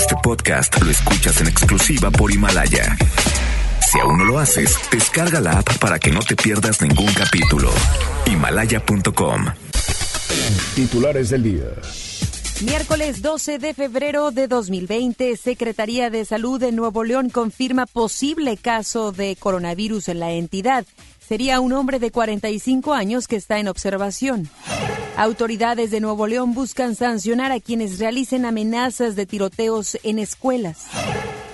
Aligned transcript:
Este 0.00 0.16
podcast 0.22 0.80
lo 0.80 0.90
escuchas 0.90 1.42
en 1.42 1.48
exclusiva 1.48 2.10
por 2.10 2.32
Himalaya. 2.32 2.96
Si 3.86 4.00
aún 4.00 4.16
no 4.16 4.24
lo 4.24 4.38
haces, 4.38 4.74
descarga 4.90 5.42
la 5.42 5.58
app 5.58 5.76
para 5.76 5.98
que 5.98 6.10
no 6.10 6.20
te 6.20 6.36
pierdas 6.36 6.80
ningún 6.80 7.12
capítulo. 7.12 7.70
Himalaya.com. 8.24 9.44
Titulares 10.74 11.28
del 11.28 11.42
día. 11.42 11.66
Miércoles 12.62 13.20
12 13.20 13.58
de 13.58 13.74
febrero 13.74 14.30
de 14.30 14.48
2020, 14.48 15.36
Secretaría 15.36 16.08
de 16.08 16.24
Salud 16.24 16.58
de 16.58 16.72
Nuevo 16.72 17.04
León 17.04 17.28
confirma 17.28 17.84
posible 17.84 18.56
caso 18.56 19.12
de 19.12 19.36
coronavirus 19.36 20.08
en 20.08 20.20
la 20.20 20.30
entidad. 20.30 20.86
Sería 21.20 21.60
un 21.60 21.74
hombre 21.74 21.98
de 21.98 22.10
45 22.10 22.94
años 22.94 23.28
que 23.28 23.36
está 23.36 23.58
en 23.58 23.68
observación. 23.68 24.48
Autoridades 25.16 25.90
de 25.90 26.00
Nuevo 26.00 26.26
León 26.26 26.54
buscan 26.54 26.94
sancionar 26.94 27.52
a 27.52 27.60
quienes 27.60 27.98
realicen 27.98 28.44
amenazas 28.44 29.16
de 29.16 29.26
tiroteos 29.26 29.98
en 30.02 30.18
escuelas. 30.18 30.86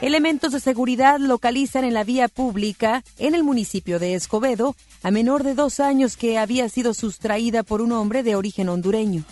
Elementos 0.00 0.52
de 0.52 0.60
seguridad 0.60 1.18
localizan 1.18 1.84
en 1.84 1.94
la 1.94 2.04
vía 2.04 2.28
pública, 2.28 3.02
en 3.18 3.34
el 3.34 3.42
municipio 3.42 3.98
de 3.98 4.14
Escobedo, 4.14 4.76
a 5.02 5.10
menor 5.10 5.42
de 5.42 5.54
dos 5.54 5.80
años 5.80 6.16
que 6.16 6.38
había 6.38 6.68
sido 6.68 6.94
sustraída 6.94 7.62
por 7.62 7.80
un 7.80 7.92
hombre 7.92 8.22
de 8.22 8.36
origen 8.36 8.68
hondureño. 8.68 9.24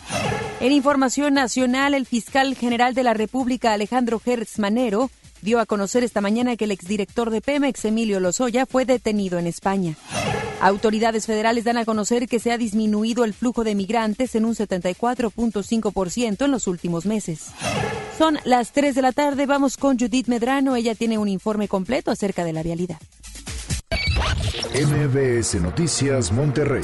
En 0.61 0.73
información 0.73 1.35
nacional, 1.35 1.95
el 1.95 2.07
fiscal 2.07 2.55
general 2.55 2.95
de 2.95 3.03
la 3.03 3.13
República, 3.13 3.73
Alejandro 3.73 4.19
Gertz 4.19 4.59
Manero, 4.59 5.11
dio 5.45 5.61
a 5.61 5.67
conocer 5.67 6.03
esta 6.03 6.21
mañana 6.21 6.57
que 6.57 6.65
el 6.65 6.73
exdirector 6.73 7.31
de 7.31 7.41
Pemex, 7.41 7.85
Emilio 7.85 8.19
Lozoya, 8.19 8.67
fue 8.67 8.85
detenido 8.87 9.39
en 9.39 9.47
España. 9.47 9.95
Autoridades 10.61 11.27
federales 11.27 11.65
dan 11.65 11.77
a 11.77 11.85
conocer 11.85 12.27
que 12.27 12.41
se 12.41 12.51
ha 12.51 12.59
disminuido 12.59 13.25
el 13.25 13.35
flujo 13.35 13.63
de 13.63 13.75
migrantes 13.75 14.35
en 14.35 14.47
un 14.47 14.55
74.5% 14.55 16.45
en 16.45 16.51
los 16.51 16.67
últimos 16.67 17.05
meses. 17.05 17.49
Son 18.17 18.39
las 18.45 18.73
3 18.73 18.95
de 18.95 19.03
la 19.03 19.13
tarde, 19.13 19.45
vamos 19.45 19.77
con 19.77 19.99
Judith 19.99 20.29
Medrano, 20.29 20.75
ella 20.77 20.95
tiene 20.95 21.19
un 21.19 21.29
informe 21.29 21.69
completo 21.69 22.11
acerca 22.11 22.45
de 22.45 22.55
la 22.55 22.63
vialidad. 22.63 22.99
MBS 24.75 25.61
Noticias 25.61 26.33
Monterrey 26.33 26.83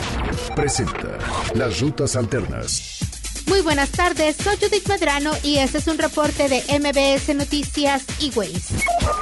presenta 0.55 1.19
las 1.55 1.81
rutas 1.81 2.15
alternas. 2.15 3.10
Muy 3.51 3.63
buenas 3.63 3.91
tardes, 3.91 4.37
soy 4.37 4.57
Judith 4.59 4.87
Medrano 4.87 5.33
y 5.43 5.57
este 5.57 5.79
es 5.79 5.89
un 5.89 5.99
reporte 5.99 6.49
de 6.49 6.63
MBS 6.79 7.35
Noticias 7.35 8.05
y 8.21 8.31
Ways. 8.31 8.69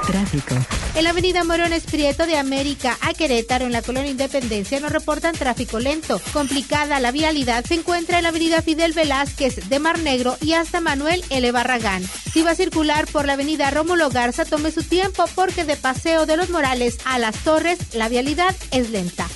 Tráfico. 0.05 0.55
En 0.93 1.03
la 1.03 1.09
avenida 1.09 1.43
Morones 1.43 1.83
Prieto 1.85 2.27
de 2.27 2.37
América 2.37 2.95
a 3.01 3.15
Querétaro, 3.15 3.65
en 3.65 3.71
la 3.71 3.81
colonia 3.81 4.11
Independencia, 4.11 4.79
nos 4.79 4.91
reportan 4.91 5.33
tráfico 5.33 5.79
lento. 5.79 6.21
Complicada 6.31 6.99
la 6.99 7.11
vialidad 7.11 7.65
se 7.65 7.73
encuentra 7.73 8.17
en 8.17 8.23
la 8.23 8.29
avenida 8.29 8.61
Fidel 8.61 8.93
Velázquez 8.93 9.67
de 9.67 9.79
Mar 9.79 9.97
Negro 9.97 10.37
y 10.41 10.53
hasta 10.53 10.79
Manuel 10.79 11.25
L. 11.31 11.51
Barragán. 11.51 12.07
Si 12.31 12.43
va 12.43 12.51
a 12.51 12.55
circular 12.55 13.07
por 13.07 13.25
la 13.25 13.33
avenida 13.33 13.71
Rómulo 13.71 14.11
Garza, 14.11 14.45
tome 14.45 14.69
su 14.69 14.83
tiempo 14.83 15.25
porque 15.33 15.65
de 15.65 15.75
Paseo 15.75 16.27
de 16.27 16.37
los 16.37 16.51
Morales 16.51 16.99
a 17.03 17.17
Las 17.17 17.35
Torres, 17.37 17.79
la 17.93 18.09
vialidad 18.09 18.55
es 18.69 18.91
lenta. 18.91 19.27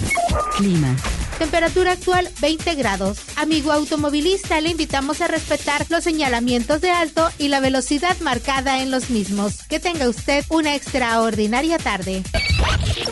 Clima. 0.55 0.95
Temperatura 1.39 1.93
actual 1.93 2.29
20 2.41 2.75
grados. 2.75 3.17
Amigo 3.35 3.71
automovilista, 3.71 4.61
le 4.61 4.69
invitamos 4.83 5.21
a 5.21 5.27
respetar 5.27 5.85
los 5.87 6.03
señalamientos 6.03 6.81
de 6.81 6.91
alto 6.91 7.29
y 7.37 7.47
la 7.47 7.61
velocidad 7.61 8.19
marcada 8.19 8.81
en 8.81 8.91
los 8.91 9.11
mismos. 9.11 9.63
Que 9.69 9.79
tenga 9.79 10.09
usted 10.09 10.43
una 10.49 10.75
extraordinaria 10.75 11.77
tarde. 11.77 12.21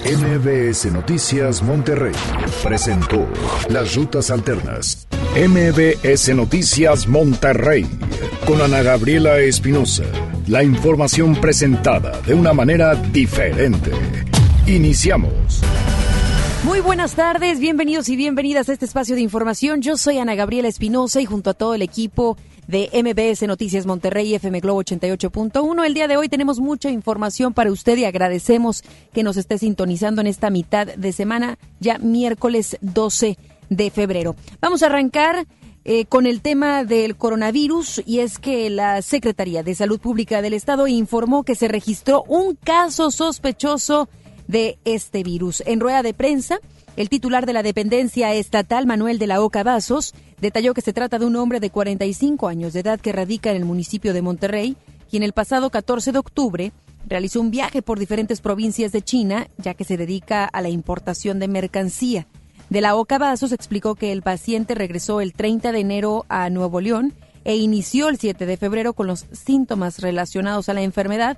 MBS 0.03 0.91
Noticias 0.91 1.61
Monterrey 1.63 2.11
presentó 2.61 3.25
las 3.69 3.95
rutas 3.95 4.31
alternas. 4.31 5.07
MBS 5.33 6.35
Noticias 6.35 7.07
Monterrey 7.07 7.87
con 8.45 8.61
Ana 8.61 8.81
Gabriela 8.81 9.39
Espinosa. 9.39 10.03
La 10.47 10.63
información 10.63 11.39
presentada 11.39 12.19
de 12.27 12.33
una 12.33 12.51
manera 12.51 12.95
diferente. 12.95 13.91
Iniciamos. 14.67 15.61
Muy 16.63 16.79
buenas 16.79 17.15
tardes, 17.15 17.59
bienvenidos 17.59 18.07
y 18.09 18.15
bienvenidas 18.15 18.69
a 18.69 18.73
este 18.73 18.85
espacio 18.85 19.15
de 19.15 19.21
información. 19.21 19.81
Yo 19.81 19.97
soy 19.97 20.19
Ana 20.19 20.35
Gabriela 20.35 20.67
Espinosa 20.67 21.19
y 21.19 21.25
junto 21.25 21.49
a 21.49 21.53
todo 21.55 21.73
el 21.73 21.81
equipo 21.81 22.37
de 22.67 22.87
MBS 22.93 23.47
Noticias 23.47 23.87
Monterrey 23.87 24.35
FM 24.35 24.59
Globo 24.59 24.83
88.1. 24.83 25.83
El 25.83 25.93
día 25.95 26.07
de 26.07 26.17
hoy 26.17 26.29
tenemos 26.29 26.59
mucha 26.59 26.91
información 26.91 27.53
para 27.53 27.71
usted 27.71 27.97
y 27.97 28.05
agradecemos 28.05 28.83
que 29.11 29.23
nos 29.23 29.37
esté 29.37 29.57
sintonizando 29.57 30.21
en 30.21 30.27
esta 30.27 30.51
mitad 30.51 30.85
de 30.85 31.11
semana, 31.11 31.57
ya 31.79 31.97
miércoles 31.97 32.77
12 32.81 33.39
de 33.69 33.89
febrero. 33.89 34.35
Vamos 34.61 34.83
a 34.83 34.85
arrancar 34.85 35.47
eh, 35.83 36.05
con 36.05 36.27
el 36.27 36.41
tema 36.41 36.83
del 36.83 37.15
coronavirus 37.15 38.03
y 38.05 38.19
es 38.19 38.37
que 38.37 38.69
la 38.69 39.01
Secretaría 39.01 39.63
de 39.63 39.73
Salud 39.73 39.99
Pública 39.99 40.43
del 40.43 40.53
Estado 40.53 40.85
informó 40.85 41.43
que 41.43 41.55
se 41.55 41.67
registró 41.67 42.23
un 42.27 42.53
caso 42.53 43.09
sospechoso 43.09 44.07
de 44.51 44.77
este 44.83 45.23
virus. 45.23 45.63
En 45.65 45.79
rueda 45.79 46.03
de 46.03 46.13
prensa, 46.13 46.59
el 46.97 47.09
titular 47.09 47.45
de 47.45 47.53
la 47.53 47.63
dependencia 47.63 48.33
estatal, 48.33 48.85
Manuel 48.85 49.17
de 49.17 49.27
la 49.27 49.41
Oca 49.41 49.63
Vasos, 49.63 50.13
detalló 50.41 50.73
que 50.73 50.81
se 50.81 50.93
trata 50.93 51.17
de 51.17 51.25
un 51.25 51.37
hombre 51.37 51.61
de 51.61 51.69
45 51.69 52.49
años 52.49 52.73
de 52.73 52.81
edad 52.81 52.99
que 52.99 53.13
radica 53.13 53.49
en 53.49 53.55
el 53.55 53.65
municipio 53.65 54.13
de 54.13 54.21
Monterrey, 54.21 54.75
quien 55.09 55.23
el 55.23 55.31
pasado 55.31 55.69
14 55.69 56.11
de 56.11 56.19
octubre 56.19 56.73
realizó 57.07 57.39
un 57.39 57.49
viaje 57.49 57.81
por 57.81 57.97
diferentes 57.97 58.41
provincias 58.41 58.91
de 58.91 59.01
China, 59.01 59.47
ya 59.57 59.73
que 59.73 59.85
se 59.85 59.97
dedica 59.97 60.45
a 60.45 60.61
la 60.61 60.69
importación 60.69 61.39
de 61.39 61.47
mercancía. 61.47 62.27
De 62.69 62.81
la 62.81 62.95
Oca 62.95 63.17
Vasos 63.17 63.53
explicó 63.53 63.95
que 63.95 64.11
el 64.11 64.21
paciente 64.21 64.75
regresó 64.75 65.21
el 65.21 65.33
30 65.33 65.71
de 65.71 65.79
enero 65.79 66.25
a 66.27 66.49
Nuevo 66.49 66.81
León 66.81 67.13
e 67.43 67.55
inició 67.55 68.09
el 68.09 68.17
7 68.17 68.45
de 68.45 68.57
febrero 68.57 68.93
con 68.93 69.07
los 69.07 69.25
síntomas 69.31 69.99
relacionados 69.99 70.69
a 70.69 70.73
la 70.73 70.81
enfermedad, 70.81 71.37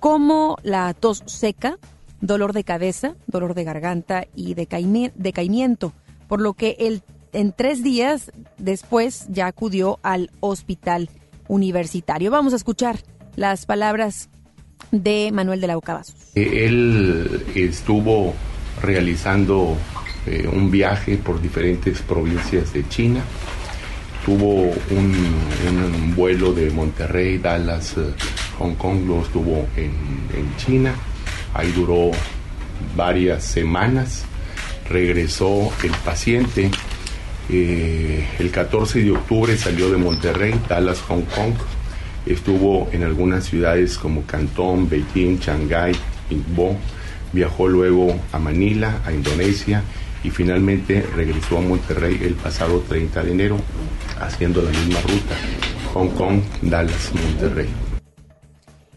como 0.00 0.56
la 0.62 0.94
tos 0.94 1.22
seca, 1.26 1.78
dolor 2.22 2.54
de 2.54 2.64
cabeza, 2.64 3.14
dolor 3.26 3.52
de 3.52 3.64
garganta 3.64 4.26
y 4.34 4.54
decaimiento, 4.54 5.92
por 6.28 6.40
lo 6.40 6.54
que 6.54 6.76
él 6.78 7.02
en 7.34 7.52
tres 7.52 7.82
días 7.82 8.30
después 8.56 9.26
ya 9.28 9.46
acudió 9.46 9.98
al 10.02 10.30
hospital 10.40 11.10
universitario. 11.48 12.30
Vamos 12.30 12.52
a 12.52 12.56
escuchar 12.56 13.00
las 13.36 13.66
palabras 13.66 14.30
de 14.90 15.30
Manuel 15.32 15.60
de 15.60 15.66
la 15.66 15.76
Ocavazos. 15.76 16.14
Eh, 16.34 16.66
él 16.66 17.44
estuvo 17.54 18.34
realizando 18.80 19.76
eh, 20.26 20.48
un 20.50 20.70
viaje 20.70 21.16
por 21.16 21.40
diferentes 21.40 22.00
provincias 22.02 22.72
de 22.72 22.88
China. 22.88 23.22
Tuvo 24.24 24.70
un, 24.90 26.14
vuelo 26.14 26.52
de 26.52 26.70
Monterrey, 26.70 27.38
Dallas, 27.38 27.96
eh, 27.96 28.14
Hong 28.58 28.74
Kong, 28.74 29.04
lo 29.06 29.22
estuvo 29.22 29.66
en 29.76 30.56
China 30.58 30.94
Ahí 31.54 31.72
duró 31.72 32.10
varias 32.96 33.44
semanas. 33.44 34.24
Regresó 34.88 35.72
el 35.82 35.92
paciente. 36.04 36.70
Eh, 37.48 38.26
el 38.38 38.50
14 38.50 39.02
de 39.02 39.10
octubre 39.12 39.56
salió 39.56 39.90
de 39.90 39.98
Monterrey, 39.98 40.54
Dallas, 40.68 41.00
Hong 41.02 41.22
Kong. 41.22 41.54
Estuvo 42.26 42.88
en 42.92 43.02
algunas 43.02 43.44
ciudades 43.44 43.98
como 43.98 44.22
Cantón, 44.24 44.88
Beijing, 44.88 45.38
Shanghái, 45.38 45.92
Ningbo. 46.30 46.76
Viajó 47.32 47.66
luego 47.66 48.14
a 48.32 48.38
Manila, 48.38 49.00
a 49.04 49.12
Indonesia 49.12 49.82
y 50.24 50.30
finalmente 50.30 51.04
regresó 51.14 51.58
a 51.58 51.62
Monterrey 51.62 52.20
el 52.22 52.34
pasado 52.34 52.80
30 52.88 53.22
de 53.24 53.32
enero 53.32 53.58
haciendo 54.20 54.62
la 54.62 54.70
misma 54.70 55.00
ruta, 55.00 55.36
Hong 55.94 56.08
Kong, 56.10 56.40
Dallas, 56.62 57.10
Monterrey. 57.14 57.91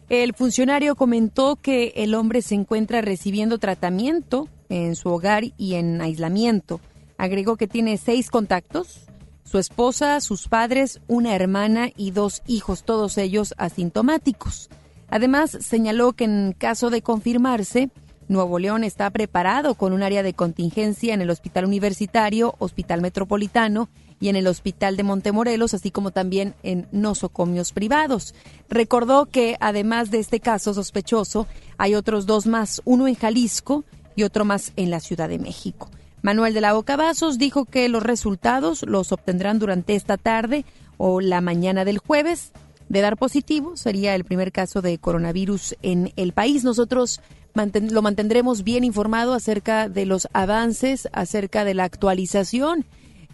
El 0.10 0.34
funcionario 0.34 0.96
comentó 0.96 1.56
que 1.56 1.94
el 1.96 2.14
hombre 2.14 2.44
se 2.44 2.54
encuentra 2.54 3.02
recibiendo 3.02 3.58
tratamiento 3.58 4.48
en 4.70 4.96
su 4.96 5.10
hogar 5.10 5.46
y 5.58 5.76
en 5.76 6.00
aislamiento. 6.00 6.80
Agregó 7.18 7.56
que 7.56 7.68
tiene 7.68 7.98
seis 7.98 8.30
contactos, 8.30 9.08
su 9.44 9.58
esposa, 9.58 10.20
sus 10.22 10.48
padres, 10.48 11.02
una 11.08 11.36
hermana 11.36 11.90
y 11.96 12.12
dos 12.12 12.44
hijos, 12.46 12.84
todos 12.84 13.18
ellos 13.18 13.56
asintomáticos. 13.58 14.70
Además, 15.10 15.58
señaló 15.62 16.14
que 16.14 16.26
en 16.26 16.54
caso 16.58 16.90
de 16.90 17.02
confirmarse, 17.02 17.90
Nuevo 18.28 18.60
León 18.60 18.84
está 18.84 19.10
preparado 19.12 19.76
con 19.76 19.94
un 19.94 20.04
área 20.04 20.24
de 20.24 20.34
contingencia 20.34 21.14
en 21.14 21.22
el 21.22 21.30
Hospital 21.30 21.66
Universitario, 21.66 22.56
Hospital 22.60 23.02
Metropolitano 23.02 23.90
y 24.20 24.30
en 24.30 24.36
el 24.36 24.48
Hospital 24.48 24.98
de 24.98 25.04
Montemorelos, 25.04 25.74
así 25.74 25.92
como 25.92 26.12
también 26.12 26.56
en 26.64 26.88
nosocomios 26.92 27.72
privados. 27.72 28.34
Recordó 28.70 29.26
que 29.26 29.58
además 29.60 30.12
de 30.12 30.20
este 30.20 30.40
caso 30.40 30.74
sospechoso, 30.74 31.48
hay 31.78 31.96
otros 31.96 32.26
dos 32.26 32.48
más, 32.48 32.82
uno 32.86 33.08
en 33.08 33.16
Jalisco 33.16 33.84
y 34.16 34.24
otro 34.24 34.46
más 34.46 34.72
en 34.76 34.90
la 34.90 35.00
Ciudad 35.00 35.30
de 35.30 35.40
México. 35.40 35.90
Manuel 36.22 36.54
de 36.54 36.62
la 36.62 36.74
Boca 36.74 36.98
dijo 37.38 37.66
que 37.66 37.88
los 37.88 38.02
resultados 38.02 38.84
los 38.88 39.12
obtendrán 39.12 39.60
durante 39.60 39.96
esta 39.96 40.18
tarde 40.18 40.66
o 40.98 41.22
la 41.22 41.42
mañana 41.42 41.86
del 41.86 42.00
jueves. 42.00 42.52
De 42.90 43.02
dar 43.02 43.18
positivo, 43.18 43.78
sería 43.78 44.16
el 44.16 44.26
primer 44.26 44.52
caso 44.52 44.82
de 44.82 44.98
coronavirus 44.98 45.76
en 45.82 46.14
el 46.16 46.34
país. 46.34 46.64
Nosotros 46.64 47.22
lo 47.54 48.02
mantendremos 48.02 48.64
bien 48.64 48.84
informado 48.84 49.34
acerca 49.34 49.88
de 49.88 50.06
los 50.06 50.28
avances, 50.34 51.08
acerca 51.12 51.64
de 51.64 51.74
la 51.74 51.84
actualización 51.84 52.86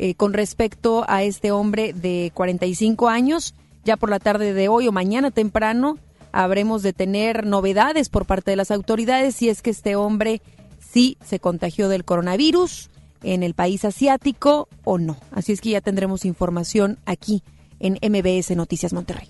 eh, 0.04 0.16
con 0.16 0.34
respecto 0.34 1.06
a 1.08 1.22
este 1.22 1.52
hombre 1.52 1.94
de 1.94 2.32
45 2.34 3.08
años. 3.08 3.54
Ya 3.84 3.98
por 3.98 4.10
la 4.10 4.18
tarde 4.18 4.52
de 4.52 4.68
hoy 4.68 4.88
o 4.88 4.92
mañana 4.92 5.30
temprano 5.30 6.00
habremos 6.32 6.82
de 6.82 6.92
tener 6.92 7.46
novedades 7.46 8.10
por 8.10 8.26
parte 8.26 8.50
de 8.50 8.58
las 8.58 8.72
autoridades 8.72 9.36
si 9.36 9.48
es 9.50 9.62
que 9.62 9.70
este 9.70 9.96
hombre 9.96 10.42
sí 10.80 11.20
se 11.24 11.40
contagió 11.40 11.88
del 11.88 12.04
coronavirus 12.04 12.90
en 13.22 13.44
el 13.44 13.54
país 13.54 13.86
asiático 13.86 14.68
o 14.86 14.98
no. 14.98 15.18
Así 15.30 15.52
es 15.52 15.62
que 15.62 15.70
ya 15.70 15.82
tendremos 15.82 16.26
información 16.26 16.98
aquí 17.06 17.44
en 17.80 18.00
MBS 18.02 18.56
Noticias 18.56 18.94
Monterrey. 18.94 19.28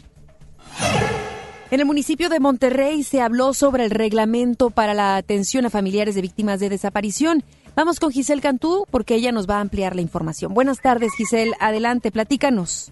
En 1.70 1.82
el 1.82 1.86
municipio 1.86 2.30
de 2.30 2.40
Monterrey 2.40 3.04
se 3.04 3.20
habló 3.20 3.54
sobre 3.54 3.84
el 3.84 3.92
reglamento 3.92 4.70
para 4.70 4.94
la 4.94 5.18
atención 5.18 5.66
a 5.66 5.70
familiares 5.70 6.16
de 6.16 6.22
víctimas 6.22 6.62
de 6.62 6.70
desaparición. 6.70 7.44
Vamos 7.76 8.00
con 8.00 8.12
Giselle 8.12 8.42
Cantú 8.42 8.86
porque 8.92 9.16
ella 9.16 9.32
nos 9.32 9.50
va 9.50 9.58
a 9.58 9.62
ampliar 9.62 9.96
la 9.96 10.02
información. 10.02 10.54
Buenas 10.54 10.82
tardes, 10.82 11.14
Giselle. 11.16 11.54
Adelante, 11.60 12.12
platícanos. 12.12 12.92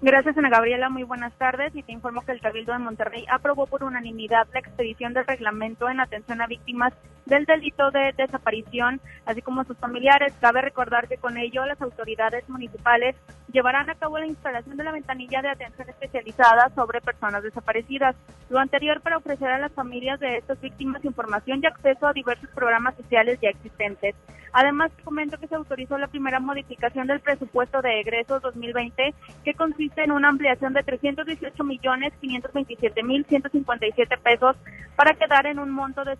Gracias, 0.00 0.36
Ana 0.36 0.50
Gabriela. 0.50 0.88
Muy 0.88 1.02
buenas 1.02 1.32
tardes. 1.34 1.74
Y 1.74 1.82
te 1.82 1.92
informo 1.92 2.22
que 2.22 2.32
el 2.32 2.40
Cabildo 2.40 2.72
de 2.72 2.78
Monterrey 2.78 3.24
aprobó 3.30 3.66
por 3.66 3.84
unanimidad 3.84 4.46
la 4.52 4.60
expedición 4.60 5.14
del 5.14 5.26
reglamento 5.26 5.88
en 5.88 6.00
atención 6.00 6.40
a 6.40 6.46
víctimas 6.46 6.92
del 7.26 7.44
delito 7.44 7.90
de 7.90 8.12
desaparición, 8.16 9.00
así 9.26 9.42
como 9.42 9.64
sus 9.64 9.76
familiares. 9.78 10.32
Cabe 10.40 10.62
recordar 10.62 11.08
que 11.08 11.16
con 11.16 11.36
ello 11.36 11.64
las 11.64 11.80
autoridades 11.80 12.48
municipales 12.48 13.16
llevarán 13.52 13.88
a 13.88 13.94
cabo 13.94 14.18
la 14.18 14.26
instalación 14.26 14.76
de 14.76 14.84
la 14.84 14.92
ventanilla 14.92 15.40
de 15.42 15.48
atención 15.48 15.88
especializada 15.88 16.70
sobre 16.74 17.00
personas 17.00 17.42
desaparecidas. 17.42 18.16
Lo 18.50 18.58
anterior 18.58 19.00
para 19.00 19.16
ofrecer 19.16 19.48
a 19.48 19.58
las 19.58 19.72
familias 19.72 20.20
de 20.20 20.38
estas 20.38 20.60
víctimas 20.60 21.04
información 21.04 21.60
y 21.62 21.66
acceso 21.66 22.06
a 22.06 22.12
diversos 22.12 22.50
programas 22.50 22.96
sociales 22.96 23.38
ya 23.40 23.50
existentes. 23.50 24.14
Además, 24.52 24.92
comento 25.02 25.36
que 25.36 25.48
se 25.48 25.56
autorizó 25.56 25.98
la 25.98 26.06
primera 26.06 26.38
modificación 26.38 27.08
del 27.08 27.18
presupuesto 27.18 27.82
de 27.82 28.00
egresos 28.00 28.40
2020, 28.40 29.12
que 29.44 29.54
consiste 29.54 30.04
en 30.04 30.12
una 30.12 30.28
ampliación 30.28 30.72
de 30.72 30.84
318 30.84 31.64
millones 31.64 32.12
527 32.20 33.02
mil 33.02 33.24
157 33.24 34.16
pesos 34.18 34.56
para 34.94 35.14
quedar 35.14 35.46
en 35.46 35.58
un 35.58 35.72
monto 35.72 36.04
de 36.04 36.16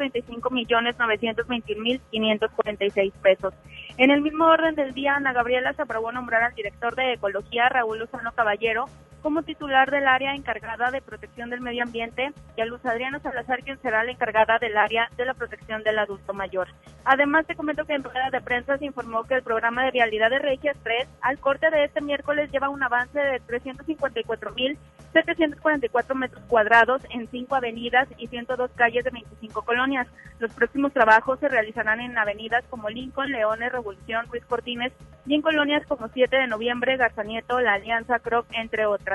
6.735 0.00 0.50
millones 0.50 0.96
921 0.98 1.82
mil 1.82 2.00
546 2.10 3.12
pesos. 3.22 3.54
En 3.96 4.10
el 4.10 4.22
mismo 4.22 4.46
orden 4.46 4.74
del 4.74 4.94
día, 4.94 5.16
Ana 5.16 5.32
Gabriela 5.32 5.72
se 5.74 5.82
aprobó 5.82 6.12
nombrar 6.12 6.42
al 6.42 6.54
director 6.54 6.94
de 6.94 7.14
Ecología, 7.14 7.68
Raúl 7.68 7.98
Lozano 7.98 8.32
Caballero, 8.32 8.86
como 9.22 9.42
titular 9.42 9.90
del 9.90 10.06
área 10.06 10.34
encargada 10.34 10.90
de 10.90 11.02
protección 11.02 11.50
del 11.50 11.60
medio 11.60 11.82
ambiente 11.82 12.32
y 12.56 12.60
a 12.60 12.66
Luz 12.66 12.84
Adriana 12.84 13.18
Salazar, 13.20 13.62
quien 13.62 13.80
será 13.80 14.04
la 14.04 14.12
encargada 14.12 14.58
del 14.58 14.76
área 14.76 15.08
de 15.16 15.24
la 15.24 15.34
protección 15.34 15.82
del 15.82 15.98
adulto 15.98 16.32
mayor. 16.32 16.68
Además, 17.04 17.46
te 17.46 17.56
comento 17.56 17.84
que 17.84 17.94
en 17.94 18.04
rueda 18.04 18.30
de 18.30 18.40
prensa 18.40 18.78
se 18.78 18.86
informó 18.86 19.24
que 19.24 19.34
el 19.34 19.42
programa 19.42 19.84
de 19.84 19.90
vialidad 19.90 20.30
de 20.30 20.38
Regias 20.38 20.76
3, 20.82 21.08
al 21.22 21.38
corte 21.38 21.70
de 21.70 21.84
este 21.84 22.00
miércoles, 22.00 22.50
lleva 22.50 22.68
un 22.68 22.82
avance 22.82 23.18
de 23.18 23.40
354.744 23.42 26.14
metros 26.14 26.42
cuadrados 26.46 27.02
en 27.10 27.28
cinco 27.28 27.56
avenidas 27.56 28.08
y 28.18 28.28
102 28.28 28.70
calles 28.74 29.04
de 29.04 29.10
25 29.10 29.62
colonias. 29.62 30.06
Los 30.38 30.54
próximos 30.54 30.92
trabajos 30.92 31.40
se 31.40 31.48
realizarán 31.48 32.00
en 32.00 32.16
avenidas 32.16 32.64
como 32.70 32.88
Lincoln, 32.88 33.30
Leones, 33.30 33.72
Revolución, 33.72 34.26
Ruiz 34.26 34.44
Cortines 34.46 34.92
y 35.26 35.34
en 35.34 35.42
colonias 35.42 35.84
como 35.86 36.08
7 36.08 36.36
de 36.36 36.46
noviembre, 36.46 36.96
Garzanieto, 36.96 37.60
La 37.60 37.74
Alianza, 37.74 38.20
Croc, 38.20 38.46
entre 38.52 38.86
otras. 38.86 39.09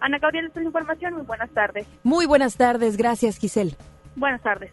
Ana 0.00 0.18
Gabriela, 0.18 0.48
esta 0.48 0.60
es 0.60 0.64
la 0.64 0.68
información. 0.68 1.14
Muy 1.14 1.22
buenas 1.22 1.50
tardes. 1.50 1.86
Muy 2.02 2.26
buenas 2.26 2.56
tardes. 2.56 2.96
Gracias, 2.96 3.38
Giselle. 3.38 3.76
Buenas 4.16 4.42
tardes. 4.42 4.72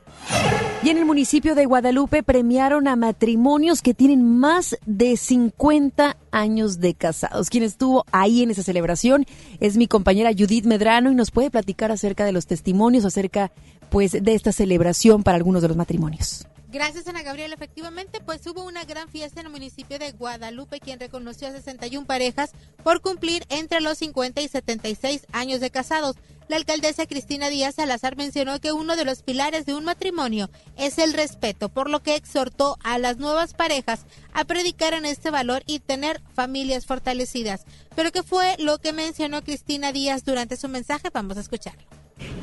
Y 0.84 0.90
en 0.90 0.98
el 0.98 1.06
municipio 1.06 1.54
de 1.54 1.66
Guadalupe 1.66 2.24
premiaron 2.24 2.88
a 2.88 2.96
matrimonios 2.96 3.82
que 3.82 3.94
tienen 3.94 4.40
más 4.40 4.78
de 4.86 5.16
50 5.16 6.18
años 6.32 6.80
de 6.80 6.94
casados. 6.96 7.50
Quien 7.50 7.64
estuvo 7.64 8.04
ahí 8.12 8.42
en 8.42 8.52
esa 8.52 8.64
celebración 8.64 9.26
es 9.60 9.78
mi 9.78 9.88
compañera 9.88 10.32
Judith 10.38 10.66
Medrano 10.66 11.12
y 11.12 11.16
nos 11.16 11.32
puede 11.32 11.52
platicar 11.52 11.92
acerca 11.92 12.26
de 12.26 12.32
los 12.32 12.48
testimonios, 12.48 13.06
acerca 13.06 13.52
pues 13.90 14.12
de 14.12 14.34
esta 14.34 14.52
celebración 14.52 15.24
para 15.24 15.38
algunos 15.38 15.62
de 15.62 15.68
los 15.68 15.78
matrimonios. 15.78 16.48
Gracias, 16.70 17.08
Ana 17.08 17.24
Gabriela. 17.24 17.56
Efectivamente, 17.56 18.20
pues 18.20 18.46
hubo 18.46 18.66
una 18.66 18.84
gran 18.84 19.08
fiesta 19.08 19.40
en 19.40 19.46
el 19.46 19.52
municipio 19.52 19.98
de 20.00 20.12
Guadalupe, 20.12 20.82
quien 20.82 21.00
reconoció 21.00 21.48
a 21.48 21.52
61 21.52 22.06
parejas 22.06 22.52
por 22.84 23.00
cumplir 23.00 23.46
entre 23.48 23.80
los 23.80 24.00
50 24.00 24.42
y 24.42 24.50
76 24.50 25.26
años 25.32 25.62
de 25.62 25.72
casados. 25.72 26.18
La 26.50 26.58
alcaldesa 26.58 27.06
Cristina 27.06 27.50
Díaz 27.50 27.76
Salazar 27.76 28.18
mencionó 28.18 28.60
que 28.60 28.74
uno 28.74 28.98
de 28.98 29.06
los 29.06 29.22
pilares 29.22 29.66
de 29.66 29.76
un 29.76 29.86
matrimonio 29.86 30.50
es 30.78 30.98
el 30.98 31.14
respeto, 31.14 31.70
por 31.70 31.90
lo 31.90 32.04
que 32.04 32.16
exhortó 32.16 32.78
a 32.84 32.98
las 32.98 33.18
nuevas 33.18 33.54
parejas 33.54 34.06
a 34.34 34.44
predicar 34.44 34.94
en 34.94 35.06
este 35.06 35.32
valor 35.32 35.64
y 35.66 35.80
tener 35.80 36.22
familias 36.34 36.86
fortalecidas. 36.86 37.66
Pero 37.96 38.12
¿qué 38.12 38.24
fue 38.24 38.56
lo 38.60 38.78
que 38.78 38.92
mencionó 38.92 39.42
Cristina 39.42 39.94
Díaz 39.94 40.26
durante 40.26 40.58
su 40.58 40.68
mensaje? 40.68 41.10
Vamos 41.14 41.38
a 41.38 41.42
escucharlo. 41.42 41.84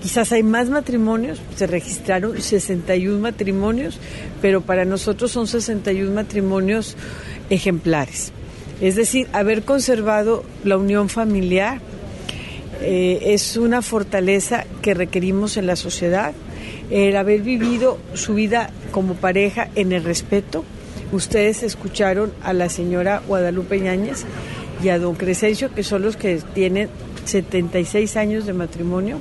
Quizás 0.03 0.32
hay 0.32 0.43
más 0.43 0.69
matrimonios, 0.69 1.41
se 1.56 1.67
registraron 1.67 2.41
61 2.41 3.19
matrimonios, 3.19 3.99
pero 4.43 4.61
para 4.61 4.85
nosotros 4.85 5.32
son 5.32 5.47
61 5.47 6.12
matrimonios 6.12 6.97
ejemplares. 7.49 8.32
Es 8.81 8.97
decir, 8.97 9.29
haber 9.32 9.62
conservado 9.62 10.44
la 10.62 10.76
unión 10.76 11.09
familiar 11.09 11.81
eh, 12.82 13.32
es 13.32 13.56
una 13.56 13.82
fortaleza 13.82 14.65
que 14.82 14.94
requerimos 14.94 15.56
en 15.56 15.67
la 15.67 15.76
sociedad. 15.76 16.35
El 16.91 17.17
haber 17.17 17.41
vivido 17.41 17.99
su 18.15 18.35
vida 18.35 18.71
como 18.91 19.15
pareja 19.15 19.71
en 19.75 19.93
el 19.93 20.05
respeto. 20.05 20.65
Ustedes 21.12 21.62
escucharon 21.62 22.32
a 22.43 22.53
la 22.53 22.69
señora 22.69 23.23
Guadalupe 23.26 23.81
Ñáñez 23.81 24.25
y 24.82 24.88
a 24.88 24.99
don 24.99 25.15
Crescencio, 25.15 25.73
que 25.73 25.82
son 25.82 26.03
los 26.03 26.17
que 26.17 26.41
tienen 26.55 26.91
76 27.25 28.17
años 28.17 28.44
de 28.44 28.53
matrimonio 28.53 29.19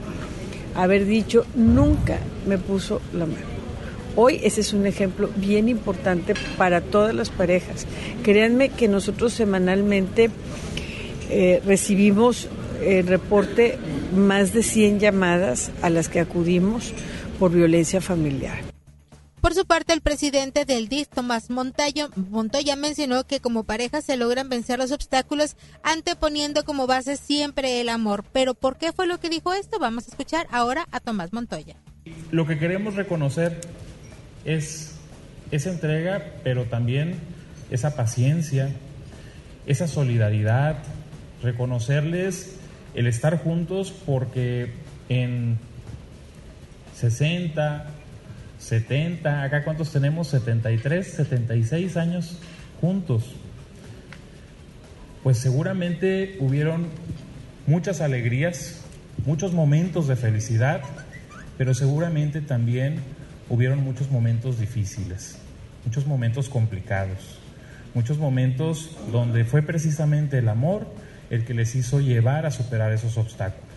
haber 0.75 1.05
dicho, 1.05 1.45
nunca 1.55 2.19
me 2.47 2.57
puso 2.57 3.01
la 3.13 3.25
mano. 3.25 3.53
Hoy 4.15 4.39
ese 4.43 4.61
es 4.61 4.73
un 4.73 4.85
ejemplo 4.85 5.29
bien 5.35 5.69
importante 5.69 6.35
para 6.57 6.81
todas 6.81 7.15
las 7.15 7.29
parejas. 7.29 7.87
Créanme 8.21 8.69
que 8.69 8.87
nosotros 8.87 9.33
semanalmente 9.33 10.29
eh, 11.29 11.61
recibimos 11.65 12.47
el 12.85 13.07
reporte 13.07 13.77
más 14.15 14.53
de 14.53 14.61
100 14.61 14.99
llamadas 14.99 15.71
a 15.81 15.89
las 15.89 16.09
que 16.09 16.19
acudimos 16.19 16.93
por 17.39 17.51
violencia 17.51 18.01
familiar. 18.01 18.72
Por 19.43 19.55
su 19.55 19.65
parte, 19.65 19.91
el 19.91 19.99
presidente 19.99 20.63
del 20.63 20.87
DIF, 20.87 21.09
Tomás 21.09 21.49
Montoya, 21.49 22.07
Montoya 22.15 22.77
mencionó 22.77 23.25
que 23.25 23.41
como 23.41 23.65
pareja 23.65 24.01
se 24.01 24.15
logran 24.15 24.47
vencer 24.47 24.79
los 24.79 24.93
obstáculos 24.93 25.57
anteponiendo 25.83 26.63
como 26.63 26.87
base 26.87 27.17
siempre 27.17 27.81
el 27.81 27.89
amor. 27.89 28.23
Pero 28.31 28.53
¿por 28.53 28.77
qué 28.77 28.93
fue 28.93 29.05
lo 29.05 29.19
que 29.19 29.27
dijo 29.27 29.51
esto? 29.51 29.79
Vamos 29.79 30.05
a 30.07 30.11
escuchar 30.11 30.47
ahora 30.49 30.87
a 30.93 31.01
Tomás 31.01 31.33
Montoya. 31.33 31.75
Lo 32.31 32.47
que 32.47 32.57
queremos 32.57 32.95
reconocer 32.95 33.59
es 34.45 34.95
esa 35.51 35.71
entrega, 35.71 36.23
pero 36.45 36.63
también 36.63 37.19
esa 37.69 37.97
paciencia, 37.97 38.69
esa 39.67 39.89
solidaridad, 39.89 40.77
reconocerles 41.41 42.55
el 42.95 43.07
estar 43.07 43.43
juntos 43.43 43.91
porque 44.05 44.71
en 45.09 45.57
60, 46.95 47.89
70, 48.63 49.43
acá 49.43 49.63
cuántos 49.63 49.91
tenemos, 49.91 50.29
73, 50.29 51.05
76 51.05 51.97
años 51.97 52.39
juntos. 52.79 53.35
Pues 55.21 55.37
seguramente 55.37 56.37
hubieron 56.39 56.87
muchas 57.67 58.01
alegrías, 58.01 58.81
muchos 59.25 59.53
momentos 59.53 60.07
de 60.07 60.15
felicidad, 60.15 60.81
pero 61.57 61.73
seguramente 61.73 62.41
también 62.41 62.99
hubieron 63.49 63.83
muchos 63.83 64.09
momentos 64.09 64.59
difíciles, 64.59 65.37
muchos 65.85 66.07
momentos 66.07 66.49
complicados, 66.49 67.37
muchos 67.93 68.17
momentos 68.17 68.97
donde 69.11 69.43
fue 69.43 69.61
precisamente 69.61 70.39
el 70.39 70.47
amor 70.47 70.87
el 71.29 71.45
que 71.45 71.53
les 71.53 71.75
hizo 71.75 71.99
llevar 71.99 72.45
a 72.45 72.51
superar 72.51 72.91
esos 72.93 73.17
obstáculos. 73.17 73.72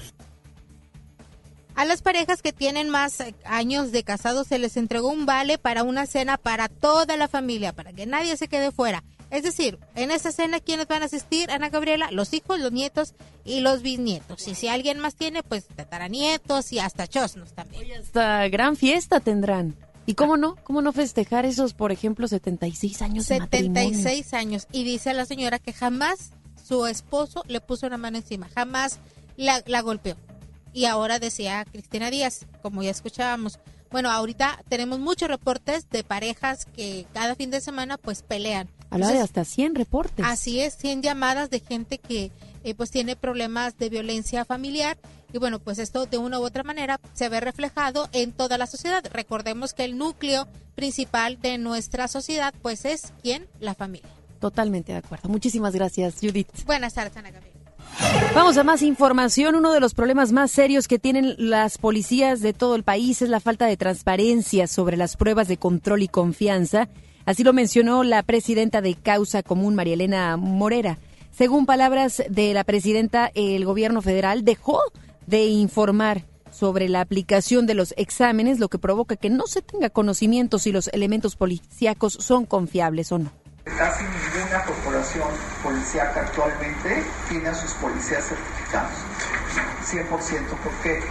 A 1.76 1.85
las 1.85 2.00
parejas 2.00 2.40
que 2.40 2.54
tienen 2.54 2.88
más 2.88 3.21
eh, 3.21 3.35
años 3.45 3.92
de 3.92 4.02
casados 4.02 4.47
se 4.47 4.59
les 4.59 4.78
entregó 4.78 5.11
un 5.11 5.26
vale 5.26 5.59
para 5.59 5.83
una 5.83 6.06
cena 6.06 6.38
para 6.38 6.68
toda 6.68 7.18
la 7.18 7.28
familia, 7.28 7.75
para 7.75 7.92
que 7.92 8.06
nadie 8.06 8.38
se 8.38 8.49
quede 8.49 8.73
fuera. 8.73 9.04
Es 9.30 9.42
decir, 9.42 9.78
en 9.95 10.11
esa 10.11 10.33
cena, 10.33 10.61
¿quiénes 10.61 10.88
van 10.88 11.02
a 11.02 11.04
asistir? 11.04 11.50
Ana 11.50 11.68
Gabriela, 11.68 12.11
los 12.12 12.33
hijos, 12.33 12.59
los 12.61 12.73
nietos 12.73 13.12
y 13.45 13.61
los 13.61 13.83
bisnietos. 13.83 14.49
Y 14.49 14.54
si 14.54 14.68
alguien 14.68 15.00
más 15.00 15.16
tiene, 15.16 15.42
pues 15.42 15.66
tataranietos 15.66 16.73
y 16.73 16.78
hasta 16.78 17.06
chosnos 17.09 17.52
también. 17.52 17.83
Oye, 17.83 17.97
hasta 17.97 18.49
gran 18.49 18.76
fiesta 18.76 19.21
tendrán. 19.21 19.76
¿Y 20.06 20.14
cómo 20.14 20.38
no? 20.38 20.56
¿Cómo 20.64 20.80
no 20.80 20.95
festejar 20.95 21.45
esos, 21.45 21.75
por 21.75 21.92
ejemplo, 21.92 22.26
76 22.26 23.02
años 23.02 23.26
76 23.26 24.33
años. 24.33 24.66
Y 24.73 24.85
dice 24.85 25.12
la 25.12 25.26
señora 25.26 25.59
que 25.59 25.75
jamás 25.75 26.30
su 26.66 26.87
esposo 26.87 27.42
le 27.49 27.61
puso 27.61 27.87
una 27.87 27.99
mano 27.99 28.16
encima, 28.16 28.49
jamás 28.54 28.99
la, 29.37 29.62
la 29.66 29.83
golpeó. 29.83 30.16
Y 30.76 30.85
ahora 30.85 31.18
decía 31.18 31.64
Cristina 31.64 32.11
Díaz, 32.11 32.45
como 32.61 32.83
ya 32.83 32.90
escuchábamos, 32.90 33.59
bueno, 33.90 34.11
ahorita 34.11 34.62
tenemos 34.68 34.99
muchos 34.99 35.26
reportes 35.26 35.88
de 35.88 36.04
parejas 36.04 36.66
que 36.66 37.06
cada 37.14 37.35
fin 37.35 37.50
de 37.50 37.62
semana 37.62 37.97
pues 37.97 38.23
pelean. 38.23 38.68
Habla 38.90 39.09
de 39.09 39.21
hasta 39.21 39.47
100 39.47 39.75
reportes. 39.75 40.26
Así 40.28 40.61
es, 40.61 40.76
100 40.76 41.00
llamadas 41.00 41.49
de 41.49 41.61
gente 41.61 41.97
que 41.97 42.30
eh, 42.62 42.75
pues 42.75 42.90
tiene 42.90 43.16
problemas 43.16 43.78
de 43.78 43.88
violencia 43.88 44.45
familiar 44.45 44.99
y 45.33 45.38
bueno, 45.38 45.61
pues 45.61 45.78
esto 45.78 46.04
de 46.04 46.18
una 46.18 46.38
u 46.38 46.42
otra 46.42 46.62
manera 46.62 47.00
se 47.14 47.30
ve 47.30 47.40
reflejado 47.40 48.11
en 48.12 48.33
toda 48.33 48.59
la 48.59 48.66
sociedad. 48.66 49.02
Recordemos 49.11 49.73
que 49.73 49.87
el 49.87 49.97
núcleo 49.97 50.47
principal 50.75 51.40
de 51.40 51.56
nuestra 51.56 52.06
sociedad 52.06 52.52
pues 52.61 52.85
es 52.85 53.14
quién? 53.23 53.47
La 53.61 53.75
familia. 53.75 54.11
Totalmente 54.40 54.92
de 54.92 54.99
acuerdo. 54.99 55.30
Muchísimas 55.30 55.75
gracias, 55.75 56.16
Judith. 56.21 56.50
Buenas 56.66 56.92
tardes, 56.92 57.16
Ana 57.16 57.30
Gabriel. 57.30 57.55
Vamos 58.35 58.59
a 58.59 58.64
más 58.64 58.83
información. 58.83 59.55
Uno 59.55 59.73
de 59.73 59.81
los 59.81 59.95
problemas 59.95 60.31
más 60.33 60.50
serios 60.50 60.88
que 60.88 60.99
tienen 60.99 61.35
las 61.38 61.78
policías 61.78 62.40
de 62.40 62.52
todo 62.52 62.75
el 62.75 62.83
país 62.83 63.23
es 63.23 63.31
la 63.31 63.40
falta 63.40 63.66
de 63.66 63.76
transparencia 63.76 64.66
sobre 64.66 64.97
las 64.97 65.16
pruebas 65.16 65.49
de 65.49 65.57
control 65.57 66.02
y 66.02 66.09
confianza. 66.09 66.88
Así 67.25 67.43
lo 67.45 67.52
mencionó 67.52 68.05
la 68.05 68.23
presidenta 68.23 68.83
de 68.83 68.95
Causa 68.95 69.43
Común, 69.43 69.75
María 69.75 69.95
Elena 69.95 70.37
Morera. 70.37 70.99
Según 71.33 71.66
palabras 71.66 72.23
de 72.28 72.55
la 72.55 72.64
presidenta, 72.64 73.31
el 73.35 73.64
gobierno 73.64 74.00
federal 74.02 74.45
dejó 74.45 74.81
de 75.26 75.47
informar 75.47 76.25
sobre 76.50 76.88
la 76.88 77.00
aplicación 77.00 77.66
de 77.66 77.75
los 77.75 77.95
exámenes, 77.97 78.59
lo 78.59 78.69
que 78.69 78.78
provoca 78.78 79.16
que 79.16 79.31
no 79.31 79.47
se 79.47 79.61
tenga 79.61 79.90
conocimiento 79.90 80.59
si 80.59 80.73
los 80.73 80.88
elementos 80.88 81.37
policíacos 81.37 82.14
son 82.14 82.47
confiables 82.47 83.12
o 83.12 83.19
no. 83.19 83.46
Casi 83.75 84.04
ninguna 84.04 84.62
corporación 84.62 85.28
policíaca 85.62 86.20
actualmente 86.20 87.04
tiene 87.28 87.49
a 87.49 87.54
sus 87.54 87.73
policías 87.73 88.25
certificados, 88.25 88.92
100%, 89.85 90.06
porque 90.62 91.02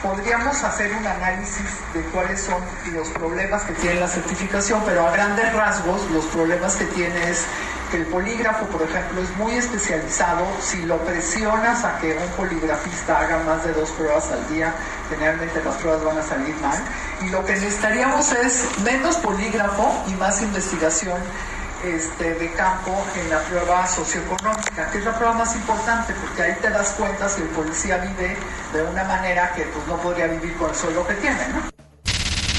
podríamos 0.00 0.62
hacer 0.62 0.94
un 0.94 1.06
análisis 1.06 1.66
de 1.92 2.02
cuáles 2.12 2.40
son 2.40 2.62
los 2.94 3.08
problemas 3.08 3.64
que 3.64 3.74
tiene 3.74 4.00
la 4.00 4.08
certificación, 4.08 4.82
pero 4.86 5.06
a 5.06 5.10
grandes 5.10 5.52
rasgos 5.52 6.08
los 6.12 6.24
problemas 6.26 6.76
que 6.76 6.84
tiene 6.86 7.30
es 7.30 7.44
que 7.90 7.98
el 7.98 8.06
polígrafo, 8.06 8.64
por 8.66 8.82
ejemplo, 8.82 9.20
es 9.20 9.36
muy 9.36 9.52
especializado. 9.56 10.46
Si 10.62 10.82
lo 10.86 10.98
presionas 11.04 11.84
a 11.84 11.98
que 11.98 12.16
un 12.16 12.28
poligrafista 12.36 13.18
haga 13.18 13.38
más 13.40 13.64
de 13.64 13.72
dos 13.72 13.90
pruebas 13.90 14.30
al 14.30 14.48
día, 14.48 14.72
generalmente 15.10 15.62
las 15.62 15.74
pruebas 15.76 16.02
van 16.04 16.18
a 16.18 16.22
salir 16.22 16.54
mal. 16.56 16.78
Y 17.20 17.28
lo 17.30 17.44
que 17.44 17.52
necesitaríamos 17.52 18.32
es 18.32 18.64
menos 18.84 19.16
polígrafo 19.16 20.04
y 20.06 20.14
más 20.14 20.40
investigación 20.40 21.18
este, 21.84 22.34
de 22.34 22.52
campo 22.52 23.04
en 23.20 23.30
la 23.30 23.42
prueba 23.42 23.86
socioeconómica, 23.86 24.90
que 24.90 24.98
es 24.98 25.04
la 25.04 25.16
prueba 25.16 25.34
más 25.34 25.54
importante, 25.54 26.14
porque 26.20 26.42
ahí 26.42 26.54
te 26.60 26.70
das 26.70 26.92
cuenta 26.92 27.28
si 27.28 27.42
el 27.42 27.48
policía 27.48 27.98
vive 27.98 28.36
de 28.72 28.82
una 28.82 29.04
manera 29.04 29.52
que 29.54 29.62
pues, 29.62 29.86
no 29.86 29.96
podría 29.98 30.26
vivir 30.26 30.54
con 30.54 30.70
el 30.70 30.76
sueldo 30.76 31.06
que 31.06 31.14
tiene, 31.14 31.48
¿no? 31.48 31.74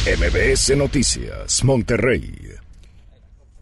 MBS 0.05 0.77
Noticias, 0.77 1.63
Monterrey. 1.63 2.55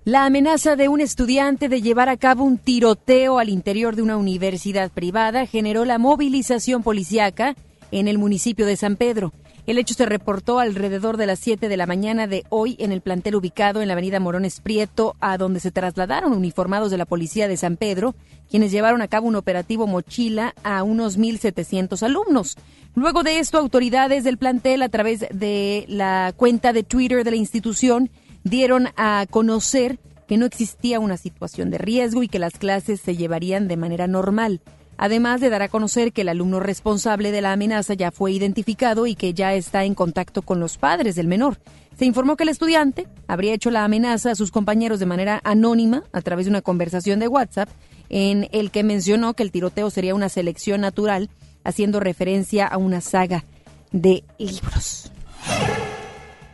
La 0.06 0.26
amenaza 0.26 0.76
de 0.76 0.90
un 0.90 1.00
estudiante 1.00 1.70
de 1.70 1.82
llevar 1.82 2.10
a 2.10 2.18
cabo 2.18 2.44
un 2.44 2.58
tiroteo 2.58 3.40
al 3.40 3.48
interior 3.48 3.96
de 3.96 4.02
una 4.02 4.18
universidad 4.18 4.92
privada 4.92 5.46
generó 5.46 5.86
la 5.86 5.98
movilización 5.98 6.84
policiaca 6.84 7.56
en 7.92 8.10
el 8.10 8.18
municipio 8.18 8.66
de 8.66 8.76
San 8.76 8.98
Pedro. 8.98 9.32
El 9.66 9.78
hecho 9.78 9.94
se 9.94 10.06
reportó 10.06 10.60
alrededor 10.60 11.16
de 11.16 11.26
las 11.26 11.40
7 11.40 11.70
de 11.70 11.78
la 11.78 11.86
mañana 11.86 12.28
de 12.28 12.44
hoy 12.50 12.76
en 12.80 12.92
el 12.92 13.00
plantel 13.00 13.36
ubicado 13.36 13.82
en 13.82 13.88
la 13.88 13.94
avenida 13.94 14.20
Morones 14.20 14.60
Prieto, 14.60 15.16
a 15.22 15.38
donde 15.38 15.62
se 15.62 15.72
trasladaron 15.72 16.34
uniformados 16.34 16.92
de 16.92 16.98
la 16.98 17.06
policía 17.06 17.48
de 17.48 17.56
San 17.56 17.78
Pedro, 17.78 18.14
quienes 18.50 18.74
llevaron 18.74 19.02
a 19.02 19.08
cabo 19.08 19.30
un 19.30 19.38
operativo 19.38 19.88
mochila 19.88 20.54
a 20.64 20.84
unos 20.84 21.18
1.700 21.18 22.04
alumnos. 22.04 22.58
Luego 22.94 23.24
de 23.24 23.40
esto, 23.40 23.58
autoridades 23.58 24.26
del 24.26 24.38
plantel, 24.38 24.82
a 24.82 24.90
través 24.90 25.22
de 25.32 25.86
la 25.88 26.34
cuenta 26.36 26.74
de 26.74 26.84
Twitter 26.84 27.24
de 27.24 27.32
la 27.32 27.38
institución, 27.38 28.10
dieron 28.44 28.90
a 28.98 29.26
conocer 29.30 29.98
que 30.28 30.36
no 30.36 30.46
existía 30.46 31.00
una 31.00 31.16
situación 31.16 31.70
de 31.70 31.78
riesgo 31.78 32.22
y 32.22 32.28
que 32.28 32.38
las 32.38 32.58
clases 32.58 33.00
se 33.00 33.16
llevarían 33.16 33.70
de 33.70 33.78
manera 33.78 34.08
normal 34.08 34.60
además 35.04 35.42
de 35.42 35.50
dar 35.50 35.62
a 35.62 35.68
conocer 35.68 36.14
que 36.14 36.22
el 36.22 36.30
alumno 36.30 36.62
responsable 36.62 37.34
de 37.34 37.42
la 37.42 37.52
amenaza 37.52 37.94
ya 37.94 38.10
fue 38.10 38.32
identificado 38.32 39.06
y 39.06 39.16
que 39.16 39.34
ya 39.34 39.54
está 39.54 39.84
en 39.84 39.96
contacto 39.96 40.44
con 40.44 40.62
los 40.62 40.78
padres 40.78 41.16
del 41.16 41.28
menor. 41.28 41.58
Se 42.00 42.06
informó 42.06 42.38
que 42.38 42.44
el 42.44 42.50
estudiante 42.50 43.10
habría 43.28 43.54
hecho 43.54 43.70
la 43.70 43.84
amenaza 43.84 44.32
a 44.32 44.36
sus 44.36 44.50
compañeros 44.50 45.02
de 45.02 45.06
manera 45.06 45.42
anónima 45.44 46.04
a 46.14 46.22
través 46.22 46.46
de 46.46 46.52
una 46.52 46.62
conversación 46.62 47.20
de 47.20 47.28
WhatsApp 47.28 47.68
en 48.08 48.48
el 48.54 48.72
que 48.72 48.84
mencionó 48.84 49.34
que 49.34 49.44
el 49.44 49.52
tiroteo 49.52 49.90
sería 49.90 50.16
una 50.16 50.30
selección 50.30 50.80
natural, 50.80 51.30
haciendo 51.66 52.00
referencia 52.00 52.66
a 52.66 52.78
una 52.78 53.02
saga 53.02 53.44
de 53.92 54.24
libros. 54.38 55.12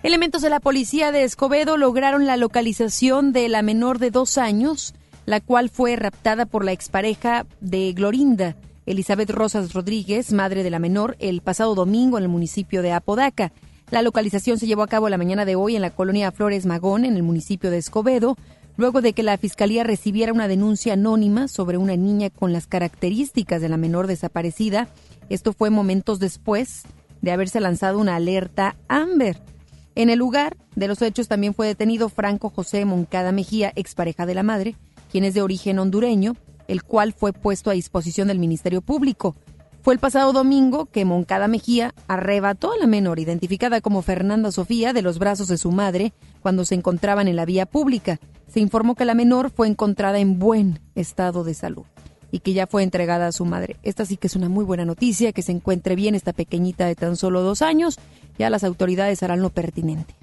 Elementos 0.01 0.41
de 0.41 0.49
la 0.49 0.59
policía 0.59 1.11
de 1.11 1.23
Escobedo 1.23 1.77
lograron 1.77 2.25
la 2.25 2.35
localización 2.35 3.31
de 3.31 3.47
la 3.47 3.61
menor 3.61 3.99
de 3.99 4.09
dos 4.09 4.39
años 4.39 4.95
la 5.29 5.41
cual 5.41 5.69
fue 5.69 5.95
raptada 5.95 6.47
por 6.47 6.65
la 6.65 6.71
expareja 6.71 7.45
de 7.61 7.93
Glorinda, 7.93 8.55
Elizabeth 8.87 9.29
Rosas 9.29 9.73
Rodríguez, 9.73 10.33
madre 10.33 10.63
de 10.63 10.71
la 10.71 10.79
menor, 10.79 11.17
el 11.19 11.41
pasado 11.41 11.75
domingo 11.75 12.17
en 12.17 12.23
el 12.23 12.29
municipio 12.29 12.81
de 12.81 12.93
Apodaca. 12.93 13.51
La 13.91 14.01
localización 14.01 14.57
se 14.57 14.65
llevó 14.65 14.81
a 14.81 14.87
cabo 14.87 15.07
la 15.07 15.19
mañana 15.19 15.45
de 15.45 15.55
hoy 15.55 15.75
en 15.75 15.83
la 15.83 15.91
colonia 15.91 16.31
Flores 16.31 16.65
Magón, 16.65 17.05
en 17.05 17.15
el 17.15 17.21
municipio 17.21 17.69
de 17.69 17.77
Escobedo, 17.77 18.37
luego 18.75 19.01
de 19.01 19.13
que 19.13 19.21
la 19.21 19.37
Fiscalía 19.37 19.83
recibiera 19.83 20.33
una 20.33 20.47
denuncia 20.47 20.93
anónima 20.93 21.47
sobre 21.47 21.77
una 21.77 21.95
niña 21.95 22.31
con 22.31 22.51
las 22.51 22.65
características 22.65 23.61
de 23.61 23.69
la 23.69 23.77
menor 23.77 24.07
desaparecida. 24.07 24.87
Esto 25.29 25.53
fue 25.53 25.69
momentos 25.69 26.17
después 26.17 26.85
de 27.21 27.31
haberse 27.31 27.59
lanzado 27.59 27.99
una 27.99 28.15
alerta 28.15 28.77
Amber. 28.87 29.39
En 29.93 30.09
el 30.09 30.17
lugar 30.17 30.57
de 30.75 30.87
los 30.87 31.03
hechos 31.03 31.27
también 31.27 31.53
fue 31.53 31.67
detenido 31.67 32.09
Franco 32.09 32.49
José 32.49 32.85
Moncada 32.85 33.31
Mejía, 33.31 33.73
expareja 33.75 34.25
de 34.25 34.33
la 34.33 34.41
madre, 34.43 34.75
quien 35.11 35.23
es 35.23 35.33
de 35.33 35.41
origen 35.41 35.79
hondureño, 35.79 36.35
el 36.67 36.83
cual 36.83 37.13
fue 37.13 37.33
puesto 37.33 37.69
a 37.69 37.73
disposición 37.73 38.27
del 38.27 38.39
Ministerio 38.39 38.81
Público. 38.81 39.35
Fue 39.81 39.93
el 39.93 39.99
pasado 39.99 40.33
domingo 40.33 40.85
que 40.85 41.05
Moncada 41.05 41.47
Mejía 41.47 41.93
arrebató 42.07 42.73
a 42.73 42.77
la 42.77 42.85
menor, 42.85 43.19
identificada 43.19 43.81
como 43.81 44.01
Fernanda 44.01 44.51
Sofía, 44.51 44.93
de 44.93 45.01
los 45.01 45.19
brazos 45.19 45.47
de 45.47 45.57
su 45.57 45.71
madre 45.71 46.13
cuando 46.41 46.65
se 46.65 46.75
encontraban 46.75 47.27
en 47.27 47.35
la 47.35 47.45
vía 47.45 47.65
pública. 47.65 48.19
Se 48.47 48.59
informó 48.59 48.95
que 48.95 49.05
la 49.05 49.13
menor 49.13 49.51
fue 49.51 49.67
encontrada 49.67 50.19
en 50.19 50.37
buen 50.37 50.79
estado 50.95 51.43
de 51.43 51.53
salud 51.53 51.85
y 52.31 52.39
que 52.39 52.53
ya 52.53 52.67
fue 52.67 52.83
entregada 52.83 53.27
a 53.27 53.31
su 53.31 53.45
madre. 53.45 53.77
Esta 53.83 54.05
sí 54.05 54.17
que 54.17 54.27
es 54.27 54.35
una 54.35 54.49
muy 54.49 54.65
buena 54.65 54.85
noticia, 54.85 55.31
que 55.31 55.41
se 55.41 55.51
encuentre 55.51 55.95
bien 55.95 56.13
esta 56.13 56.33
pequeñita 56.33 56.85
de 56.85 56.95
tan 56.95 57.15
solo 57.15 57.41
dos 57.41 57.61
años. 57.61 57.97
Ya 58.37 58.49
las 58.49 58.63
autoridades 58.63 59.23
harán 59.23 59.41
lo 59.41 59.49
pertinente. 59.49 60.13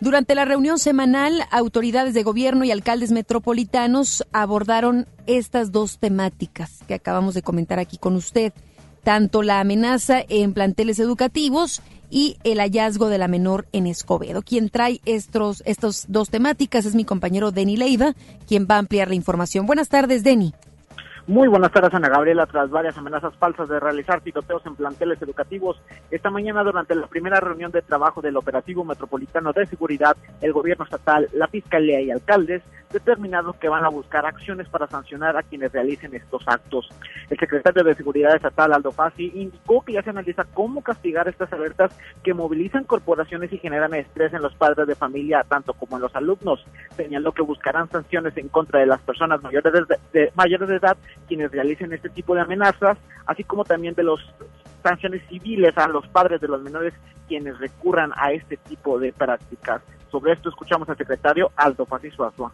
Durante 0.00 0.36
la 0.36 0.44
reunión 0.44 0.78
semanal, 0.78 1.42
autoridades 1.50 2.14
de 2.14 2.22
gobierno 2.22 2.64
y 2.64 2.70
alcaldes 2.70 3.10
metropolitanos 3.10 4.24
abordaron 4.32 5.08
estas 5.26 5.72
dos 5.72 5.98
temáticas 5.98 6.78
que 6.86 6.94
acabamos 6.94 7.34
de 7.34 7.42
comentar 7.42 7.80
aquí 7.80 7.98
con 7.98 8.14
usted, 8.14 8.52
tanto 9.02 9.42
la 9.42 9.58
amenaza 9.58 10.22
en 10.28 10.54
planteles 10.54 11.00
educativos 11.00 11.82
y 12.10 12.36
el 12.44 12.58
hallazgo 12.60 13.08
de 13.08 13.18
la 13.18 13.26
menor 13.26 13.66
en 13.72 13.88
Escobedo. 13.88 14.42
Quien 14.42 14.70
trae 14.70 15.00
estos, 15.04 15.64
estos 15.66 16.04
dos 16.06 16.30
temáticas 16.30 16.86
es 16.86 16.94
mi 16.94 17.04
compañero 17.04 17.50
Denny 17.50 17.76
Leiva, 17.76 18.14
quien 18.46 18.68
va 18.70 18.76
a 18.76 18.78
ampliar 18.78 19.08
la 19.08 19.16
información. 19.16 19.66
Buenas 19.66 19.88
tardes, 19.88 20.22
Denny. 20.22 20.54
Muy 21.28 21.46
buenas 21.46 21.70
tardes, 21.72 21.92
Ana 21.92 22.08
Gabriela. 22.08 22.46
Tras 22.46 22.70
varias 22.70 22.96
amenazas 22.96 23.36
falsas 23.36 23.68
de 23.68 23.78
realizar 23.78 24.22
tiroteos 24.22 24.64
en 24.64 24.74
planteles 24.74 25.20
educativos, 25.20 25.78
esta 26.10 26.30
mañana 26.30 26.64
durante 26.64 26.94
la 26.94 27.06
primera 27.06 27.38
reunión 27.38 27.70
de 27.70 27.82
trabajo 27.82 28.22
del 28.22 28.38
Operativo 28.38 28.82
Metropolitano 28.82 29.52
de 29.52 29.66
Seguridad, 29.66 30.16
el 30.40 30.54
gobierno 30.54 30.86
estatal, 30.86 31.28
la 31.34 31.46
Fiscalía 31.46 32.00
y 32.00 32.10
alcaldes 32.10 32.62
determinados 32.90 33.56
que 33.56 33.68
van 33.68 33.84
a 33.84 33.88
buscar 33.88 34.26
acciones 34.26 34.68
para 34.68 34.86
sancionar 34.86 35.36
a 35.36 35.42
quienes 35.42 35.72
realicen 35.72 36.14
estos 36.14 36.42
actos. 36.46 36.88
El 37.30 37.38
secretario 37.38 37.84
de 37.84 37.94
Seguridad 37.94 38.34
Estatal, 38.34 38.72
Aldo 38.72 38.92
Fassi, 38.92 39.32
indicó 39.34 39.82
que 39.82 39.94
ya 39.94 40.02
se 40.02 40.10
analiza 40.10 40.44
cómo 40.44 40.82
castigar 40.82 41.28
estas 41.28 41.52
alertas 41.52 41.96
que 42.22 42.34
movilizan 42.34 42.84
corporaciones 42.84 43.52
y 43.52 43.58
generan 43.58 43.94
estrés 43.94 44.32
en 44.32 44.42
los 44.42 44.54
padres 44.54 44.86
de 44.86 44.94
familia, 44.94 45.44
tanto 45.48 45.74
como 45.74 45.96
en 45.96 46.02
los 46.02 46.14
alumnos. 46.14 46.64
Señaló 46.96 47.32
que 47.32 47.42
buscarán 47.42 47.90
sanciones 47.90 48.36
en 48.36 48.48
contra 48.48 48.80
de 48.80 48.86
las 48.86 49.00
personas 49.00 49.42
mayores 49.42 49.72
de, 50.12 50.32
mayores 50.34 50.68
de 50.68 50.76
edad 50.76 50.96
quienes 51.26 51.50
realicen 51.50 51.92
este 51.92 52.08
tipo 52.08 52.34
de 52.34 52.40
amenazas, 52.40 52.98
así 53.26 53.44
como 53.44 53.64
también 53.64 53.94
de 53.94 54.02
los 54.02 54.20
sanciones 54.82 55.22
civiles 55.28 55.76
a 55.76 55.88
los 55.88 56.06
padres 56.08 56.40
de 56.40 56.48
los 56.48 56.62
menores 56.62 56.94
quienes 57.26 57.58
recurran 57.58 58.12
a 58.16 58.32
este 58.32 58.56
tipo 58.56 58.98
de 58.98 59.12
prácticas. 59.12 59.82
Sobre 60.10 60.32
esto 60.32 60.48
escuchamos 60.48 60.88
al 60.88 60.96
secretario 60.96 61.50
Aldo 61.56 61.84
Faciso 61.84 62.24
Azua. 62.24 62.52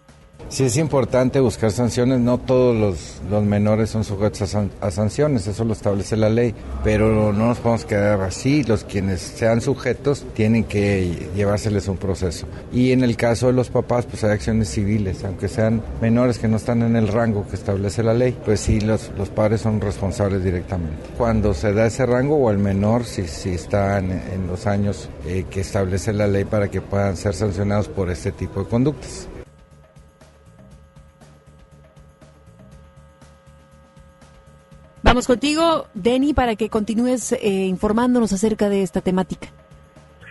Sí 0.48 0.64
es 0.64 0.76
importante 0.76 1.40
buscar 1.40 1.72
sanciones, 1.72 2.20
no 2.20 2.38
todos 2.38 2.76
los, 2.76 3.22
los 3.30 3.42
menores 3.42 3.90
son 3.90 4.04
sujetos 4.04 4.54
a, 4.54 4.90
sanciones, 4.90 5.46
eso 5.46 5.64
lo 5.64 5.72
establece 5.72 6.16
la 6.16 6.28
ley, 6.28 6.54
pero 6.84 7.32
no 7.32 7.48
nos 7.48 7.58
podemos 7.58 7.84
quedar 7.84 8.20
así, 8.20 8.62
los 8.62 8.84
quienes 8.84 9.20
sean 9.20 9.60
sujetos 9.60 10.24
tienen 10.34 10.64
que 10.64 11.28
llevárseles 11.34 11.88
un 11.88 11.96
proceso. 11.96 12.46
Y 12.72 12.92
en 12.92 13.02
el 13.02 13.16
caso 13.16 13.48
de 13.48 13.52
los 13.52 13.70
papás, 13.70 14.06
pues 14.06 14.22
hay 14.22 14.30
acciones 14.30 14.68
civiles, 14.68 15.24
aunque 15.24 15.48
sean 15.48 15.82
menores 16.00 16.38
que 16.38 16.46
no 16.46 16.56
están 16.56 16.82
en 16.82 16.94
el 16.94 17.08
rango 17.08 17.46
que 17.48 17.56
establece 17.56 18.02
la 18.02 18.14
ley, 18.14 18.36
pues 18.44 18.60
sí, 18.60 18.80
los, 18.80 19.10
los 19.18 19.30
padres 19.30 19.62
son 19.62 19.80
responsables 19.80 20.44
directamente. 20.44 20.96
Cuando 21.16 21.54
se 21.54 21.72
da 21.72 21.86
ese 21.86 22.06
rango 22.06 22.36
o 22.36 22.50
el 22.50 22.58
menor, 22.58 23.04
si, 23.04 23.26
si 23.26 23.50
está 23.50 23.98
en, 23.98 24.46
los 24.48 24.66
años 24.66 25.08
eh, 25.26 25.46
que 25.50 25.60
establece 25.60 26.12
la 26.12 26.26
ley 26.26 26.44
para 26.44 26.70
que 26.70 26.80
puedan 26.80 27.16
ser 27.16 27.34
sancionados 27.34 27.88
por 27.88 28.10
este 28.10 28.30
tipo 28.30 28.60
de 28.60 28.68
conductas. 28.68 29.28
Vamos 35.04 35.26
contigo, 35.26 35.86
Denny, 35.92 36.32
para 36.32 36.56
que 36.56 36.70
continúes 36.70 37.32
eh, 37.32 37.66
informándonos 37.66 38.32
acerca 38.32 38.70
de 38.70 38.82
esta 38.82 39.02
temática. 39.02 39.48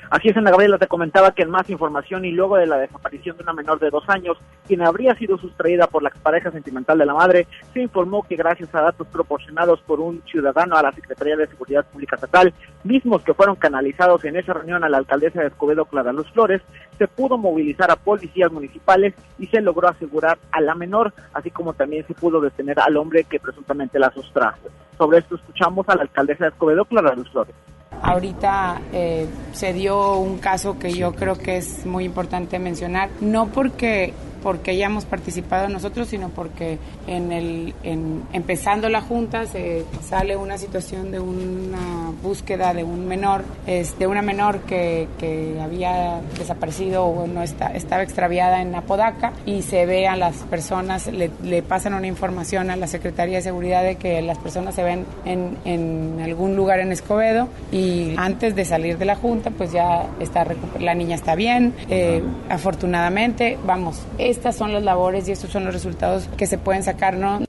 Así 0.10 0.30
es, 0.30 0.38
Ana 0.38 0.50
Gabriela, 0.50 0.80
te 0.80 0.88
comentaba 0.88 1.32
que 1.32 1.44
en 1.44 1.52
más 1.52 1.70
información 1.70 2.26
y 2.26 2.32
luego 2.32 2.58
de 2.58 2.66
la 2.66 2.78
desaparición 2.78 3.38
de 3.38 3.44
una 3.44 3.54
menor 3.54 3.80
de 3.80 3.92
dos 3.92 4.04
años, 4.08 4.38
quien 4.68 4.82
habría 4.82 5.16
sido 5.16 5.38
sustraída 5.38 5.86
por 5.88 6.02
la 6.02 6.10
pareja 6.10 6.52
sentimental 6.52 6.98
de 6.98 7.06
la 7.06 7.14
madre, 7.14 7.48
se 7.74 7.82
informó 7.82 8.24
que 8.24 8.36
gracias 8.36 8.74
a 8.74 8.82
datos 8.82 9.08
proporcionados 9.08 9.80
por 9.82 10.00
un 10.00 10.24
ciudadano 10.30 10.76
a 10.76 10.84
la 10.84 10.92
Secretaría 10.92 11.36
de 11.36 11.48
Seguridad 11.48 11.86
Pública 11.86 12.16
Estatal, 12.16 12.54
mismos 12.84 13.24
que 13.24 13.34
fueron 13.34 13.56
canalizados 13.56 14.24
en 14.26 14.36
esa 14.36 14.54
reunión 14.54 14.84
a 14.84 14.90
la 14.90 14.98
alcaldesa 14.98 15.42
de 15.42 15.48
Escobedo, 15.48 15.86
Clara 15.86 16.14
Luz 16.14 16.30
Flores, 16.32 16.62
se 16.98 17.08
pudo 17.08 17.38
movilizar 17.38 17.90
a 17.92 17.96
policías 17.96 18.52
municipales 18.52 19.14
y 19.40 19.48
se 19.48 19.62
logró 19.62 19.90
asegurar 19.90 20.38
a 20.52 20.62
la 20.62 20.76
menor, 20.76 21.14
así 21.34 21.52
como 21.52 21.74
también 21.74 22.06
se 22.08 22.14
pudo 22.14 22.42
detener 22.42 22.80
al 22.80 22.98
hombre 22.98 23.24
que 23.24 23.40
presuntamente 23.40 24.00
la 24.00 24.12
sustrajo. 24.12 24.70
Sobre 24.98 25.20
esto 25.20 25.36
escuchamos 25.36 25.88
a 25.90 25.96
la 25.96 26.04
alcaldesa 26.04 26.46
de 26.46 26.52
Escobedo, 26.52 26.86
Clara 26.86 27.16
Luz 27.16 27.30
Flores. 27.32 27.56
Ahorita 28.02 28.82
eh, 28.92 29.28
se 29.54 29.72
dio 29.74 30.18
un 30.18 30.40
caso 30.40 30.78
que 30.78 30.92
yo 30.94 31.14
creo 31.14 31.36
que 31.38 31.58
es 31.58 31.86
muy 31.86 32.04
importante 32.04 32.60
mencionar, 32.60 33.10
no 33.22 33.48
porque 33.48 34.14
porque 34.44 34.72
hayamos 34.72 35.06
participado 35.06 35.70
nosotros, 35.70 36.10
sino 36.10 36.30
porque 36.30 36.78
en 37.08 37.32
el, 37.32 37.74
en, 37.84 38.24
empezando 38.34 38.90
la 38.90 39.02
junta 39.02 39.46
se 39.46 39.86
sale 40.04 40.36
una 40.36 40.58
situación 40.58 41.12
de 41.12 41.20
una 41.20 42.12
búsqueda 42.22 42.74
de 42.74 42.84
un 42.84 43.08
menor, 43.08 43.44
es, 43.66 43.98
de 43.98 44.06
una 44.06 44.22
menor 44.22 44.60
que, 44.62 45.08
que 45.18 45.58
había 45.62 46.22
desaparecido 46.38 47.06
o 47.06 47.26
no 47.26 47.42
está, 47.42 47.74
estaba 47.74 48.04
extraviada 48.04 48.62
en 48.62 48.76
Apodaca 48.76 49.34
y 49.46 49.62
se 49.62 49.86
ve 49.86 50.08
a 50.08 50.16
las 50.16 50.36
personas, 50.44 51.08
le, 51.08 51.32
le, 51.44 51.64
pasan 51.64 51.94
una 51.94 52.08
información 52.08 52.70
a 52.70 52.76
la 52.76 52.88
Secretaría 52.88 53.38
de 53.38 53.44
Seguridad 53.44 53.84
de 53.84 53.96
que 53.96 54.22
las 54.22 54.38
personas 54.38 54.76
se 54.76 54.84
ven 54.84 55.06
en, 55.26 55.58
en 55.66 56.20
algún 56.22 56.56
lugar 56.56 56.80
en 56.80 56.92
Escobedo 56.92 57.48
y 57.72 58.14
antes 58.18 58.56
de 58.56 58.66
salir 58.66 58.98
de 58.98 59.06
la 59.06 59.16
junta 59.16 59.52
pues 59.52 59.72
ya 59.72 60.08
está 60.20 60.46
la 60.80 60.94
niña 60.94 61.16
está 61.16 61.36
bien, 61.36 61.74
eh, 61.90 62.22
afortunadamente, 62.50 63.58
vamos, 63.66 64.02
estas 64.34 64.56
son 64.56 64.74
las 64.74 64.84
labores 64.84 65.30
y 65.30 65.32
estos 65.32 65.52
son 65.52 65.64
los 65.64 65.74
resultados 65.74 66.28
que 66.38 66.48
se 66.48 66.58
pueden 66.58 66.82
sacar, 66.82 67.16
¿no? 67.16 67.40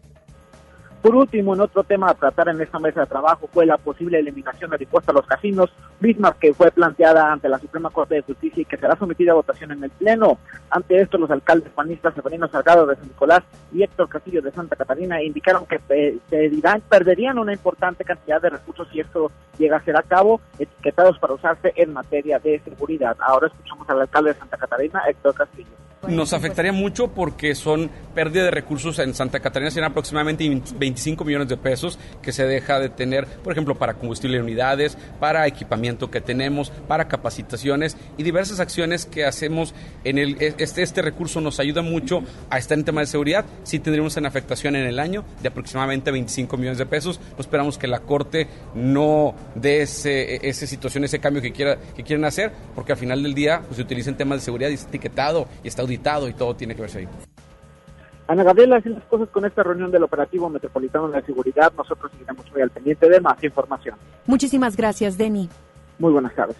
Por 1.00 1.14
último, 1.16 1.54
en 1.54 1.60
otro 1.60 1.82
tema 1.82 2.10
a 2.10 2.14
tratar 2.14 2.48
en 2.48 2.60
esta 2.60 2.78
mesa 2.78 3.00
de 3.00 3.06
trabajo 3.06 3.48
fue 3.52 3.66
la 3.66 3.76
posible 3.78 4.18
eliminación 4.18 4.70
del 4.70 4.82
impuesto 4.82 5.10
a 5.10 5.14
los 5.14 5.26
casinos, 5.26 5.70
misma 6.04 6.36
que 6.38 6.52
fue 6.52 6.70
planteada 6.70 7.32
ante 7.32 7.48
la 7.48 7.58
Suprema 7.58 7.88
Corte 7.88 8.16
de 8.16 8.22
Justicia 8.22 8.60
y 8.60 8.64
que 8.66 8.76
será 8.76 8.94
sometida 8.96 9.32
a 9.32 9.36
votación 9.36 9.72
en 9.72 9.82
el 9.82 9.90
Pleno. 9.90 10.38
Ante 10.70 11.00
esto, 11.00 11.16
los 11.16 11.30
alcaldes 11.30 11.72
panistas 11.72 12.14
Severino 12.14 12.46
Salgado 12.48 12.86
de 12.86 12.96
San 12.96 13.08
Nicolás 13.08 13.42
y 13.72 13.82
Héctor 13.82 14.10
Castillo 14.10 14.42
de 14.42 14.52
Santa 14.52 14.76
Catarina 14.76 15.22
indicaron 15.22 15.64
que 15.66 15.80
perderían 16.88 17.38
una 17.38 17.54
importante 17.54 18.04
cantidad 18.04 18.42
de 18.42 18.50
recursos 18.50 18.86
si 18.92 19.00
esto 19.00 19.32
llega 19.58 19.78
a 19.78 19.84
ser 19.84 19.96
a 19.96 20.02
cabo, 20.02 20.42
etiquetados 20.58 21.18
para 21.18 21.34
usarse 21.34 21.72
en 21.74 21.94
materia 21.94 22.38
de 22.38 22.60
seguridad. 22.60 23.16
Ahora 23.20 23.46
escuchamos 23.46 23.88
al 23.88 24.02
alcalde 24.02 24.34
de 24.34 24.38
Santa 24.38 24.58
Catarina, 24.58 25.02
Héctor 25.08 25.34
Castillo. 25.34 25.70
Nos 26.08 26.34
afectaría 26.34 26.72
mucho 26.72 27.08
porque 27.08 27.54
son 27.54 27.90
pérdida 28.14 28.44
de 28.44 28.50
recursos 28.50 28.98
en 28.98 29.14
Santa 29.14 29.40
Catarina, 29.40 29.70
serán 29.70 29.92
aproximadamente 29.92 30.46
25 30.78 31.24
millones 31.24 31.48
de 31.48 31.56
pesos 31.56 31.98
que 32.20 32.30
se 32.30 32.44
deja 32.46 32.78
de 32.78 32.90
tener, 32.90 33.26
por 33.42 33.52
ejemplo, 33.52 33.74
para 33.74 33.94
combustible 33.94 34.36
de 34.36 34.42
unidades, 34.42 34.98
para 35.18 35.46
equipamiento 35.46 35.93
que 36.10 36.20
tenemos, 36.20 36.70
para 36.70 37.08
capacitaciones 37.08 37.96
y 38.16 38.22
diversas 38.22 38.60
acciones 38.60 39.06
que 39.06 39.24
hacemos 39.24 39.74
en 40.04 40.18
el 40.18 40.36
este 40.58 40.82
este 40.82 41.02
recurso 41.02 41.40
nos 41.40 41.60
ayuda 41.60 41.82
mucho 41.82 42.22
a 42.50 42.58
estar 42.58 42.78
en 42.78 42.84
tema 42.84 43.00
de 43.00 43.06
seguridad. 43.06 43.44
Sí 43.62 43.78
tendremos 43.78 44.16
una 44.16 44.28
afectación 44.28 44.76
en 44.76 44.86
el 44.86 44.98
año 44.98 45.24
de 45.42 45.48
aproximadamente 45.48 46.10
25 46.10 46.56
millones 46.56 46.78
de 46.78 46.86
pesos. 46.86 47.20
esperamos 47.38 47.78
que 47.78 47.86
la 47.86 48.00
corte 48.00 48.48
no 48.74 49.34
dé 49.54 49.82
ese, 49.82 50.46
esa 50.46 50.66
situación, 50.66 51.04
ese 51.04 51.18
cambio 51.18 51.42
que 51.42 51.52
quiera 51.52 51.78
que 51.96 52.02
quieren 52.02 52.24
hacer, 52.24 52.52
porque 52.74 52.92
al 52.92 52.98
final 52.98 53.22
del 53.22 53.34
día 53.34 53.62
pues, 53.64 53.76
se 53.76 53.82
utiliza 53.82 54.10
en 54.10 54.16
temas 54.16 54.40
de 54.40 54.44
seguridad 54.44 54.70
y 54.70 54.74
está 54.74 54.88
etiquetado 54.88 55.46
y 55.62 55.68
está 55.68 55.82
auditado 55.82 56.28
y 56.28 56.34
todo 56.34 56.54
tiene 56.54 56.74
que 56.74 56.82
verse 56.82 56.98
ahí. 57.00 57.08
Ana 58.26 58.42
Gabriela, 58.42 58.76
así 58.76 58.88
las 58.88 59.04
cosas 59.04 59.28
con 59.28 59.44
esta 59.44 59.62
reunión 59.62 59.90
del 59.90 60.02
Operativo 60.02 60.48
Metropolitano 60.48 61.08
de 61.08 61.20
la 61.20 61.26
Seguridad. 61.26 61.72
Nosotros 61.76 62.10
seguiremos 62.12 62.50
muy 62.52 62.62
al 62.62 62.70
pendiente 62.70 63.08
de 63.08 63.20
más 63.20 63.42
información. 63.44 63.96
Muchísimas 64.26 64.76
gracias, 64.76 65.18
Denny. 65.18 65.50
Muy 65.98 66.12
buenas 66.12 66.34
tardes. 66.34 66.56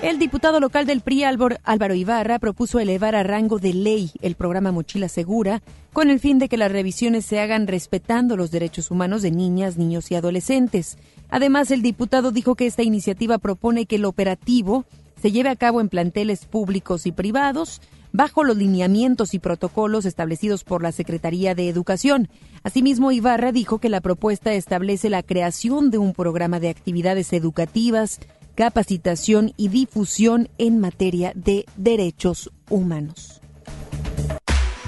El 0.00 0.18
diputado 0.20 0.60
local 0.60 0.86
del 0.86 1.00
PRI, 1.00 1.24
Álvaro 1.24 1.94
Ibarra, 1.94 2.38
propuso 2.38 2.78
elevar 2.78 3.16
a 3.16 3.24
rango 3.24 3.58
de 3.58 3.74
ley 3.74 4.12
el 4.22 4.36
programa 4.36 4.70
Mochila 4.70 5.08
Segura 5.08 5.60
con 5.92 6.08
el 6.08 6.20
fin 6.20 6.38
de 6.38 6.48
que 6.48 6.56
las 6.56 6.70
revisiones 6.70 7.24
se 7.24 7.40
hagan 7.40 7.66
respetando 7.66 8.36
los 8.36 8.52
derechos 8.52 8.92
humanos 8.92 9.22
de 9.22 9.32
niñas, 9.32 9.76
niños 9.76 10.12
y 10.12 10.14
adolescentes. 10.14 10.98
Además, 11.30 11.72
el 11.72 11.82
diputado 11.82 12.30
dijo 12.30 12.54
que 12.54 12.66
esta 12.66 12.84
iniciativa 12.84 13.38
propone 13.38 13.86
que 13.86 13.96
el 13.96 14.04
operativo 14.04 14.84
se 15.20 15.32
lleve 15.32 15.48
a 15.48 15.56
cabo 15.56 15.80
en 15.80 15.88
planteles 15.88 16.44
públicos 16.44 17.04
y 17.06 17.12
privados, 17.12 17.80
bajo 18.12 18.44
los 18.44 18.56
lineamientos 18.56 19.34
y 19.34 19.38
protocolos 19.38 20.04
establecidos 20.04 20.64
por 20.64 20.82
la 20.82 20.92
Secretaría 20.92 21.54
de 21.54 21.68
Educación. 21.68 22.28
Asimismo, 22.62 23.12
Ibarra 23.12 23.52
dijo 23.52 23.78
que 23.78 23.88
la 23.88 24.00
propuesta 24.00 24.52
establece 24.52 25.10
la 25.10 25.22
creación 25.22 25.90
de 25.90 25.98
un 25.98 26.12
programa 26.12 26.60
de 26.60 26.68
actividades 26.68 27.32
educativas, 27.32 28.20
capacitación 28.54 29.52
y 29.56 29.68
difusión 29.68 30.48
en 30.58 30.80
materia 30.80 31.32
de 31.34 31.64
derechos 31.76 32.50
humanos. 32.68 33.40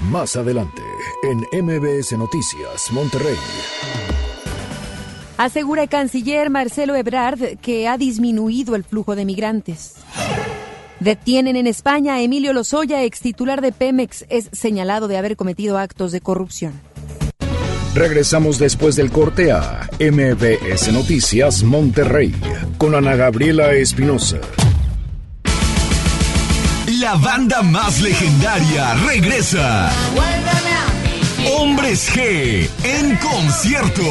Más 0.09 0.35
adelante, 0.35 0.81
en 1.23 1.63
MBS 1.63 2.17
Noticias, 2.17 2.91
Monterrey. 2.91 3.37
Asegura 5.37 5.83
el 5.83 5.89
canciller 5.89 6.49
Marcelo 6.49 6.95
Ebrard 6.95 7.57
que 7.61 7.87
ha 7.87 7.97
disminuido 7.97 8.75
el 8.75 8.83
flujo 8.83 9.15
de 9.15 9.25
migrantes. 9.25 9.95
Detienen 11.01 11.55
en 11.55 11.65
España 11.65 12.13
a 12.13 12.21
Emilio 12.21 12.53
Lozoya, 12.53 13.03
ex 13.03 13.21
titular 13.21 13.61
de 13.61 13.71
Pemex, 13.71 14.23
es 14.29 14.49
señalado 14.51 15.07
de 15.07 15.17
haber 15.17 15.35
cometido 15.35 15.79
actos 15.79 16.11
de 16.11 16.21
corrupción. 16.21 16.79
Regresamos 17.95 18.59
después 18.59 18.95
del 18.95 19.09
corte 19.09 19.51
a 19.51 19.89
MBS 19.99 20.93
Noticias 20.93 21.63
Monterrey 21.63 22.35
con 22.77 22.93
Ana 22.93 23.15
Gabriela 23.15 23.73
Espinosa. 23.73 24.37
La 26.99 27.15
banda 27.15 27.63
más 27.63 27.99
legendaria 27.99 28.93
regresa. 29.07 29.91
Hombres 31.57 32.11
G 32.13 32.69
en 32.83 33.15
concierto 33.15 34.03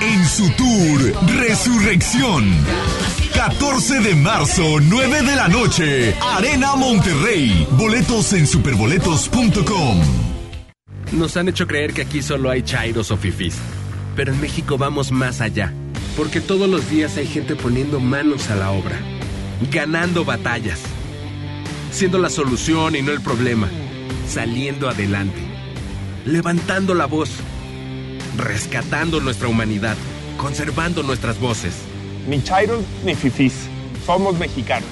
en 0.00 0.24
su 0.24 0.48
tour 0.52 1.36
Resurrección. 1.36 2.50
14 3.34 4.00
de 4.00 4.14
marzo, 4.14 4.80
9 4.80 5.22
de 5.22 5.36
la 5.36 5.48
noche, 5.48 6.14
Arena 6.20 6.76
Monterrey. 6.76 7.66
Boletos 7.72 8.32
en 8.32 8.46
superboletos.com. 8.46 10.00
Nos 11.12 11.36
han 11.36 11.48
hecho 11.48 11.66
creer 11.66 11.92
que 11.92 12.02
aquí 12.02 12.22
solo 12.22 12.50
hay 12.50 12.62
chairos 12.62 13.10
o 13.10 13.16
fifis. 13.16 13.56
Pero 14.16 14.32
en 14.32 14.40
México 14.40 14.78
vamos 14.78 15.10
más 15.10 15.40
allá. 15.40 15.72
Porque 16.16 16.40
todos 16.40 16.68
los 16.68 16.90
días 16.90 17.16
hay 17.16 17.26
gente 17.26 17.56
poniendo 17.56 18.00
manos 18.00 18.50
a 18.50 18.56
la 18.56 18.70
obra. 18.70 18.98
Ganando 19.70 20.24
batallas. 20.24 20.80
Siendo 21.90 22.18
la 22.18 22.30
solución 22.30 22.94
y 22.94 23.02
no 23.02 23.12
el 23.12 23.20
problema. 23.20 23.68
Saliendo 24.28 24.88
adelante. 24.88 25.40
Levantando 26.26 26.94
la 26.94 27.06
voz. 27.06 27.30
Rescatando 28.36 29.20
nuestra 29.20 29.48
humanidad. 29.48 29.96
Conservando 30.36 31.02
nuestras 31.02 31.40
voces 31.40 31.89
ni 32.30 32.40
chairos 32.44 32.84
ni 33.04 33.14
fifís. 33.16 33.68
Somos 34.06 34.38
mexicanos. 34.38 34.88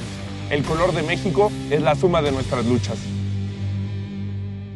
El 0.51 0.65
color 0.65 0.93
de 0.93 1.03
México 1.03 1.53
es 1.71 1.81
la 1.81 1.95
suma 1.95 2.21
de 2.21 2.33
nuestras 2.33 2.67
luchas. 2.67 2.99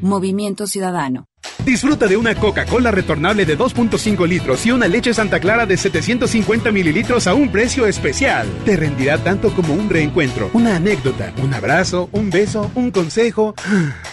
Movimiento 0.00 0.66
Ciudadano. 0.68 1.26
Disfruta 1.64 2.08
de 2.08 2.16
una 2.16 2.34
Coca-Cola 2.34 2.90
retornable 2.90 3.46
de 3.46 3.56
2.5 3.56 4.26
litros 4.26 4.66
y 4.66 4.72
una 4.72 4.88
leche 4.88 5.14
Santa 5.14 5.38
Clara 5.38 5.64
de 5.64 5.76
750 5.76 6.72
mililitros 6.72 7.28
a 7.28 7.34
un 7.34 7.52
precio 7.52 7.86
especial. 7.86 8.48
Te 8.64 8.76
rendirá 8.76 9.18
tanto 9.18 9.54
como 9.54 9.72
un 9.72 9.88
reencuentro, 9.88 10.50
una 10.54 10.76
anécdota, 10.76 11.32
un 11.40 11.54
abrazo, 11.54 12.08
un 12.12 12.30
beso, 12.30 12.70
un 12.74 12.90
consejo. 12.90 13.54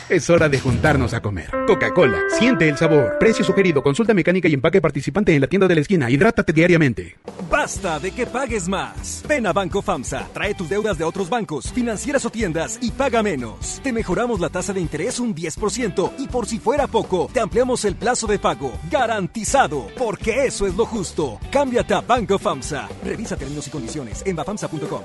Es 0.10 0.28
hora 0.32 0.50
de 0.50 0.60
juntarnos 0.60 1.14
a 1.14 1.22
comer. 1.22 1.52
Coca-Cola, 1.68 2.18
siente 2.40 2.68
el 2.68 2.78
sabor. 2.78 3.18
Precio 3.20 3.46
sugerido, 3.46 3.84
consulta 3.84 4.12
mecánica 4.16 4.48
y 4.48 4.56
empaque 4.56 4.82
participante 4.82 5.36
en 5.36 5.42
la 5.42 5.46
tienda 5.46 5.68
de 5.68 5.76
la 5.76 5.82
esquina. 5.82 6.10
Hidrátate 6.10 6.52
diariamente. 6.52 7.18
Basta 7.48 8.00
de 8.00 8.10
que 8.10 8.26
pagues 8.26 8.68
más. 8.68 9.24
Ven 9.28 9.46
a 9.46 9.54
Banco 9.54 9.84
FAMSA, 9.84 10.30
trae 10.34 10.56
tus 10.56 10.68
deudas 10.68 10.98
de 10.98 11.04
otros 11.04 11.30
bancos, 11.30 11.72
financieras 11.72 12.26
o 12.26 12.32
tiendas 12.32 12.80
y 12.82 12.90
paga 12.90 13.22
menos. 13.22 13.80
Te 13.84 13.94
mejoramos 13.94 14.40
la 14.40 14.50
tasa 14.50 14.74
de 14.74 14.82
interés 14.82 15.20
un 15.20 15.36
10% 15.36 16.14
y 16.18 16.28
por 16.28 16.48
si 16.48 16.58
fuera 16.58 16.88
poco, 16.88 17.30
te 17.32 17.39
ampliamos 17.40 17.86
el 17.86 17.96
plazo 17.96 18.28
de 18.28 18.40
pago. 18.40 18.72
Garantizado, 18.90 19.88
porque 19.98 20.46
eso 20.46 20.68
es 20.68 20.76
lo 20.76 20.86
justo. 20.86 21.40
Cámbiate 21.52 21.94
a 21.94 22.02
Banco 22.02 22.38
FAMSA. 22.38 22.88
Revisa 23.04 23.38
términos 23.38 23.68
y 23.68 23.70
condiciones 23.70 24.24
en 24.26 24.36
bafamsa.com. 24.36 25.02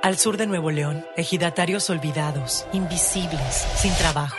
Al 0.00 0.16
sur 0.16 0.36
de 0.36 0.46
Nuevo 0.46 0.70
León, 0.70 1.04
ejidatarios 1.16 1.90
olvidados, 1.90 2.66
invisibles, 2.72 3.66
sin 3.76 3.92
trabajo. 3.94 4.38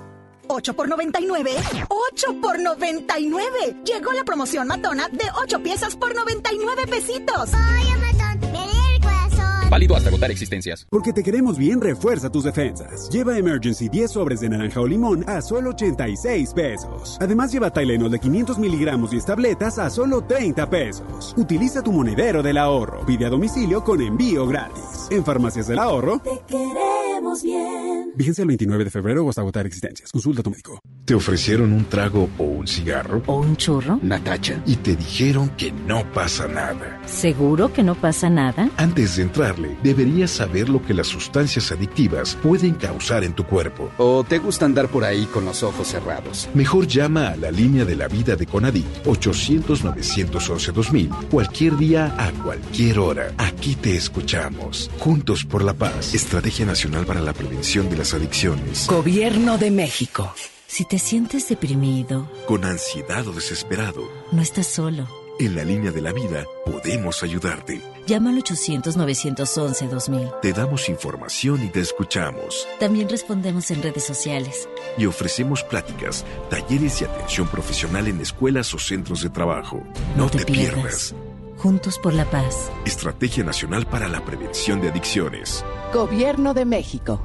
8 0.51 0.73
por 0.73 0.89
99. 0.89 1.51
8 1.87 2.41
por 2.41 2.59
99. 2.59 3.83
Llegó 3.85 4.11
la 4.11 4.25
promoción 4.25 4.67
matona 4.67 5.07
de 5.07 5.23
8 5.43 5.63
piezas 5.63 5.95
por 5.95 6.13
99 6.13 6.87
pesitos. 6.87 7.51
Válido 9.69 9.95
hasta 9.95 10.09
agotar 10.09 10.29
existencias. 10.29 10.85
Porque 10.89 11.13
te 11.13 11.23
queremos 11.23 11.57
bien, 11.57 11.79
refuerza 11.79 12.29
tus 12.29 12.43
defensas. 12.43 13.09
Lleva 13.09 13.37
Emergency 13.37 13.87
10 13.87 14.11
sobres 14.11 14.41
de 14.41 14.49
naranja 14.49 14.81
o 14.81 14.85
limón 14.85 15.23
a 15.29 15.41
solo 15.41 15.69
86 15.69 16.53
pesos. 16.53 17.17
Además, 17.21 17.53
lleva 17.53 17.71
Tylenol 17.71 18.11
de 18.11 18.19
500 18.19 18.59
miligramos 18.59 19.13
y 19.13 19.21
tabletas 19.21 19.79
a 19.79 19.89
solo 19.89 20.25
30 20.25 20.69
pesos. 20.69 21.33
Utiliza 21.37 21.81
tu 21.81 21.93
monedero 21.93 22.43
del 22.43 22.57
ahorro. 22.57 23.05
Pide 23.05 23.27
a 23.27 23.29
domicilio 23.29 23.81
con 23.85 24.01
envío 24.01 24.45
gratis. 24.45 25.07
En 25.09 25.23
Farmacias 25.23 25.67
del 25.67 25.79
Ahorro. 25.79 26.19
Te 26.19 26.41
queremos 26.45 27.10
bien. 27.43 28.11
Vigencia 28.15 28.41
el 28.41 28.47
29 28.47 28.83
de 28.83 28.89
febrero 28.89 29.25
o 29.25 29.29
hasta 29.29 29.41
agotar 29.41 29.65
existencias. 29.65 30.11
Consulta 30.11 30.41
a 30.41 30.43
tu 30.43 30.51
médico. 30.51 30.79
¿Te 31.05 31.15
ofrecieron 31.15 31.73
un 31.73 31.85
trago 31.85 32.29
o 32.37 32.43
un 32.43 32.67
cigarro? 32.67 33.23
¿O 33.25 33.39
un 33.39 33.55
churro? 33.55 33.99
Natacha. 34.01 34.61
Y 34.65 34.75
te 34.77 34.95
dijeron 34.95 35.49
que 35.57 35.71
no 35.71 36.09
pasa 36.13 36.47
nada. 36.47 36.99
¿Seguro 37.05 37.73
que 37.73 37.83
no 37.83 37.95
pasa 37.95 38.29
nada? 38.29 38.69
Antes 38.77 39.15
de 39.15 39.23
entrarle, 39.23 39.77
deberías 39.83 40.31
saber 40.31 40.69
lo 40.69 40.81
que 40.81 40.93
las 40.93 41.07
sustancias 41.07 41.71
adictivas 41.71 42.37
pueden 42.43 42.75
causar 42.75 43.23
en 43.23 43.33
tu 43.33 43.45
cuerpo. 43.45 43.89
¿O 43.97 44.23
te 44.23 44.39
gusta 44.39 44.65
andar 44.65 44.87
por 44.89 45.03
ahí 45.03 45.25
con 45.25 45.45
los 45.45 45.63
ojos 45.63 45.87
cerrados? 45.87 46.49
Mejor 46.53 46.87
llama 46.87 47.29
a 47.29 47.35
la 47.35 47.51
línea 47.51 47.85
de 47.85 47.95
la 47.95 48.07
vida 48.07 48.35
de 48.35 48.45
Conadic 48.45 48.85
800-911-2000 49.05 51.29
cualquier 51.29 51.77
día 51.77 52.13
a 52.17 52.31
cualquier 52.43 52.99
hora. 52.99 53.31
Aquí 53.37 53.75
te 53.75 53.95
escuchamos. 53.95 54.91
Juntos 54.99 55.45
por 55.45 55.63
la 55.63 55.73
paz. 55.73 56.13
Estrategia 56.13 56.65
Nacional 56.65 57.05
para 57.11 57.19
la 57.19 57.33
Prevención 57.33 57.89
de 57.89 57.97
las 57.97 58.13
Adicciones. 58.13 58.87
Gobierno 58.87 59.57
de 59.57 59.69
México. 59.69 60.33
Si 60.65 60.85
te 60.85 60.97
sientes 60.97 61.49
deprimido, 61.49 62.31
Con 62.47 62.63
ansiedad 62.63 63.27
o 63.27 63.33
desesperado, 63.33 64.09
no 64.31 64.41
estás 64.41 64.67
solo. 64.67 65.09
en 65.37 65.57
la 65.57 65.65
línea 65.65 65.91
de 65.91 65.99
la 65.99 66.13
vida 66.13 66.45
podemos 66.65 67.21
ayudarte. 67.21 67.81
Llama 68.07 68.29
al 68.29 68.41
800-911-2000. 68.41 70.39
Te 70.39 70.53
damos 70.53 70.87
información 70.87 71.61
y 71.65 71.67
te 71.67 71.81
escuchamos. 71.81 72.65
También 72.79 73.09
respondemos 73.09 73.71
en 73.71 73.83
redes 73.83 74.05
sociales. 74.05 74.69
Y 74.97 75.05
ofrecemos 75.05 75.63
pláticas, 75.63 76.23
talleres 76.49 77.01
y 77.01 77.03
atención 77.03 77.49
profesional 77.49 78.07
en 78.07 78.21
escuelas 78.21 78.73
o 78.73 78.79
centros 78.79 79.21
de 79.21 79.29
trabajo. 79.29 79.83
No, 80.15 80.29
te, 80.29 80.45
pierdas. 80.45 81.13
Juntos 81.61 81.99
por 81.99 82.15
la 82.15 82.25
paz. 82.25 82.71
Estrategia 82.85 83.43
Nacional 83.43 83.85
para 83.85 84.07
la 84.07 84.25
Prevención 84.25 84.81
de 84.81 84.89
Adicciones. 84.89 85.63
Gobierno 85.93 86.55
de 86.55 86.65
México. 86.65 87.21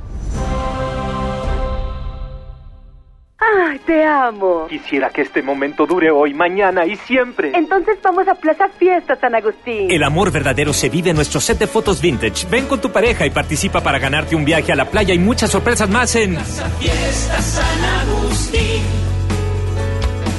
¡Ay, 3.39 3.79
te 3.87 4.05
amo! 4.05 4.67
Quisiera 4.69 5.09
que 5.09 5.23
este 5.23 5.41
momento 5.41 5.87
dure 5.87 6.11
hoy, 6.11 6.35
mañana 6.35 6.85
y 6.85 6.97
siempre. 6.97 7.53
Entonces 7.55 7.97
vamos 8.03 8.29
a 8.29 8.35
Plaza 8.35 8.69
Fiesta 8.69 9.17
San 9.17 9.35
Agustín. 9.35 9.91
El 9.91 10.03
amor 10.03 10.31
verdadero 10.31 10.75
se 10.75 10.91
vive 10.91 11.11
en 11.11 11.17
nuestro 11.17 11.41
set 11.41 11.59
de 11.59 11.67
fotos 11.67 12.03
vintage. 12.03 12.47
Ven 12.51 12.67
con 12.67 12.79
tu 12.79 12.93
pareja 12.93 13.25
y 13.25 13.31
participa 13.31 13.81
para 13.81 13.99
ganarte 13.99 14.37
un 14.37 14.45
viaje 14.45 14.71
a 14.71 14.77
la 14.77 14.91
playa 14.91 15.15
y 15.15 15.19
muchas 15.19 15.51
sorpresas 15.51 15.89
más 15.89 16.15
en 16.15 16.37
Fiesta 16.37 17.41
San 17.41 17.85
Agustín. 18.03 18.83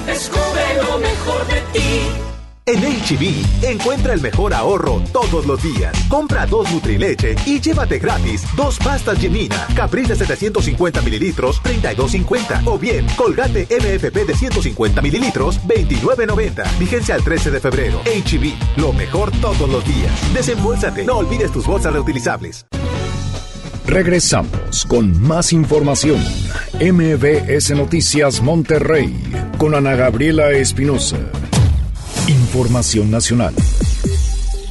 Descubre 0.05 0.83
lo 0.83 0.99
mejor 0.99 1.47
de 1.47 1.61
ti. 1.73 2.26
En 2.67 2.81
HB, 2.81 3.63
encuentra 3.63 4.13
el 4.13 4.19
mejor 4.19 4.53
ahorro 4.53 5.01
todos 5.13 5.45
los 5.45 5.63
días. 5.63 5.95
Compra 6.09 6.45
dos 6.45 6.69
Nutrileche 6.69 7.33
y 7.45 7.61
llévate 7.61 7.97
gratis 7.97 8.43
dos 8.57 8.77
pastas 8.77 9.17
Gemina, 9.19 9.65
Capriz 9.73 10.09
de 10.09 10.17
750 10.17 11.01
mililitros, 11.01 11.61
32.50. 11.63 12.63
O 12.65 12.77
bien, 12.77 13.07
Colgate 13.15 13.69
MFP 13.71 14.27
de 14.27 14.35
150 14.35 15.01
mililitros, 15.01 15.61
29.90. 15.61 16.77
Vigencia 16.77 17.15
al 17.15 17.23
13 17.23 17.51
de 17.51 17.59
febrero. 17.61 18.01
HB, 18.03 18.81
lo 18.81 18.91
mejor 18.91 19.31
todos 19.39 19.69
los 19.69 19.85
días. 19.85 20.11
Desembolsate, 20.33 21.05
no 21.05 21.19
olvides 21.19 21.53
tus 21.53 21.65
bolsas 21.65 21.93
reutilizables. 21.93 22.65
Regresamos 23.85 24.85
con 24.89 25.17
más 25.21 25.53
información. 25.53 26.21
MBS 26.81 27.71
Noticias 27.71 28.41
Monterrey 28.41 29.15
con 29.57 29.73
Ana 29.73 29.95
Gabriela 29.95 30.51
Espinosa. 30.51 31.17
Información 32.27 33.09
nacional. 33.09 33.55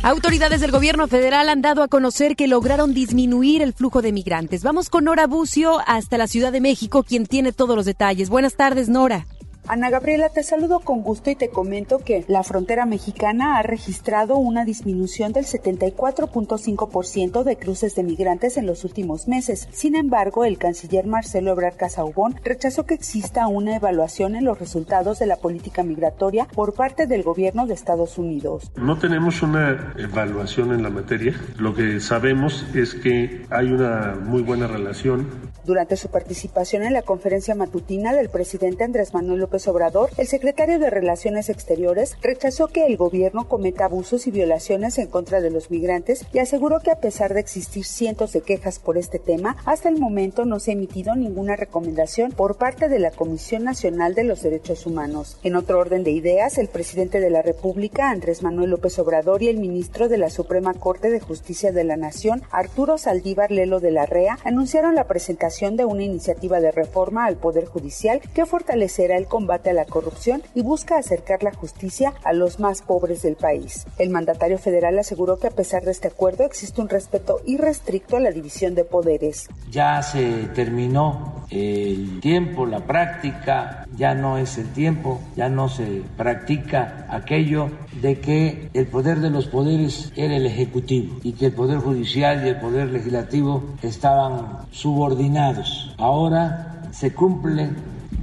Autoridades 0.02 0.60
del 0.60 0.70
gobierno 0.70 1.08
federal 1.08 1.48
han 1.48 1.62
dado 1.62 1.82
a 1.82 1.88
conocer 1.88 2.36
que 2.36 2.48
lograron 2.48 2.92
disminuir 2.92 3.62
el 3.62 3.72
flujo 3.72 4.02
de 4.02 4.12
migrantes. 4.12 4.62
Vamos 4.62 4.90
con 4.90 5.04
Nora 5.04 5.26
Bucio 5.26 5.80
hasta 5.86 6.18
la 6.18 6.26
Ciudad 6.26 6.52
de 6.52 6.60
México, 6.60 7.02
quien 7.02 7.24
tiene 7.24 7.52
todos 7.52 7.74
los 7.74 7.86
detalles. 7.86 8.28
Buenas 8.28 8.56
tardes, 8.56 8.90
Nora. 8.90 9.26
Ana 9.68 9.90
Gabriela, 9.90 10.28
te 10.28 10.44
saludo 10.44 10.78
con 10.78 11.02
gusto 11.02 11.28
y 11.28 11.34
te 11.34 11.48
comento 11.48 11.98
que 11.98 12.24
la 12.28 12.44
frontera 12.44 12.86
mexicana 12.86 13.58
ha 13.58 13.62
registrado 13.62 14.36
una 14.36 14.64
disminución 14.64 15.32
del 15.32 15.44
74.5% 15.44 17.42
de 17.42 17.56
cruces 17.56 17.96
de 17.96 18.04
migrantes 18.04 18.56
en 18.58 18.66
los 18.66 18.84
últimos 18.84 19.26
meses. 19.26 19.68
Sin 19.72 19.96
embargo, 19.96 20.44
el 20.44 20.56
canciller 20.56 21.08
Marcelo 21.08 21.50
Ebrard 21.50 21.74
Casaubon 21.74 22.36
rechazó 22.44 22.86
que 22.86 22.94
exista 22.94 23.48
una 23.48 23.74
evaluación 23.74 24.36
en 24.36 24.44
los 24.44 24.60
resultados 24.60 25.18
de 25.18 25.26
la 25.26 25.34
política 25.36 25.82
migratoria 25.82 26.46
por 26.54 26.72
parte 26.72 27.08
del 27.08 27.24
gobierno 27.24 27.66
de 27.66 27.74
Estados 27.74 28.18
Unidos. 28.18 28.70
No 28.76 28.98
tenemos 28.98 29.42
una 29.42 29.94
evaluación 29.98 30.74
en 30.74 30.84
la 30.84 30.90
materia. 30.90 31.34
Lo 31.58 31.74
que 31.74 31.98
sabemos 31.98 32.64
es 32.72 32.94
que 32.94 33.44
hay 33.50 33.66
una 33.66 34.14
muy 34.14 34.42
buena 34.42 34.68
relación. 34.68 35.45
Durante 35.66 35.96
su 35.96 36.08
participación 36.08 36.84
en 36.84 36.92
la 36.92 37.02
conferencia 37.02 37.56
matutina 37.56 38.14
del 38.14 38.28
presidente 38.28 38.84
Andrés 38.84 39.12
Manuel 39.12 39.40
López 39.40 39.66
Obrador, 39.66 40.10
el 40.16 40.28
secretario 40.28 40.78
de 40.78 40.90
Relaciones 40.90 41.48
Exteriores 41.48 42.16
rechazó 42.22 42.68
que 42.68 42.86
el 42.86 42.96
gobierno 42.96 43.48
cometa 43.48 43.86
abusos 43.86 44.28
y 44.28 44.30
violaciones 44.30 44.96
en 44.98 45.08
contra 45.08 45.40
de 45.40 45.50
los 45.50 45.72
migrantes 45.72 46.24
y 46.32 46.38
aseguró 46.38 46.78
que 46.78 46.92
a 46.92 47.00
pesar 47.00 47.34
de 47.34 47.40
existir 47.40 47.84
cientos 47.84 48.32
de 48.32 48.42
quejas 48.42 48.78
por 48.78 48.96
este 48.96 49.18
tema, 49.18 49.56
hasta 49.64 49.88
el 49.88 49.98
momento 49.98 50.44
no 50.44 50.60
se 50.60 50.70
ha 50.70 50.74
emitido 50.74 51.16
ninguna 51.16 51.56
recomendación 51.56 52.30
por 52.30 52.58
parte 52.58 52.88
de 52.88 53.00
la 53.00 53.10
Comisión 53.10 53.64
Nacional 53.64 54.14
de 54.14 54.22
los 54.22 54.42
Derechos 54.42 54.86
Humanos. 54.86 55.36
En 55.42 55.56
otro 55.56 55.80
orden 55.80 56.04
de 56.04 56.12
ideas, 56.12 56.58
el 56.58 56.68
presidente 56.68 57.18
de 57.18 57.30
la 57.30 57.42
República, 57.42 58.10
Andrés 58.10 58.44
Manuel 58.44 58.70
López 58.70 58.96
Obrador, 59.00 59.42
y 59.42 59.48
el 59.48 59.58
ministro 59.58 60.08
de 60.08 60.18
la 60.18 60.30
Suprema 60.30 60.74
Corte 60.74 61.10
de 61.10 61.18
Justicia 61.18 61.72
de 61.72 61.82
la 61.82 61.96
Nación, 61.96 62.42
Arturo 62.52 62.98
Saldívar 62.98 63.50
Lelo 63.50 63.80
de 63.80 63.90
la 63.90 64.06
REA, 64.06 64.38
anunciaron 64.44 64.94
la 64.94 65.08
de 65.56 65.86
una 65.86 66.02
iniciativa 66.02 66.60
de 66.60 66.70
reforma 66.70 67.24
al 67.24 67.36
Poder 67.36 67.64
Judicial 67.64 68.20
que 68.34 68.44
fortalecerá 68.44 69.16
el 69.16 69.26
combate 69.26 69.70
a 69.70 69.72
la 69.72 69.86
corrupción 69.86 70.42
y 70.54 70.60
busca 70.60 70.98
acercar 70.98 71.42
la 71.42 71.54
justicia 71.54 72.12
a 72.24 72.34
los 72.34 72.60
más 72.60 72.82
pobres 72.82 73.22
del 73.22 73.36
país. 73.36 73.86
El 73.96 74.10
mandatario 74.10 74.58
federal 74.58 74.98
aseguró 74.98 75.38
que 75.38 75.46
a 75.46 75.50
pesar 75.50 75.82
de 75.84 75.92
este 75.92 76.08
acuerdo 76.08 76.44
existe 76.44 76.82
un 76.82 76.90
respeto 76.90 77.40
irrestricto 77.46 78.18
a 78.18 78.20
la 78.20 78.32
división 78.32 78.74
de 78.74 78.84
poderes. 78.84 79.48
Ya 79.70 80.02
se 80.02 80.48
terminó 80.54 81.46
el 81.48 82.20
tiempo, 82.20 82.66
la 82.66 82.80
práctica, 82.80 83.85
ya 83.96 84.14
no 84.14 84.38
es 84.38 84.58
el 84.58 84.68
tiempo, 84.68 85.20
ya 85.36 85.48
no 85.48 85.68
se 85.68 86.02
practica 86.16 87.06
aquello 87.10 87.70
de 88.00 88.20
que 88.20 88.70
el 88.74 88.86
poder 88.86 89.20
de 89.20 89.30
los 89.30 89.46
poderes 89.46 90.12
era 90.16 90.36
el 90.36 90.46
Ejecutivo 90.46 91.16
y 91.22 91.32
que 91.32 91.46
el 91.46 91.52
Poder 91.52 91.78
Judicial 91.78 92.44
y 92.44 92.50
el 92.50 92.56
Poder 92.56 92.90
Legislativo 92.90 93.64
estaban 93.82 94.66
subordinados. 94.70 95.94
Ahora 95.98 96.82
se 96.92 97.12
cumple 97.12 97.70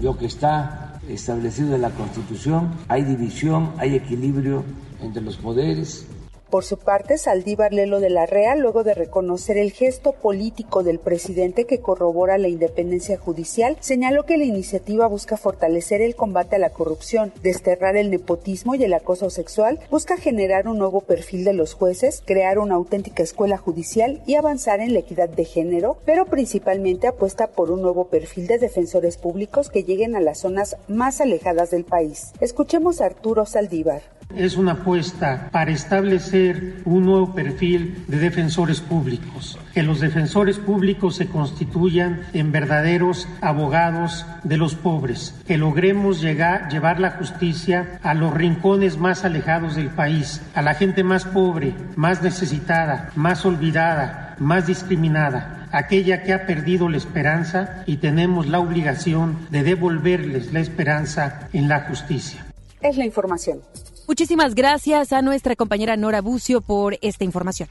lo 0.02 0.18
que 0.18 0.28
está 0.28 1.00
establecido 1.10 1.76
en 1.76 1.82
la 1.82 1.90
Constitución, 1.90 2.72
hay 2.88 3.04
división, 3.04 3.72
hay 3.78 3.96
equilibrio 3.96 4.64
entre 5.02 5.22
los 5.22 5.38
poderes, 5.38 6.08
por 6.54 6.64
su 6.64 6.78
parte, 6.78 7.18
Saldívar 7.18 7.74
Lelo 7.74 8.00
de 8.00 8.12
la 8.12 8.28
Rea, 8.28 8.56
luego 8.56 8.84
de 8.84 8.94
reconocer 8.94 9.58
el 9.58 9.72
gesto 9.72 10.12
político 10.12 10.84
del 10.84 11.00
presidente 11.00 11.66
que 11.66 11.80
corrobora 11.80 12.38
la 12.38 12.48
independencia 12.48 13.18
judicial, 13.18 13.76
señaló 13.80 14.28
que 14.28 14.38
la 14.38 14.44
iniciativa 14.44 15.08
busca 15.08 15.36
fortalecer 15.36 16.04
el 16.04 16.16
combate 16.16 16.58
a 16.58 16.60
la 16.60 16.70
corrupción, 16.70 17.34
desterrar 17.42 17.96
el 17.96 18.12
nepotismo 18.12 18.76
y 18.76 18.84
el 18.84 18.94
acoso 18.94 19.32
sexual, 19.32 19.80
busca 19.90 20.16
generar 20.16 20.68
un 20.68 20.78
nuevo 20.78 21.02
perfil 21.02 21.44
de 21.44 21.54
los 21.54 21.74
jueces, 21.74 22.22
crear 22.24 22.60
una 22.60 22.76
auténtica 22.76 23.24
escuela 23.24 23.58
judicial 23.58 24.22
y 24.28 24.36
avanzar 24.36 24.80
en 24.80 24.94
la 24.94 25.00
equidad 25.00 25.30
de 25.30 25.46
género, 25.46 25.98
pero 26.06 26.28
principalmente 26.28 27.08
apuesta 27.08 27.48
por 27.48 27.72
un 27.72 27.82
nuevo 27.82 28.10
perfil 28.10 28.46
de 28.46 28.60
defensores 28.60 29.18
públicos 29.18 29.72
que 29.72 29.86
lleguen 29.86 30.16
a 30.16 30.22
las 30.22 30.42
zonas 30.42 30.78
más 30.88 31.20
alejadas 31.20 31.72
del 31.72 31.84
país. 31.84 32.32
Escuchemos 32.42 33.02
a 33.02 33.08
Arturo 33.08 33.48
Saldívar. 33.48 34.04
Es 34.36 34.58
una 34.58 34.72
apuesta 34.72 35.50
para 35.52 35.72
establecer 35.72 36.43
un 36.86 37.06
nuevo 37.06 37.34
perfil 37.34 38.04
de 38.08 38.18
defensores 38.18 38.82
públicos, 38.82 39.58
que 39.74 39.84
los 39.84 40.00
defensores 40.00 40.58
públicos 40.58 41.16
se 41.16 41.28
constituyan 41.28 42.22
en 42.34 42.52
verdaderos 42.52 43.28
abogados 43.42 44.26
de 44.44 44.58
los 44.58 44.76
pobres, 44.76 45.36
que 45.48 45.58
logremos 45.58 46.22
llegar, 46.22 46.70
llevar 46.70 47.00
la 47.00 47.12
justicia 47.12 48.00
a 48.04 48.14
los 48.14 48.34
rincones 48.34 48.98
más 48.98 49.26
alejados 49.26 49.76
del 49.76 49.90
país, 49.90 50.42
a 50.54 50.62
la 50.62 50.74
gente 50.74 51.04
más 51.04 51.26
pobre, 51.26 51.74
más 51.96 52.22
necesitada, 52.22 53.12
más 53.16 53.46
olvidada, 53.46 54.36
más 54.40 54.68
discriminada, 54.68 55.68
aquella 55.72 56.24
que 56.24 56.34
ha 56.34 56.46
perdido 56.46 56.90
la 56.90 56.98
esperanza 56.98 57.84
y 57.86 57.98
tenemos 57.98 58.48
la 58.48 58.60
obligación 58.60 59.38
de 59.50 59.64
devolverles 59.64 60.54
la 60.54 60.60
esperanza 60.60 61.48
en 61.54 61.68
la 61.68 61.82
justicia. 61.82 62.46
Es 62.82 62.98
la 62.98 63.06
información. 63.06 63.60
Muchísimas 64.08 64.54
gracias 64.54 65.14
a 65.14 65.22
nuestra 65.22 65.56
compañera 65.56 65.96
Nora 65.96 66.22
Bucio 66.22 66.60
por 66.62 66.98
esta 67.02 67.24
información. 67.24 67.70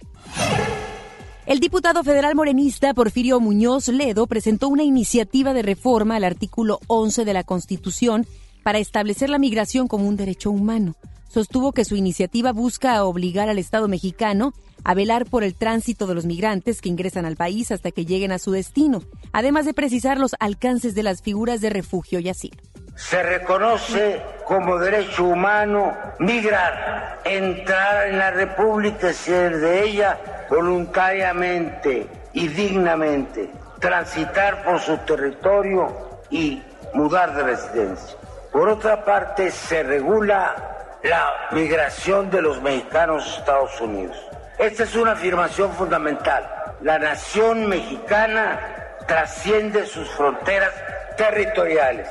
El 1.45 1.61
diputado 1.61 2.03
federal 2.03 2.35
morenista 2.35 2.95
Porfirio 2.95 3.39
Muñoz 3.39 3.89
Ledo 3.89 4.27
presentó 4.27 4.69
una 4.69 4.83
iniciativa 4.83 5.53
de 5.53 5.63
reforma 5.63 6.17
al 6.17 6.25
artículo 6.25 6.81
11 6.87 7.27
de 7.27 7.35
la 7.35 7.45
Constitución 7.45 8.27
para 8.63 8.79
establecer 8.79 9.29
la 9.29 9.39
migración 9.39 9.89
como 9.89 10.09
un 10.09 10.17
derecho 10.17 10.51
humano. 10.51 10.95
Sostuvo 11.29 11.73
que 11.73 11.85
su 11.85 11.97
iniciativa 11.97 12.53
busca 12.53 13.05
obligar 13.05 13.49
al 13.49 13.59
Estado 13.59 13.87
mexicano 13.87 14.55
a 14.85 14.95
velar 14.95 15.27
por 15.27 15.45
el 15.45 15.55
tránsito 15.55 16.07
de 16.07 16.15
los 16.15 16.27
migrantes 16.27 16.81
que 16.81 16.89
ingresan 16.89 17.27
al 17.27 17.37
país 17.37 17.71
hasta 17.71 17.91
que 17.91 18.05
lleguen 18.05 18.33
a 18.33 18.39
su 18.39 18.53
destino, 18.53 19.03
además 19.33 19.65
de 19.67 19.75
precisar 19.75 20.19
los 20.19 20.35
alcances 20.41 20.95
de 20.95 21.03
las 21.03 21.23
figuras 21.23 21.61
de 21.61 21.71
refugio 21.71 22.19
y 22.21 22.29
asilo 22.29 22.63
se 22.95 23.23
reconoce 23.23 24.23
como 24.45 24.79
derecho 24.79 25.25
humano 25.25 25.97
migrar, 26.19 27.21
entrar 27.25 28.09
en 28.09 28.19
la 28.19 28.31
República 28.31 29.11
y 29.11 29.15
ser 29.15 29.59
de 29.59 29.83
ella 29.85 30.19
voluntariamente 30.49 32.07
y 32.33 32.49
dignamente, 32.49 33.51
transitar 33.81 34.63
por 34.63 34.81
su 34.81 34.97
territorio 34.99 36.21
y 36.31 36.63
mudar 36.95 37.35
de 37.35 37.43
residencia. 37.43 38.17
Por 38.53 38.69
otra 38.69 39.05
parte, 39.05 39.51
se 39.51 39.83
regula 39.83 40.99
la 41.03 41.49
migración 41.53 42.31
de 42.31 42.43
los 42.43 42.61
mexicanos 42.61 43.25
a 43.25 43.39
Estados 43.39 43.81
Unidos. 43.81 44.32
Esta 44.63 44.85
es 44.85 44.95
una 44.95 45.13
afirmación 45.13 45.73
fundamental. 45.73 46.49
La 46.83 46.99
nación 46.99 47.69
mexicana 47.69 48.61
trasciende 49.07 49.87
sus 49.87 50.09
fronteras 50.11 50.73
territoriales 51.17 52.09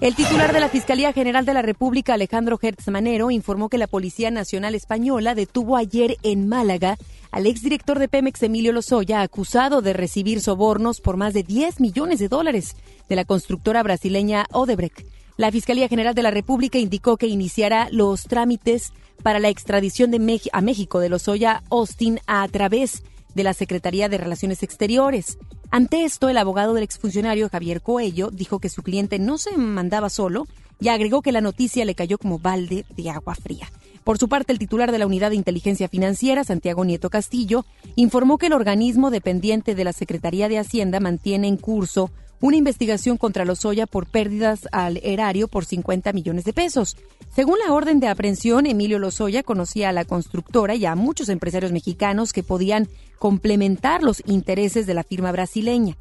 el 0.00 0.14
titular 0.14 0.50
de 0.54 0.60
la 0.60 0.70
Fiscalía 0.70 1.12
General 1.12 1.44
de 1.44 1.52
la 1.52 1.60
República, 1.60 2.14
Alejandro 2.14 2.58
Hertz 2.60 2.88
Manero, 2.88 3.30
informó 3.30 3.68
que 3.68 3.76
la 3.76 3.86
Policía 3.86 4.30
Nacional 4.30 4.74
Española 4.74 5.34
detuvo 5.34 5.76
ayer 5.76 6.16
en 6.22 6.48
Málaga 6.48 6.96
al 7.30 7.46
exdirector 7.46 7.98
de 7.98 8.08
Pemex, 8.08 8.42
Emilio 8.42 8.72
Lozoya, 8.72 9.20
acusado 9.20 9.82
de 9.82 9.92
recibir 9.92 10.40
sobornos 10.40 11.02
por 11.02 11.18
más 11.18 11.34
de 11.34 11.42
10 11.42 11.80
millones 11.80 12.18
de 12.18 12.28
dólares 12.28 12.76
de 13.10 13.16
la 13.16 13.26
constructora 13.26 13.82
brasileña 13.82 14.46
Odebrecht. 14.52 15.06
La 15.36 15.52
Fiscalía 15.52 15.86
General 15.86 16.14
de 16.14 16.22
la 16.22 16.30
República 16.30 16.78
indicó 16.78 17.18
que 17.18 17.26
iniciará 17.26 17.88
los 17.90 18.22
trámites 18.22 18.94
para 19.22 19.38
la 19.38 19.48
extradición 19.48 20.10
de 20.10 20.40
a 20.52 20.60
México 20.60 21.00
de 21.00 21.08
Lozoya 21.08 21.62
Austin 21.70 22.20
a 22.26 22.46
través 22.48 23.02
de 23.34 23.44
la 23.44 23.54
Secretaría 23.54 24.08
de 24.08 24.18
Relaciones 24.18 24.62
Exteriores. 24.62 25.38
Ante 25.70 26.04
esto, 26.04 26.28
el 26.28 26.38
abogado 26.38 26.74
del 26.74 26.82
exfuncionario 26.82 27.48
Javier 27.48 27.80
Coello 27.80 28.30
dijo 28.30 28.58
que 28.58 28.68
su 28.68 28.82
cliente 28.82 29.18
no 29.18 29.38
se 29.38 29.56
mandaba 29.56 30.10
solo 30.10 30.46
y 30.80 30.88
agregó 30.88 31.22
que 31.22 31.32
la 31.32 31.40
noticia 31.40 31.84
le 31.84 31.94
cayó 31.94 32.18
como 32.18 32.38
balde 32.38 32.84
de 32.96 33.10
agua 33.10 33.34
fría. 33.34 33.70
Por 34.02 34.18
su 34.18 34.28
parte, 34.28 34.52
el 34.52 34.58
titular 34.58 34.92
de 34.92 34.98
la 34.98 35.06
Unidad 35.06 35.30
de 35.30 35.36
Inteligencia 35.36 35.88
Financiera, 35.88 36.42
Santiago 36.42 36.84
Nieto 36.84 37.10
Castillo, 37.10 37.66
informó 37.96 38.38
que 38.38 38.46
el 38.46 38.54
organismo 38.54 39.10
dependiente 39.10 39.74
de 39.74 39.84
la 39.84 39.92
Secretaría 39.92 40.48
de 40.48 40.58
Hacienda 40.58 41.00
mantiene 41.00 41.48
en 41.48 41.58
curso 41.58 42.10
una 42.40 42.56
investigación 42.56 43.16
contra 43.16 43.44
Lozoya 43.44 43.86
por 43.86 44.06
pérdidas 44.06 44.68
al 44.72 44.98
erario 45.02 45.48
por 45.48 45.64
50 45.64 46.12
millones 46.12 46.44
de 46.44 46.52
pesos. 46.52 46.96
Según 47.34 47.58
la 47.64 47.72
orden 47.72 48.00
de 48.00 48.08
aprehensión, 48.08 48.66
Emilio 48.66 48.98
Lozoya 48.98 49.42
conocía 49.42 49.90
a 49.90 49.92
la 49.92 50.04
constructora 50.04 50.74
y 50.74 50.86
a 50.86 50.94
muchos 50.94 51.28
empresarios 51.28 51.72
mexicanos 51.72 52.32
que 52.32 52.42
podían 52.42 52.88
complementar 53.18 54.02
los 54.02 54.22
intereses 54.26 54.86
de 54.86 54.94
la 54.94 55.04
firma 55.04 55.32
brasileña. 55.32 55.96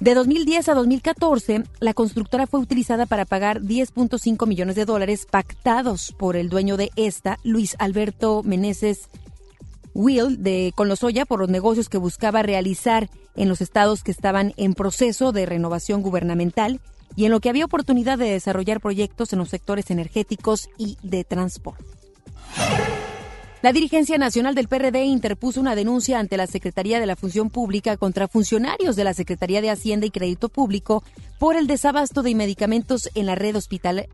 De 0.00 0.14
2010 0.14 0.68
a 0.68 0.74
2014, 0.74 1.64
la 1.80 1.92
constructora 1.92 2.46
fue 2.46 2.60
utilizada 2.60 3.04
para 3.06 3.24
pagar 3.24 3.62
10.5 3.62 4.46
millones 4.46 4.76
de 4.76 4.84
dólares 4.84 5.26
pactados 5.28 6.14
por 6.16 6.36
el 6.36 6.48
dueño 6.48 6.76
de 6.76 6.92
esta, 6.94 7.38
Luis 7.42 7.74
Alberto 7.80 8.44
Meneses 8.44 9.08
Will 9.98 10.44
de 10.44 10.72
con 10.76 10.88
Lozoya 10.88 11.26
por 11.26 11.40
los 11.40 11.48
negocios 11.48 11.88
que 11.88 11.98
buscaba 11.98 12.44
realizar 12.44 13.10
en 13.34 13.48
los 13.48 13.60
estados 13.60 14.04
que 14.04 14.12
estaban 14.12 14.54
en 14.56 14.74
proceso 14.74 15.32
de 15.32 15.44
renovación 15.44 16.02
gubernamental 16.02 16.80
y 17.16 17.24
en 17.24 17.32
lo 17.32 17.40
que 17.40 17.48
había 17.48 17.64
oportunidad 17.64 18.16
de 18.16 18.30
desarrollar 18.30 18.80
proyectos 18.80 19.32
en 19.32 19.40
los 19.40 19.48
sectores 19.48 19.90
energéticos 19.90 20.70
y 20.78 20.98
de 21.02 21.24
transporte. 21.24 21.84
La 23.60 23.72
dirigencia 23.72 24.18
nacional 24.18 24.54
del 24.54 24.68
PRD 24.68 25.02
interpuso 25.04 25.60
una 25.60 25.74
denuncia 25.74 26.20
ante 26.20 26.36
la 26.36 26.46
Secretaría 26.46 27.00
de 27.00 27.06
la 27.06 27.16
Función 27.16 27.50
Pública 27.50 27.96
contra 27.96 28.28
funcionarios 28.28 28.94
de 28.94 29.02
la 29.02 29.14
Secretaría 29.14 29.60
de 29.60 29.70
Hacienda 29.70 30.06
y 30.06 30.12
Crédito 30.12 30.48
Público 30.48 31.02
por 31.40 31.56
el 31.56 31.66
desabasto 31.66 32.22
de 32.22 32.36
medicamentos 32.36 33.10
en 33.16 33.26
la 33.26 33.34
red 33.34 33.56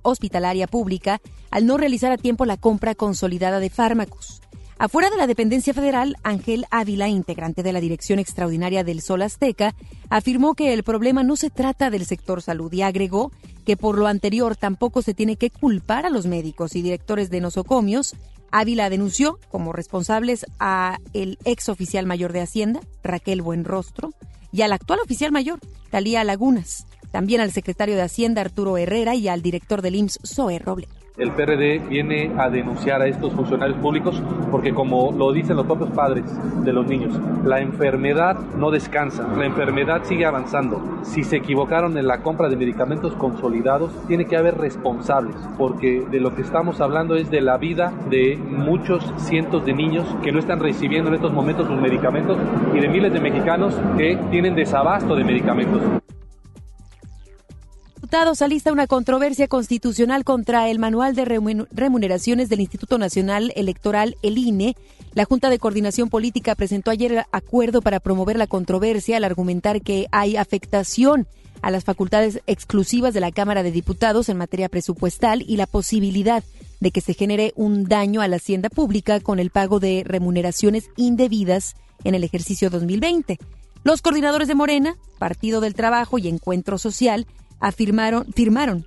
hospitalaria 0.01 0.67
pública 0.67 1.21
al 1.51 1.67
no 1.67 1.77
realizar 1.77 2.11
a 2.11 2.17
tiempo 2.17 2.47
la 2.47 2.57
compra 2.57 2.95
consolidada 2.95 3.61
de 3.61 3.69
fármacos. 3.69 4.41
Afuera 4.85 5.09
de 5.09 5.17
la 5.17 5.27
dependencia 5.27 5.73
federal, 5.73 6.19
Ángel 6.25 6.67
Ávila, 6.71 7.09
integrante 7.09 7.63
de 7.63 7.73
la 7.73 7.81
Dirección 7.81 8.19
Extraordinaria 8.19 8.85
del 8.85 9.01
Sol 9.01 9.23
Azteca, 9.23 9.75
afirmó 10.11 10.53
que 10.53 10.75
el 10.75 10.83
problema 10.83 11.23
no 11.23 11.37
se 11.37 11.49
trata 11.49 11.89
del 11.89 12.05
sector 12.05 12.43
salud 12.43 12.71
y 12.71 12.83
agregó 12.83 13.33
que 13.65 13.79
por 13.79 13.97
lo 13.97 14.09
anterior 14.09 14.57
tampoco 14.57 15.01
se 15.01 15.15
tiene 15.15 15.37
que 15.37 15.49
culpar 15.49 16.05
a 16.05 16.11
los 16.11 16.27
médicos 16.27 16.77
y 16.77 16.83
directores 16.83 17.31
de 17.31 17.41
nosocomios. 17.41 18.15
Ávila 18.51 18.91
denunció 18.91 19.39
como 19.49 19.73
responsables 19.73 20.45
a 20.61 20.99
el 21.15 21.39
ex 21.47 21.71
oficial 21.71 22.05
mayor 22.05 22.35
de 22.35 22.43
Hacienda, 22.43 22.81
Raquel 23.03 23.41
Buenrostro, 23.41 24.13
y 24.53 24.61
al 24.61 24.73
actual 24.75 25.01
oficial 25.03 25.33
mayor, 25.33 25.61
Talía 25.89 26.25
Lagunas, 26.25 26.87
también 27.11 27.41
al 27.41 27.53
secretario 27.53 27.97
de 27.97 28.03
Hacienda, 28.03 28.43
Arturo 28.43 28.77
Herrera, 28.77 29.15
y 29.15 29.29
al 29.29 29.41
director 29.41 29.81
del 29.81 29.95
IMSS, 29.95 30.19
Zoe 30.27 30.59
Roble 30.59 30.89
el 31.17 31.31
PRD 31.31 31.79
viene 31.79 32.33
a 32.39 32.51
denunciar 32.51 33.01
a 33.01 33.07
estos 33.07 33.33
funcionarios 33.35 33.79
públicos 33.79 34.21
porque 34.51 34.75
como 34.75 35.13
lo 35.13 35.33
dicen 35.33 35.57
los 35.57 35.65
propios 35.65 35.91
padres 35.91 36.25
de 36.65 36.73
los 36.73 36.89
niños, 36.89 37.15
la 37.45 37.61
enfermedad 37.61 38.37
no 38.59 38.73
descansa, 38.73 39.25
la 39.37 39.47
enfermedad 39.47 40.03
sigue 40.03 40.27
avanzando. 40.27 40.83
Si 41.03 41.23
se 41.23 41.37
equivocaron 41.37 41.97
en 41.99 42.09
la 42.09 42.21
compra 42.23 42.49
de 42.49 42.57
medicamentos 42.57 43.15
consolidados, 43.15 43.93
tiene 44.09 44.25
que 44.25 44.37
haber 44.37 44.59
responsables, 44.59 45.37
porque 45.57 46.05
de 46.11 46.19
lo 46.19 46.35
que 46.35 46.43
estamos 46.43 46.81
hablando 46.81 47.15
es 47.15 47.31
de 47.31 47.43
la 47.43 47.59
vida 47.59 47.93
de 48.11 48.37
muchos 48.37 49.13
cientos 49.19 49.65
de 49.65 49.73
niños 49.73 50.05
que 50.25 50.33
no 50.33 50.41
están 50.41 50.59
recibiendo 50.59 51.11
en 51.11 51.15
estos 51.15 51.33
momentos 51.33 51.69
sus 51.69 51.81
medicamentos 51.81 52.37
y 52.75 52.81
de 52.81 52.89
miles 52.89 53.13
de 53.13 53.21
mexicanos 53.21 53.79
que 53.97 54.19
tienen 54.33 54.57
desabasto 54.57 55.15
de 55.15 55.23
medicamentos 55.23 55.81
diputados 58.15 58.43
alista 58.43 58.73
una 58.73 58.87
controversia 58.87 59.49
constitucional 59.49 60.23
contra 60.23 60.69
el 60.69 60.79
manual 60.79 61.17
de 61.17 61.25
remuneraciones 61.25 62.49
del 62.49 62.61
Instituto 62.61 62.97
Nacional 62.97 63.53
Electoral, 63.57 64.17
el 64.23 64.39
INE. 64.39 64.77
La 65.15 65.25
Junta 65.25 65.51
de 65.51 65.59
Coordinación 65.59 66.11
Política 66.11 66.55
presentó 66.55 66.93
ayer 66.93 67.27
acuerdo 67.33 67.83
para 67.83 67.99
promover 67.99 68.37
la 68.37 68.47
controversia 68.47 69.17
al 69.17 69.25
argumentar 69.25 69.83
que 69.83 70.07
hay 70.13 70.37
afectación 70.37 71.27
a 71.61 71.73
las 71.73 71.83
facultades 71.83 72.41
exclusivas 72.47 73.15
de 73.15 73.21
la 73.21 73.33
Cámara 73.33 73.65
de 73.65 73.73
Diputados 73.73 74.29
en 74.29 74.37
materia 74.37 74.69
presupuestal 74.69 75.43
y 75.43 75.57
la 75.57 75.67
posibilidad 75.67 76.45
de 76.79 76.93
que 76.93 77.01
se 77.01 77.15
genere 77.15 77.53
un 77.57 77.83
daño 77.83 78.21
a 78.21 78.29
la 78.29 78.37
hacienda 78.37 78.69
pública 78.69 79.19
con 79.19 79.41
el 79.41 79.51
pago 79.51 79.81
de 79.81 80.05
remuneraciones 80.07 80.89
indebidas 80.95 81.75
en 82.05 82.15
el 82.15 82.23
ejercicio 82.23 82.71
2020. 82.71 83.39
Los 83.83 84.03
coordinadores 84.03 84.47
de 84.47 84.55
Morena, 84.55 84.97
Partido 85.19 85.61
del 85.61 85.75
Trabajo 85.75 86.17
y 86.19 86.29
Encuentro 86.29 86.79
Social 86.79 87.27
afirmaron, 87.67 88.27
firmaron, 88.35 88.87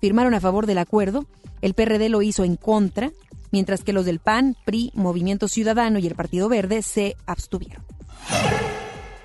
firmaron 0.00 0.34
a 0.34 0.40
favor 0.40 0.66
del 0.66 0.78
acuerdo, 0.78 1.26
el 1.62 1.74
PRD 1.74 2.08
lo 2.08 2.22
hizo 2.22 2.44
en 2.44 2.56
contra, 2.56 3.12
mientras 3.52 3.84
que 3.84 3.92
los 3.92 4.04
del 4.04 4.18
PAN, 4.18 4.56
PRI, 4.64 4.90
Movimiento 4.94 5.48
Ciudadano 5.48 5.98
y 5.98 6.06
el 6.06 6.14
Partido 6.14 6.48
Verde 6.48 6.82
se 6.82 7.16
abstuvieron. 7.26 7.84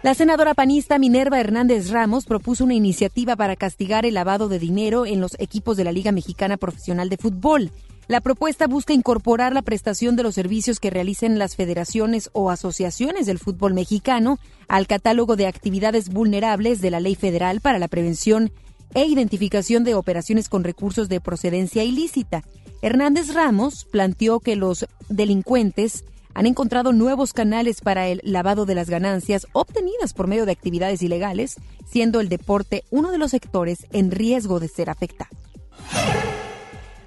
La 0.03 0.13
senadora 0.13 0.53
panista 0.53 0.99
Minerva 0.99 1.39
Hernández 1.39 1.89
Ramos 1.89 2.25
propuso 2.25 2.65
una 2.65 2.73
iniciativa 2.73 3.35
para 3.35 3.55
castigar 3.55 4.05
el 4.05 4.15
lavado 4.15 4.49
de 4.49 4.59
dinero 4.59 5.05
en 5.05 5.21
los 5.21 5.39
equipos 5.39 5.77
de 5.77 5.85
la 5.85 5.93
Liga 5.93 6.11
Mexicana 6.11 6.57
Profesional 6.57 7.09
de 7.09 7.17
Fútbol. 7.17 7.71
La 8.09 8.19
propuesta 8.19 8.67
busca 8.67 8.93
incorporar 8.93 9.53
la 9.53 9.61
prestación 9.61 10.17
de 10.17 10.23
los 10.23 10.35
servicios 10.35 10.81
que 10.81 10.89
realicen 10.89 11.39
las 11.39 11.55
federaciones 11.55 12.29
o 12.33 12.51
asociaciones 12.51 13.25
del 13.25 13.39
fútbol 13.39 13.73
mexicano 13.73 14.39
al 14.67 14.87
catálogo 14.87 15.37
de 15.37 15.47
actividades 15.47 16.09
vulnerables 16.09 16.81
de 16.81 16.91
la 16.91 16.99
Ley 16.99 17.15
Federal 17.15 17.61
para 17.61 17.79
la 17.79 17.87
Prevención 17.87 18.51
e 18.93 19.05
identificación 19.05 19.83
de 19.83 19.95
operaciones 19.95 20.49
con 20.49 20.63
recursos 20.63 21.09
de 21.09 21.21
procedencia 21.21 21.83
ilícita. 21.83 22.43
Hernández 22.81 23.33
Ramos 23.33 23.85
planteó 23.85 24.39
que 24.39 24.55
los 24.55 24.85
delincuentes 25.09 26.05
han 26.33 26.45
encontrado 26.45 26.93
nuevos 26.93 27.33
canales 27.33 27.81
para 27.81 28.07
el 28.07 28.19
lavado 28.23 28.65
de 28.65 28.75
las 28.75 28.89
ganancias 28.89 29.47
obtenidas 29.53 30.13
por 30.13 30.27
medio 30.27 30.45
de 30.45 30.51
actividades 30.51 31.01
ilegales, 31.01 31.55
siendo 31.85 32.19
el 32.19 32.29
deporte 32.29 32.83
uno 32.89 33.11
de 33.11 33.17
los 33.17 33.31
sectores 33.31 33.85
en 33.91 34.11
riesgo 34.11 34.59
de 34.59 34.67
ser 34.67 34.89
afectado. 34.89 35.35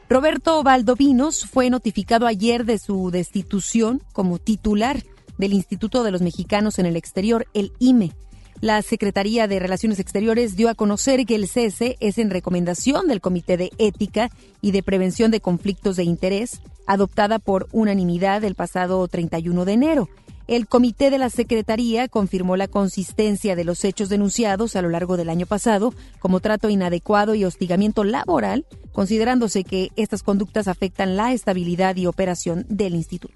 Roberto 0.08 0.62
Valdovinos 0.62 1.46
fue 1.46 1.68
notificado 1.68 2.26
ayer 2.26 2.64
de 2.64 2.78
su 2.78 3.10
destitución 3.10 4.02
como 4.12 4.38
titular 4.38 5.02
del 5.36 5.52
Instituto 5.52 6.04
de 6.04 6.12
los 6.12 6.22
Mexicanos 6.22 6.78
en 6.78 6.86
el 6.86 6.96
Exterior, 6.96 7.46
el 7.54 7.72
IME. 7.80 8.12
La 8.60 8.80
Secretaría 8.80 9.46
de 9.46 9.58
Relaciones 9.58 9.98
Exteriores 9.98 10.56
dio 10.56 10.70
a 10.70 10.74
conocer 10.74 11.26
que 11.26 11.34
el 11.34 11.46
cese 11.46 11.96
es 12.00 12.16
en 12.16 12.30
recomendación 12.30 13.06
del 13.06 13.20
Comité 13.20 13.58
de 13.58 13.70
Ética 13.76 14.30
y 14.62 14.70
de 14.70 14.82
Prevención 14.82 15.30
de 15.30 15.40
Conflictos 15.40 15.96
de 15.96 16.04
Interés, 16.04 16.62
adoptada 16.86 17.38
por 17.38 17.68
unanimidad 17.72 18.42
el 18.44 18.54
pasado 18.54 19.06
31 19.08 19.66
de 19.66 19.72
enero. 19.72 20.08
El 20.46 20.68
comité 20.68 21.10
de 21.10 21.18
la 21.18 21.28
Secretaría 21.28 22.08
confirmó 22.08 22.56
la 22.56 22.68
consistencia 22.68 23.56
de 23.56 23.64
los 23.64 23.84
hechos 23.84 24.08
denunciados 24.08 24.74
a 24.74 24.82
lo 24.82 24.88
largo 24.88 25.16
del 25.16 25.28
año 25.28 25.44
pasado 25.44 25.92
como 26.18 26.40
trato 26.40 26.70
inadecuado 26.70 27.34
y 27.34 27.44
hostigamiento 27.44 28.04
laboral, 28.04 28.64
considerándose 28.92 29.64
que 29.64 29.90
estas 29.96 30.22
conductas 30.22 30.68
afectan 30.68 31.16
la 31.16 31.32
estabilidad 31.32 31.96
y 31.96 32.06
operación 32.06 32.64
del 32.68 32.94
instituto. 32.94 33.34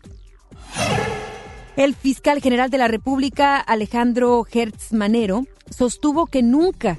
El 1.77 1.95
fiscal 1.95 2.41
general 2.41 2.69
de 2.69 2.79
la 2.79 2.89
República, 2.89 3.57
Alejandro 3.57 4.45
Hertz 4.51 4.93
Manero, 4.93 5.47
sostuvo 5.71 6.27
que 6.27 6.43
nunca 6.43 6.99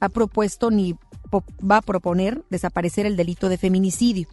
ha 0.00 0.08
propuesto 0.08 0.70
ni 0.70 0.96
va 1.32 1.76
a 1.76 1.82
proponer 1.82 2.42
desaparecer 2.50 3.06
el 3.06 3.16
delito 3.16 3.48
de 3.48 3.58
feminicidio. 3.58 4.28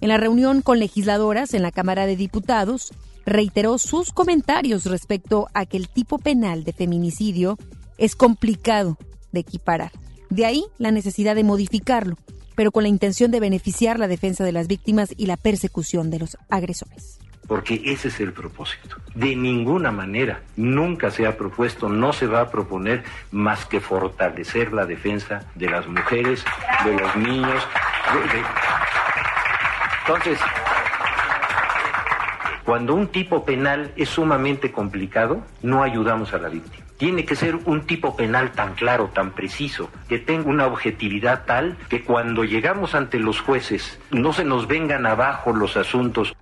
En 0.00 0.08
la 0.08 0.18
reunión 0.18 0.60
con 0.60 0.78
legisladoras 0.78 1.54
en 1.54 1.62
la 1.62 1.72
Cámara 1.72 2.06
de 2.06 2.16
Diputados, 2.16 2.92
reiteró 3.24 3.78
sus 3.78 4.12
comentarios 4.12 4.84
respecto 4.84 5.48
a 5.54 5.64
que 5.64 5.78
el 5.78 5.88
tipo 5.88 6.18
penal 6.18 6.64
de 6.64 6.72
feminicidio 6.72 7.58
es 7.96 8.16
complicado 8.16 8.98
de 9.32 9.40
equiparar. 9.40 9.92
De 10.28 10.44
ahí 10.44 10.64
la 10.78 10.90
necesidad 10.90 11.34
de 11.34 11.44
modificarlo, 11.44 12.16
pero 12.56 12.72
con 12.72 12.82
la 12.82 12.88
intención 12.88 13.30
de 13.30 13.40
beneficiar 13.40 13.98
la 13.98 14.08
defensa 14.08 14.44
de 14.44 14.52
las 14.52 14.68
víctimas 14.68 15.14
y 15.16 15.26
la 15.26 15.38
persecución 15.38 16.10
de 16.10 16.18
los 16.18 16.36
agresores 16.50 17.19
porque 17.50 17.82
ese 17.84 18.06
es 18.06 18.20
el 18.20 18.32
propósito. 18.32 18.94
De 19.12 19.34
ninguna 19.34 19.90
manera, 19.90 20.42
nunca 20.54 21.10
se 21.10 21.26
ha 21.26 21.36
propuesto, 21.36 21.88
no 21.88 22.12
se 22.12 22.28
va 22.28 22.42
a 22.42 22.48
proponer 22.48 23.02
más 23.32 23.66
que 23.66 23.80
fortalecer 23.80 24.72
la 24.72 24.86
defensa 24.86 25.50
de 25.56 25.68
las 25.68 25.88
mujeres, 25.88 26.44
de 26.84 26.92
los 26.92 27.16
niños. 27.16 27.66
Entonces, 30.06 30.38
cuando 32.64 32.94
un 32.94 33.08
tipo 33.08 33.44
penal 33.44 33.90
es 33.96 34.10
sumamente 34.10 34.70
complicado, 34.70 35.44
no 35.60 35.82
ayudamos 35.82 36.32
a 36.32 36.38
la 36.38 36.50
víctima. 36.50 36.86
Tiene 36.98 37.24
que 37.24 37.34
ser 37.34 37.56
un 37.64 37.84
tipo 37.84 38.14
penal 38.14 38.52
tan 38.52 38.74
claro, 38.74 39.10
tan 39.12 39.32
preciso, 39.32 39.90
que 40.08 40.20
tenga 40.20 40.48
una 40.48 40.68
objetividad 40.68 41.46
tal 41.46 41.76
que 41.88 42.04
cuando 42.04 42.44
llegamos 42.44 42.94
ante 42.94 43.18
los 43.18 43.40
jueces 43.40 43.98
no 44.12 44.32
se 44.32 44.44
nos 44.44 44.68
vengan 44.68 45.04
abajo 45.04 45.52
los 45.52 45.76
asuntos. 45.76 46.36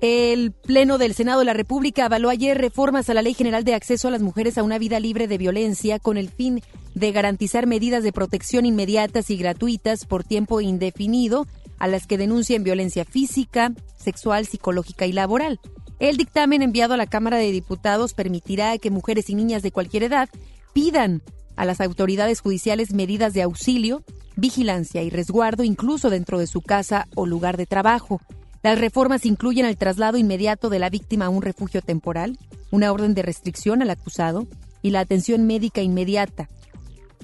El 0.00 0.52
Pleno 0.52 0.96
del 0.96 1.12
Senado 1.12 1.40
de 1.40 1.44
la 1.44 1.52
República 1.52 2.06
avaló 2.06 2.30
ayer 2.30 2.56
reformas 2.56 3.10
a 3.10 3.14
la 3.14 3.20
Ley 3.20 3.34
General 3.34 3.64
de 3.64 3.74
Acceso 3.74 4.08
a 4.08 4.10
las 4.10 4.22
Mujeres 4.22 4.56
a 4.56 4.62
una 4.62 4.78
Vida 4.78 4.98
Libre 4.98 5.28
de 5.28 5.36
Violencia 5.36 5.98
con 5.98 6.16
el 6.16 6.30
fin 6.30 6.62
de 6.94 7.12
garantizar 7.12 7.66
medidas 7.66 8.02
de 8.02 8.12
protección 8.12 8.64
inmediatas 8.64 9.28
y 9.28 9.36
gratuitas 9.36 10.06
por 10.06 10.24
tiempo 10.24 10.62
indefinido 10.62 11.46
a 11.78 11.86
las 11.86 12.06
que 12.06 12.16
denuncien 12.16 12.64
violencia 12.64 13.04
física, 13.04 13.72
sexual, 13.94 14.46
psicológica 14.46 15.04
y 15.04 15.12
laboral. 15.12 15.60
El 15.98 16.16
dictamen 16.16 16.62
enviado 16.62 16.94
a 16.94 16.96
la 16.96 17.06
Cámara 17.06 17.36
de 17.36 17.52
Diputados 17.52 18.14
permitirá 18.14 18.78
que 18.78 18.90
mujeres 18.90 19.28
y 19.28 19.34
niñas 19.34 19.62
de 19.62 19.70
cualquier 19.70 20.04
edad 20.04 20.30
pidan 20.72 21.20
a 21.56 21.66
las 21.66 21.82
autoridades 21.82 22.40
judiciales 22.40 22.94
medidas 22.94 23.34
de 23.34 23.42
auxilio, 23.42 24.02
vigilancia 24.36 25.02
y 25.02 25.10
resguardo 25.10 25.62
incluso 25.62 26.08
dentro 26.08 26.38
de 26.38 26.46
su 26.46 26.62
casa 26.62 27.06
o 27.16 27.26
lugar 27.26 27.58
de 27.58 27.66
trabajo. 27.66 28.18
Las 28.62 28.78
reformas 28.78 29.24
incluyen 29.24 29.64
el 29.64 29.78
traslado 29.78 30.18
inmediato 30.18 30.68
de 30.68 30.78
la 30.78 30.90
víctima 30.90 31.26
a 31.26 31.30
un 31.30 31.42
refugio 31.42 31.80
temporal, 31.80 32.38
una 32.70 32.92
orden 32.92 33.14
de 33.14 33.22
restricción 33.22 33.80
al 33.80 33.90
acusado 33.90 34.46
y 34.82 34.90
la 34.90 35.00
atención 35.00 35.46
médica 35.46 35.80
inmediata, 35.80 36.48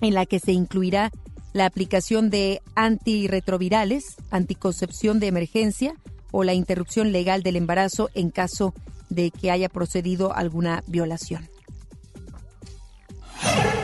en 0.00 0.14
la 0.14 0.24
que 0.24 0.40
se 0.40 0.52
incluirá 0.52 1.10
la 1.52 1.66
aplicación 1.66 2.30
de 2.30 2.62
antirretrovirales, 2.74 4.16
anticoncepción 4.30 5.20
de 5.20 5.26
emergencia 5.28 5.94
o 6.32 6.44
la 6.44 6.54
interrupción 6.54 7.12
legal 7.12 7.42
del 7.42 7.56
embarazo 7.56 8.10
en 8.14 8.30
caso 8.30 8.74
de 9.08 9.30
que 9.30 9.50
haya 9.50 9.68
procedido 9.68 10.34
alguna 10.34 10.82
violación. 10.86 11.48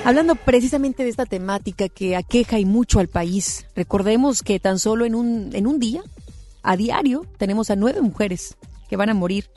Hablando 0.05 0.35
precisamente 0.35 1.05
de 1.05 1.11
esta 1.11 1.27
temática 1.27 1.89
que 1.89 2.17
aqueja 2.17 2.59
y 2.59 2.65
mucho 2.65 2.99
al 2.99 3.09
país, 3.09 3.67
recordemos 3.77 4.43
que 4.43 4.59
tan 4.59 4.79
solo 4.79 5.05
en 5.05 5.15
un, 5.15 5.51
en 5.55 5.67
un 5.67 5.79
día, 5.79 6.03
a 6.63 6.77
diario, 6.77 7.27
tenemos 7.39 7.71
a 7.71 7.77
nueve 7.77 8.01
mujeres 8.01 8.57
que 8.89 8.97
van 8.97 9.11
a 9.11 9.15
morir 9.15 9.51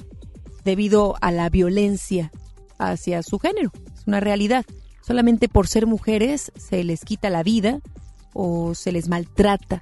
debido 0.64 1.16
a 1.22 1.32
la 1.32 1.50
violencia 1.50 2.32
hacia 2.78 3.24
su 3.24 3.40
género. 3.40 3.72
Es 3.94 4.08
una 4.08 4.20
realidad. 4.20 4.66
Solamente 5.02 5.48
por 5.48 5.68
ser 5.68 5.86
mujeres 5.86 6.52
se 6.56 6.84
les 6.84 7.06
quita 7.06 7.30
la 7.30 7.44
vida 7.44 7.80
o 8.34 8.74
se 8.74 8.92
les 8.92 9.08
maltrata 9.08 9.82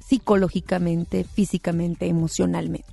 psicológicamente, 0.00 1.24
físicamente, 1.24 2.06
emocionalmente. 2.06 2.88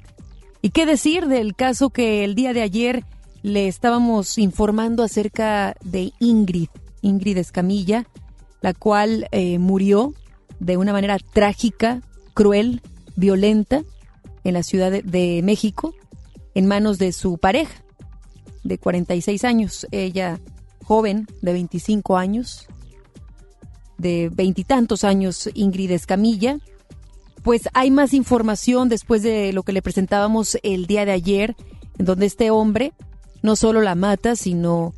¿Y 0.61 0.69
qué 0.69 0.85
decir 0.85 1.27
del 1.27 1.55
caso 1.55 1.89
que 1.89 2.23
el 2.23 2.35
día 2.35 2.53
de 2.53 2.61
ayer 2.61 3.03
le 3.41 3.67
estábamos 3.67 4.37
informando 4.37 5.03
acerca 5.03 5.75
de 5.83 6.11
Ingrid, 6.19 6.69
Ingrid 7.01 7.37
Escamilla, 7.37 8.05
la 8.61 8.73
cual 8.73 9.27
eh, 9.31 9.59
murió 9.59 10.13
de 10.59 10.77
una 10.77 10.91
manera 10.91 11.17
trágica, 11.19 12.01
cruel, 12.33 12.81
violenta 13.15 13.83
en 14.43 14.53
la 14.53 14.63
Ciudad 14.63 14.91
de 14.91 15.41
México 15.43 15.93
en 16.53 16.65
manos 16.65 16.97
de 16.97 17.11
su 17.11 17.37
pareja 17.37 17.83
de 18.63 18.77
46 18.77 19.43
años, 19.43 19.87
ella 19.91 20.39
joven 20.83 21.27
de 21.41 21.53
25 21.53 22.17
años, 22.17 22.67
de 23.97 24.29
veintitantos 24.33 25.03
años, 25.03 25.49
Ingrid 25.53 25.91
Escamilla. 25.91 26.59
Pues 27.43 27.69
hay 27.73 27.91
más 27.91 28.13
información 28.13 28.89
después 28.89 29.21
de 29.21 29.53
lo 29.53 29.63
que 29.63 29.71
le 29.71 29.81
presentábamos 29.81 30.57
el 30.63 30.87
día 30.87 31.05
de 31.05 31.11
ayer, 31.11 31.55
en 31.97 32.05
donde 32.05 32.25
este 32.25 32.49
hombre 32.49 32.93
no 33.43 33.55
solo 33.55 33.81
la 33.81 33.95
mata, 33.95 34.35
sino 34.35 34.93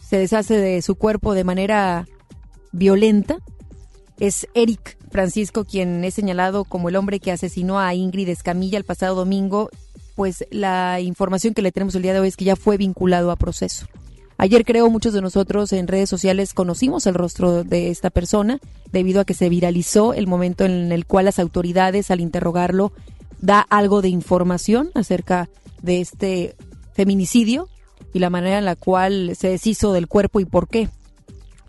se 0.00 0.18
deshace 0.18 0.56
de 0.56 0.80
su 0.82 0.94
cuerpo 0.94 1.34
de 1.34 1.44
manera 1.44 2.08
violenta. 2.72 3.38
Es 4.20 4.46
Eric 4.54 4.98
Francisco 5.10 5.64
quien 5.64 6.04
es 6.04 6.14
señalado 6.14 6.64
como 6.64 6.90
el 6.90 6.96
hombre 6.96 7.20
que 7.20 7.32
asesinó 7.32 7.80
a 7.80 7.94
Ingrid 7.94 8.28
Escamilla 8.28 8.76
el 8.76 8.84
pasado 8.84 9.16
domingo. 9.16 9.70
Pues 10.14 10.44
la 10.50 11.00
información 11.00 11.54
que 11.54 11.62
le 11.62 11.72
tenemos 11.72 11.94
el 11.94 12.02
día 12.02 12.12
de 12.12 12.20
hoy 12.20 12.28
es 12.28 12.36
que 12.36 12.44
ya 12.44 12.54
fue 12.54 12.76
vinculado 12.76 13.30
a 13.30 13.36
proceso. 13.36 13.86
Ayer 14.36 14.64
creo 14.64 14.90
muchos 14.90 15.14
de 15.14 15.22
nosotros 15.22 15.72
en 15.72 15.88
redes 15.88 16.10
sociales 16.10 16.52
conocimos 16.52 17.06
el 17.06 17.14
rostro 17.14 17.64
de 17.64 17.90
esta 17.90 18.10
persona 18.10 18.58
debido 18.92 19.20
a 19.20 19.24
que 19.24 19.34
se 19.34 19.48
viralizó 19.48 20.12
el 20.12 20.26
momento 20.26 20.64
en 20.64 20.92
el 20.92 21.06
cual 21.06 21.24
las 21.24 21.38
autoridades 21.38 22.10
al 22.10 22.20
interrogarlo 22.20 22.92
da 23.40 23.60
algo 23.60 24.02
de 24.02 24.08
información 24.08 24.90
acerca 24.94 25.48
de 25.82 26.02
este 26.02 26.56
feminicidio 26.92 27.68
y 28.12 28.18
la 28.18 28.28
manera 28.28 28.58
en 28.58 28.66
la 28.66 28.76
cual 28.76 29.34
se 29.34 29.48
deshizo 29.48 29.94
del 29.94 30.08
cuerpo 30.08 30.40
y 30.40 30.44
por 30.44 30.68
qué. 30.68 30.88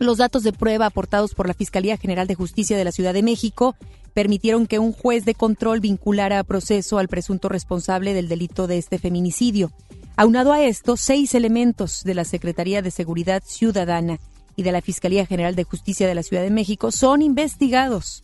Los 0.02 0.18
datos 0.18 0.42
de 0.42 0.52
prueba 0.52 0.88
aportados 0.88 1.36
por 1.36 1.48
la 1.48 1.54
Fiscalía 1.54 1.96
General 1.96 2.26
de 2.26 2.34
Justicia 2.34 2.76
de 2.76 2.84
la 2.84 2.92
Ciudad 2.92 3.14
de 3.14 3.22
México 3.22 3.76
permitieron 4.16 4.66
que 4.66 4.80
un 4.80 4.94
juez 4.94 5.26
de 5.26 5.36
control 5.36 5.80
vinculara 5.80 6.40
a 6.40 6.44
proceso 6.44 6.98
al 6.98 7.08
presunto 7.08 7.50
responsable 7.50 8.16
del 8.16 8.28
delito 8.28 8.66
de 8.66 8.80
este 8.80 8.98
feminicidio. 8.98 9.72
Aunado 10.16 10.54
a 10.54 10.64
esto, 10.64 10.98
seis 10.98 11.36
elementos 11.36 12.02
de 12.04 12.16
la 12.16 12.26
Secretaría 12.26 12.82
de 12.82 12.90
Seguridad 12.90 13.44
Ciudadana 13.46 14.20
y 14.56 14.64
de 14.64 14.72
la 14.72 14.82
Fiscalía 14.82 15.28
General 15.28 15.54
de 15.54 15.66
Justicia 15.66 16.08
de 16.08 16.16
la 16.16 16.24
Ciudad 16.24 16.42
de 16.42 16.50
México 16.50 16.92
son 16.92 17.22
investigados 17.22 18.24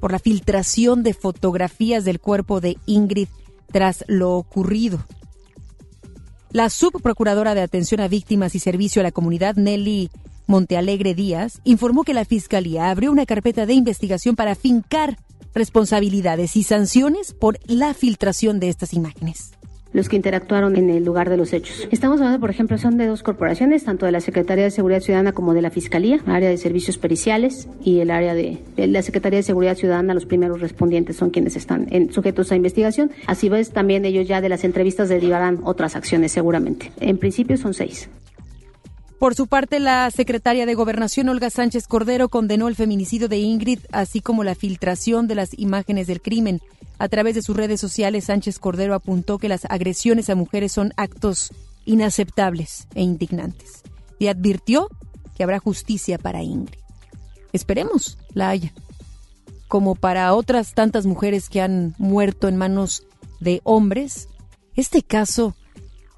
por 0.00 0.10
la 0.10 0.18
filtración 0.18 1.04
de 1.04 1.14
fotografías 1.14 2.04
del 2.04 2.18
cuerpo 2.18 2.60
de 2.60 2.76
Ingrid 2.86 3.28
tras 3.70 4.04
lo 4.08 4.32
ocurrido. 4.32 4.98
La 6.50 6.70
subprocuradora 6.70 7.54
de 7.54 7.60
Atención 7.60 8.00
a 8.00 8.08
Víctimas 8.08 8.56
y 8.56 8.58
Servicio 8.58 8.98
a 8.98 9.04
la 9.04 9.12
Comunidad, 9.12 9.54
Nelly 9.54 10.10
Montealegre 10.46 11.14
Díaz, 11.14 11.60
informó 11.64 12.04
que 12.04 12.14
la 12.14 12.24
Fiscalía 12.24 12.90
abrió 12.90 13.10
una 13.10 13.26
carpeta 13.26 13.66
de 13.66 13.74
investigación 13.74 14.36
para 14.36 14.54
fincar 14.54 15.16
responsabilidades 15.54 16.56
y 16.56 16.62
sanciones 16.64 17.32
por 17.32 17.58
la 17.66 17.94
filtración 17.94 18.60
de 18.60 18.68
estas 18.68 18.92
imágenes. 18.92 19.52
los 19.92 20.08
que 20.08 20.16
interactuaron 20.16 20.74
en 20.74 20.90
el 20.90 21.04
lugar 21.04 21.30
de 21.30 21.36
los 21.36 21.52
hechos. 21.52 21.86
Estamos 21.92 22.18
hablando, 22.20 22.40
por 22.40 22.50
ejemplo, 22.50 22.76
son 22.78 22.96
de 22.96 23.06
dos 23.06 23.22
corporaciones, 23.22 23.84
tanto 23.84 24.06
de 24.06 24.10
la 24.10 24.20
Secretaría 24.20 24.64
de 24.64 24.72
Seguridad 24.72 24.98
Ciudadana 24.98 25.30
como 25.30 25.54
de 25.54 25.62
la 25.62 25.70
Fiscalía, 25.70 26.18
área 26.26 26.48
de 26.48 26.56
servicios 26.56 26.98
periciales 26.98 27.68
y 27.80 28.00
el 28.00 28.10
área 28.10 28.34
de, 28.34 28.58
la 28.76 29.02
Secretaría 29.02 29.36
de 29.36 29.44
Seguridad 29.44 29.76
Ciudadana, 29.76 30.12
los 30.12 30.26
primeros 30.26 30.60
respondientes 30.60 31.14
son 31.14 31.30
quienes 31.30 31.54
están 31.54 31.86
sujetos 32.10 32.50
a 32.50 32.56
investigación. 32.56 33.12
Así 33.28 33.48
ves, 33.48 33.70
también 33.70 34.04
ellos 34.04 34.26
ya 34.26 34.40
de 34.40 34.48
las 34.48 34.64
entrevistas 34.64 35.08
derivarán 35.08 35.60
otras 35.62 35.94
acciones 35.94 36.32
seguramente. 36.32 36.90
En 36.98 37.16
principio 37.16 37.56
son 37.56 37.72
seis. 37.72 38.10
Por 39.18 39.34
su 39.34 39.46
parte, 39.46 39.78
la 39.80 40.10
secretaria 40.10 40.66
de 40.66 40.74
Gobernación, 40.74 41.28
Olga 41.28 41.48
Sánchez 41.48 41.86
Cordero, 41.86 42.28
condenó 42.28 42.68
el 42.68 42.74
feminicidio 42.74 43.28
de 43.28 43.38
Ingrid, 43.38 43.78
así 43.92 44.20
como 44.20 44.44
la 44.44 44.54
filtración 44.54 45.28
de 45.28 45.36
las 45.36 45.56
imágenes 45.58 46.06
del 46.06 46.20
crimen. 46.20 46.60
A 46.98 47.08
través 47.08 47.34
de 47.34 47.42
sus 47.42 47.56
redes 47.56 47.80
sociales, 47.80 48.24
Sánchez 48.24 48.58
Cordero 48.58 48.94
apuntó 48.94 49.38
que 49.38 49.48
las 49.48 49.64
agresiones 49.66 50.30
a 50.30 50.34
mujeres 50.34 50.72
son 50.72 50.92
actos 50.96 51.52
inaceptables 51.84 52.88
e 52.94 53.02
indignantes. 53.02 53.82
Y 54.18 54.26
advirtió 54.26 54.88
que 55.36 55.42
habrá 55.42 55.58
justicia 55.58 56.18
para 56.18 56.42
Ingrid. 56.42 56.78
Esperemos 57.52 58.18
la 58.32 58.50
haya. 58.50 58.72
Como 59.68 59.94
para 59.94 60.34
otras 60.34 60.74
tantas 60.74 61.06
mujeres 61.06 61.48
que 61.48 61.60
han 61.60 61.94
muerto 61.98 62.48
en 62.48 62.56
manos 62.56 63.04
de 63.40 63.60
hombres, 63.64 64.28
este 64.74 65.02
caso 65.02 65.54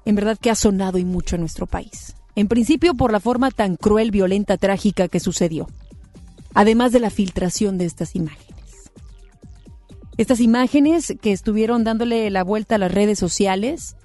en 0.05 0.15
verdad 0.15 0.37
que 0.39 0.49
ha 0.49 0.55
sonado 0.55 0.97
y 0.97 1.05
mucho 1.05 1.35
en 1.35 1.41
nuestro 1.41 1.67
país. 1.67 2.16
En 2.37 2.47
principio 2.47 2.93
por 2.93 3.11
la 3.11 3.19
forma 3.19 3.49
tan 3.49 3.77
cruel, 3.77 4.11
violenta, 4.11 4.57
trágica 4.57 5.07
que 5.07 5.19
sucedió. 5.19 5.67
Además 6.53 6.91
de 6.91 6.99
la 6.99 7.09
filtración 7.09 7.79
de 7.79 7.85
estas 7.85 8.15
imágenes. 8.15 8.91
Estas 10.17 10.39
imágenes 10.39 11.15
que 11.19 11.31
estuvieron 11.31 11.83
dándole 11.83 12.29
la 12.29 12.43
vuelta 12.43 12.75
a 12.75 12.77
las 12.77 12.91
redes 12.91 13.17
sociales, 13.17 13.95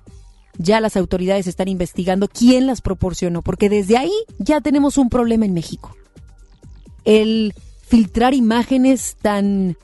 ya 0.56 0.80
las 0.80 0.96
autoridades 0.96 1.46
están 1.46 1.68
investigando 1.68 2.26
quién 2.26 2.66
las 2.66 2.80
proporcionó, 2.80 3.42
porque 3.42 3.68
desde 3.68 3.98
ahí 3.98 4.14
ya 4.38 4.62
tenemos 4.62 4.96
un 4.96 5.10
problema 5.10 5.44
en 5.44 5.52
México. 5.52 5.94
El 7.04 7.52
filtrar 7.86 8.32
imágenes 8.32 9.14
tan 9.20 9.76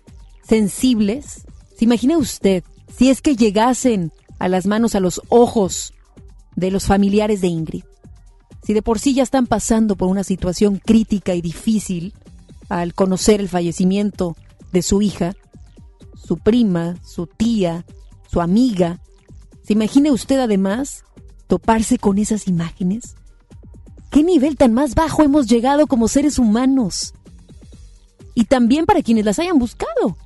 sensibles, 0.43 1.45
¿se 1.77 1.85
imagina 1.85 2.17
usted 2.17 2.65
si 2.97 3.11
es 3.11 3.21
que 3.21 3.37
llegasen 3.37 4.11
a 4.39 4.49
las 4.49 4.65
manos, 4.67 4.95
a 4.95 5.01
los 5.01 5.21
ojos 5.29 5.93
de 6.57 6.71
los 6.71 6.87
familiares 6.87 7.43
de 7.43 7.49
Ingrid? 7.49 7.85
Si 8.69 8.75
de 8.75 8.83
por 8.83 8.99
sí 8.99 9.15
ya 9.15 9.23
están 9.23 9.47
pasando 9.47 9.97
por 9.97 10.09
una 10.09 10.25
situación 10.25 10.77
crítica 10.77 11.35
y 11.35 11.41
difícil 11.41 12.13
al 12.69 12.93
conocer 12.93 13.41
el 13.41 13.49
fallecimiento 13.49 14.37
de 14.73 14.83
su 14.83 15.01
hija, 15.01 15.35
su 16.15 16.37
prima, 16.37 16.97
su 17.03 17.27
tía, 17.27 17.87
su 18.31 18.43
amiga. 18.43 19.01
¿Se 19.63 19.73
imagina 19.73 20.13
usted 20.13 20.39
además 20.39 21.05
toparse 21.47 21.97
con 21.97 22.19
esas 22.19 22.47
imágenes? 22.47 23.15
¿Qué 24.11 24.23
nivel 24.23 24.59
tan 24.59 24.75
más 24.75 24.95
bajo 24.95 25.23
hemos 25.23 25.47
llegado 25.47 25.87
como 25.87 26.07
seres 26.07 26.39
humanos? 26.39 27.15
Y 28.35 28.45
también 28.45 28.85
para 28.85 29.01
quienes 29.01 29.25
las 29.25 29.39
hayan 29.39 29.59
buscado. 29.59 30.19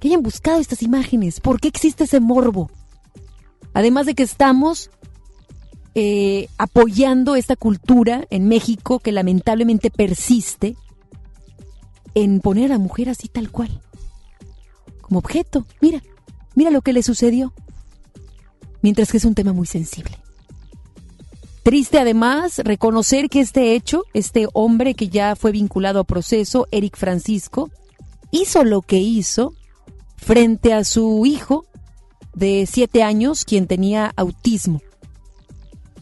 Que 0.00 0.08
hayan 0.08 0.24
buscado 0.24 0.58
estas 0.58 0.82
imágenes. 0.82 1.38
¿Por 1.38 1.60
qué 1.60 1.68
existe 1.68 2.02
ese 2.02 2.18
morbo? 2.18 2.72
Además 3.72 4.06
de 4.06 4.16
que 4.16 4.24
estamos 4.24 4.90
eh, 5.94 6.48
apoyando 6.58 7.36
esta 7.36 7.56
cultura 7.56 8.26
en 8.30 8.48
México 8.48 8.98
que 8.98 9.12
lamentablemente 9.12 9.90
persiste 9.90 10.76
en 12.14 12.40
poner 12.40 12.66
a 12.66 12.74
la 12.74 12.78
mujer 12.78 13.08
así 13.08 13.28
tal 13.28 13.50
cual 13.50 13.80
como 15.08 15.18
objeto. 15.18 15.66
Mira, 15.80 16.02
mira 16.54 16.70
lo 16.70 16.82
que 16.82 16.92
le 16.92 17.02
sucedió. 17.02 17.52
Mientras 18.82 19.10
que 19.10 19.16
es 19.16 19.24
un 19.24 19.34
tema 19.34 19.52
muy 19.52 19.66
sensible. 19.66 20.16
Triste 21.64 21.98
además 21.98 22.58
reconocer 22.58 23.28
que 23.28 23.40
este 23.40 23.74
hecho, 23.74 24.04
este 24.14 24.46
hombre 24.52 24.94
que 24.94 25.08
ya 25.08 25.34
fue 25.34 25.50
vinculado 25.50 26.00
a 26.00 26.04
proceso, 26.04 26.68
Eric 26.70 26.96
Francisco, 26.96 27.70
hizo 28.30 28.64
lo 28.64 28.82
que 28.82 28.98
hizo 28.98 29.54
frente 30.16 30.72
a 30.72 30.84
su 30.84 31.26
hijo 31.26 31.66
de 32.34 32.66
siete 32.70 33.02
años, 33.02 33.44
quien 33.44 33.66
tenía 33.66 34.12
autismo. 34.16 34.80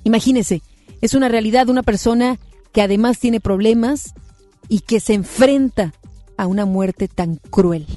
Imagínese, 0.07 0.63
es 1.01 1.15
una 1.15 1.29
realidad 1.29 1.69
una 1.69 1.83
persona 1.83 2.39
que 2.73 2.81
además 2.81 3.19
tiene 3.19 3.41
problemas 3.41 4.15
y 4.69 4.79
que 4.79 5.01
se 5.01 5.15
enfrenta 5.15 5.95
a 6.37 6.47
una 6.47 6.65
muerte 6.65 7.09
tan 7.09 7.41
cruel. 7.51 7.89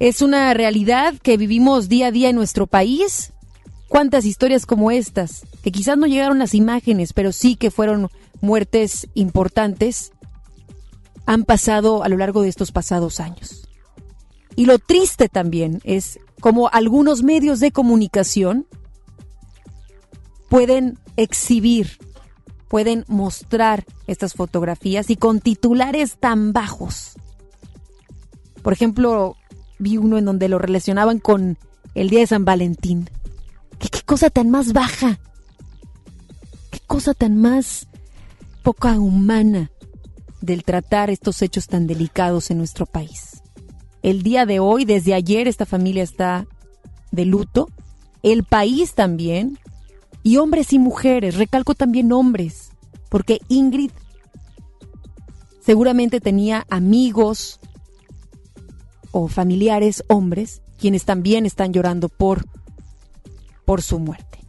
Es 0.00 0.20
una 0.20 0.52
realidad 0.54 1.14
que 1.22 1.36
vivimos 1.36 1.88
día 1.88 2.08
a 2.08 2.10
día 2.10 2.30
en 2.30 2.34
nuestro 2.34 2.66
país. 2.66 3.32
¿Cuántas 3.86 4.24
historias 4.24 4.66
como 4.66 4.90
estas, 4.90 5.46
que 5.62 5.70
quizás 5.70 5.96
no 5.96 6.08
llegaron 6.08 6.40
las 6.40 6.52
imágenes, 6.52 7.12
pero 7.12 7.30
sí 7.30 7.54
que 7.54 7.70
fueron 7.70 8.08
muertes 8.40 9.06
importantes, 9.14 10.10
han 11.26 11.44
pasado 11.44 12.02
a 12.02 12.08
lo 12.08 12.16
largo 12.16 12.42
de 12.42 12.48
estos 12.48 12.72
pasados 12.72 13.20
años? 13.20 13.68
Y 14.56 14.66
lo 14.66 14.80
triste 14.80 15.28
también 15.28 15.80
es 15.84 16.18
como 16.40 16.70
algunos 16.72 17.22
medios 17.22 17.60
de 17.60 17.70
comunicación 17.70 18.66
pueden 20.48 20.98
exhibir, 21.16 21.98
pueden 22.68 23.04
mostrar 23.08 23.84
estas 24.06 24.34
fotografías 24.34 25.10
y 25.10 25.16
con 25.16 25.40
titulares 25.40 26.16
tan 26.18 26.52
bajos. 26.52 27.12
Por 28.62 28.72
ejemplo, 28.72 29.36
vi 29.78 29.96
uno 29.96 30.18
en 30.18 30.24
donde 30.24 30.48
lo 30.48 30.58
relacionaban 30.58 31.18
con 31.18 31.58
el 31.94 32.10
día 32.10 32.20
de 32.20 32.26
San 32.26 32.44
Valentín. 32.44 33.08
¿Qué, 33.78 33.88
cosa 34.04 34.30
tan 34.30 34.50
más 34.50 34.72
baja? 34.72 35.20
¿Qué 36.70 36.80
cosa 36.86 37.14
tan 37.14 37.40
más 37.40 37.88
poca 38.62 38.98
humana 38.98 39.70
del 40.40 40.64
tratar 40.64 41.10
estos 41.10 41.42
hechos 41.42 41.66
tan 41.66 41.86
delicados 41.86 42.50
en 42.50 42.58
nuestro 42.58 42.86
país? 42.86 43.42
El 44.02 44.22
día 44.22 44.46
de 44.46 44.60
hoy, 44.60 44.84
desde 44.84 45.14
ayer, 45.14 45.48
esta 45.48 45.66
familia 45.66 46.02
está 46.02 46.46
de 47.10 47.24
luto. 47.24 47.68
El 48.22 48.44
país 48.44 48.94
también. 48.94 49.58
Y 50.28 50.36
hombres 50.36 50.74
y 50.74 50.78
mujeres, 50.78 51.36
recalco 51.36 51.74
también 51.74 52.12
hombres, 52.12 52.72
porque 53.08 53.40
Ingrid 53.48 53.92
seguramente 55.64 56.20
tenía 56.20 56.66
amigos, 56.68 57.60
o 59.10 59.28
familiares 59.28 60.04
hombres 60.06 60.60
quienes 60.78 61.06
también 61.06 61.46
están 61.46 61.72
llorando 61.72 62.10
por, 62.10 62.44
por 63.64 63.80
su 63.80 64.00
muerte. 64.00 64.40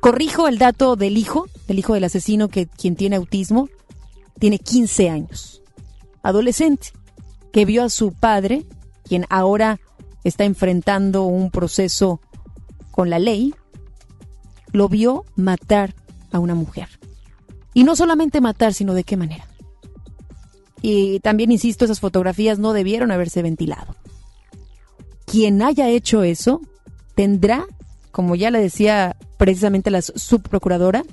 Corrijo 0.00 0.48
el 0.48 0.58
dato 0.58 0.96
del 0.96 1.16
hijo, 1.16 1.46
del 1.68 1.78
hijo 1.78 1.94
del 1.94 2.02
asesino 2.02 2.48
que 2.48 2.66
quien 2.66 2.96
tiene 2.96 3.14
autismo, 3.14 3.68
tiene 4.40 4.58
15 4.58 5.10
años, 5.10 5.62
adolescente, 6.24 6.88
que 7.52 7.64
vio 7.64 7.84
a 7.84 7.88
su 7.88 8.14
padre, 8.14 8.66
quien 9.04 9.26
ahora 9.30 9.78
está 10.24 10.42
enfrentando 10.42 11.22
un 11.22 11.52
proceso 11.52 12.20
con 12.90 13.10
la 13.10 13.20
ley, 13.20 13.54
lo 14.72 14.88
vio 14.88 15.24
matar 15.36 15.94
a 16.32 16.38
una 16.38 16.54
mujer. 16.54 16.88
Y 17.74 17.84
no 17.84 17.96
solamente 17.96 18.40
matar, 18.40 18.74
sino 18.74 18.94
de 18.94 19.04
qué 19.04 19.16
manera. 19.16 19.46
Y 20.82 21.20
también, 21.20 21.52
insisto, 21.52 21.84
esas 21.84 22.00
fotografías 22.00 22.58
no 22.58 22.72
debieron 22.72 23.10
haberse 23.10 23.42
ventilado 23.42 23.96
quien 25.30 25.62
haya 25.62 25.88
hecho 25.88 26.24
eso 26.24 26.60
tendrá, 27.14 27.64
como 28.10 28.34
ya 28.34 28.50
le 28.50 28.60
decía 28.60 29.16
precisamente 29.36 29.90
la 29.90 30.02
subprocuradora, 30.02 31.04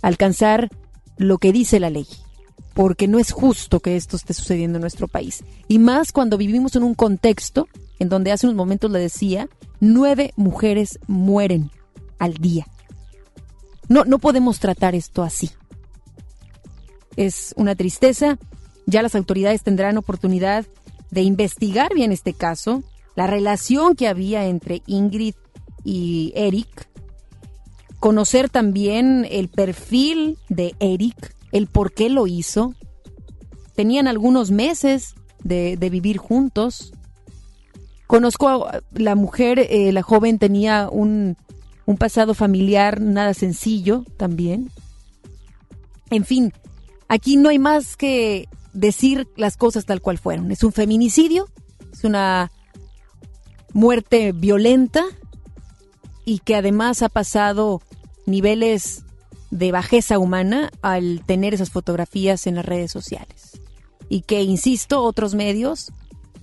alcanzar 0.00 0.70
lo 1.18 1.36
que 1.36 1.52
dice 1.52 1.78
la 1.78 1.90
ley, 1.90 2.06
porque 2.72 3.08
no 3.08 3.18
es 3.18 3.30
justo 3.30 3.80
que 3.80 3.96
esto 3.96 4.16
esté 4.16 4.32
sucediendo 4.32 4.78
en 4.78 4.80
nuestro 4.80 5.06
país. 5.06 5.44
Y 5.68 5.78
más 5.78 6.12
cuando 6.12 6.38
vivimos 6.38 6.76
en 6.76 6.82
un 6.82 6.94
contexto 6.94 7.68
en 7.98 8.08
donde 8.08 8.32
hace 8.32 8.46
unos 8.46 8.56
momentos 8.56 8.90
le 8.90 9.00
decía, 9.00 9.48
nueve 9.80 10.32
mujeres 10.36 10.98
mueren 11.06 11.70
al 12.18 12.34
día. 12.34 12.66
No, 13.88 14.04
no 14.04 14.18
podemos 14.18 14.58
tratar 14.60 14.94
esto 14.94 15.22
así. 15.22 15.50
Es 17.16 17.54
una 17.56 17.74
tristeza. 17.74 18.38
Ya 18.86 19.02
las 19.02 19.14
autoridades 19.14 19.62
tendrán 19.62 19.98
oportunidad 19.98 20.66
de 21.12 21.22
investigar 21.22 21.94
bien 21.94 22.10
este 22.10 22.32
caso, 22.32 22.82
la 23.14 23.26
relación 23.26 23.94
que 23.94 24.08
había 24.08 24.46
entre 24.46 24.82
Ingrid 24.86 25.34
y 25.84 26.32
Eric, 26.34 26.88
conocer 28.00 28.48
también 28.48 29.26
el 29.30 29.48
perfil 29.48 30.38
de 30.48 30.74
Eric, 30.80 31.36
el 31.52 31.66
por 31.66 31.92
qué 31.92 32.08
lo 32.08 32.26
hizo. 32.26 32.74
Tenían 33.76 34.08
algunos 34.08 34.50
meses 34.50 35.14
de, 35.44 35.76
vivir 35.76 36.16
juntos. 36.16 36.94
Conozco 38.06 38.48
a 38.48 38.80
la 38.94 39.14
mujer, 39.14 39.58
eh, 39.58 39.92
la 39.92 40.02
joven 40.02 40.38
tenía 40.38 40.88
un, 40.90 41.36
un 41.86 41.96
pasado 41.96 42.34
familiar 42.34 43.00
nada 43.00 43.34
sencillo 43.34 44.04
también. 44.16 44.70
En 46.10 46.24
fin, 46.24 46.52
aquí 47.08 47.36
no 47.36 47.48
hay 47.48 47.58
más 47.58 47.96
que 47.96 48.48
decir 48.72 49.28
las 49.36 49.56
cosas 49.56 49.84
tal 49.84 50.00
cual 50.00 50.18
fueron. 50.18 50.50
Es 50.50 50.62
un 50.64 50.72
feminicidio, 50.72 51.48
es 51.92 52.04
una 52.04 52.50
muerte 53.72 54.32
violenta 54.32 55.04
y 56.24 56.38
que 56.40 56.54
además 56.54 57.02
ha 57.02 57.08
pasado 57.08 57.80
niveles 58.26 59.04
de 59.50 59.72
bajeza 59.72 60.18
humana 60.18 60.70
al 60.80 61.22
tener 61.26 61.54
esas 61.54 61.70
fotografías 61.70 62.46
en 62.46 62.54
las 62.54 62.64
redes 62.64 62.90
sociales. 62.90 63.60
Y 64.08 64.22
que, 64.22 64.42
insisto, 64.42 65.02
otros 65.02 65.34
medios 65.34 65.92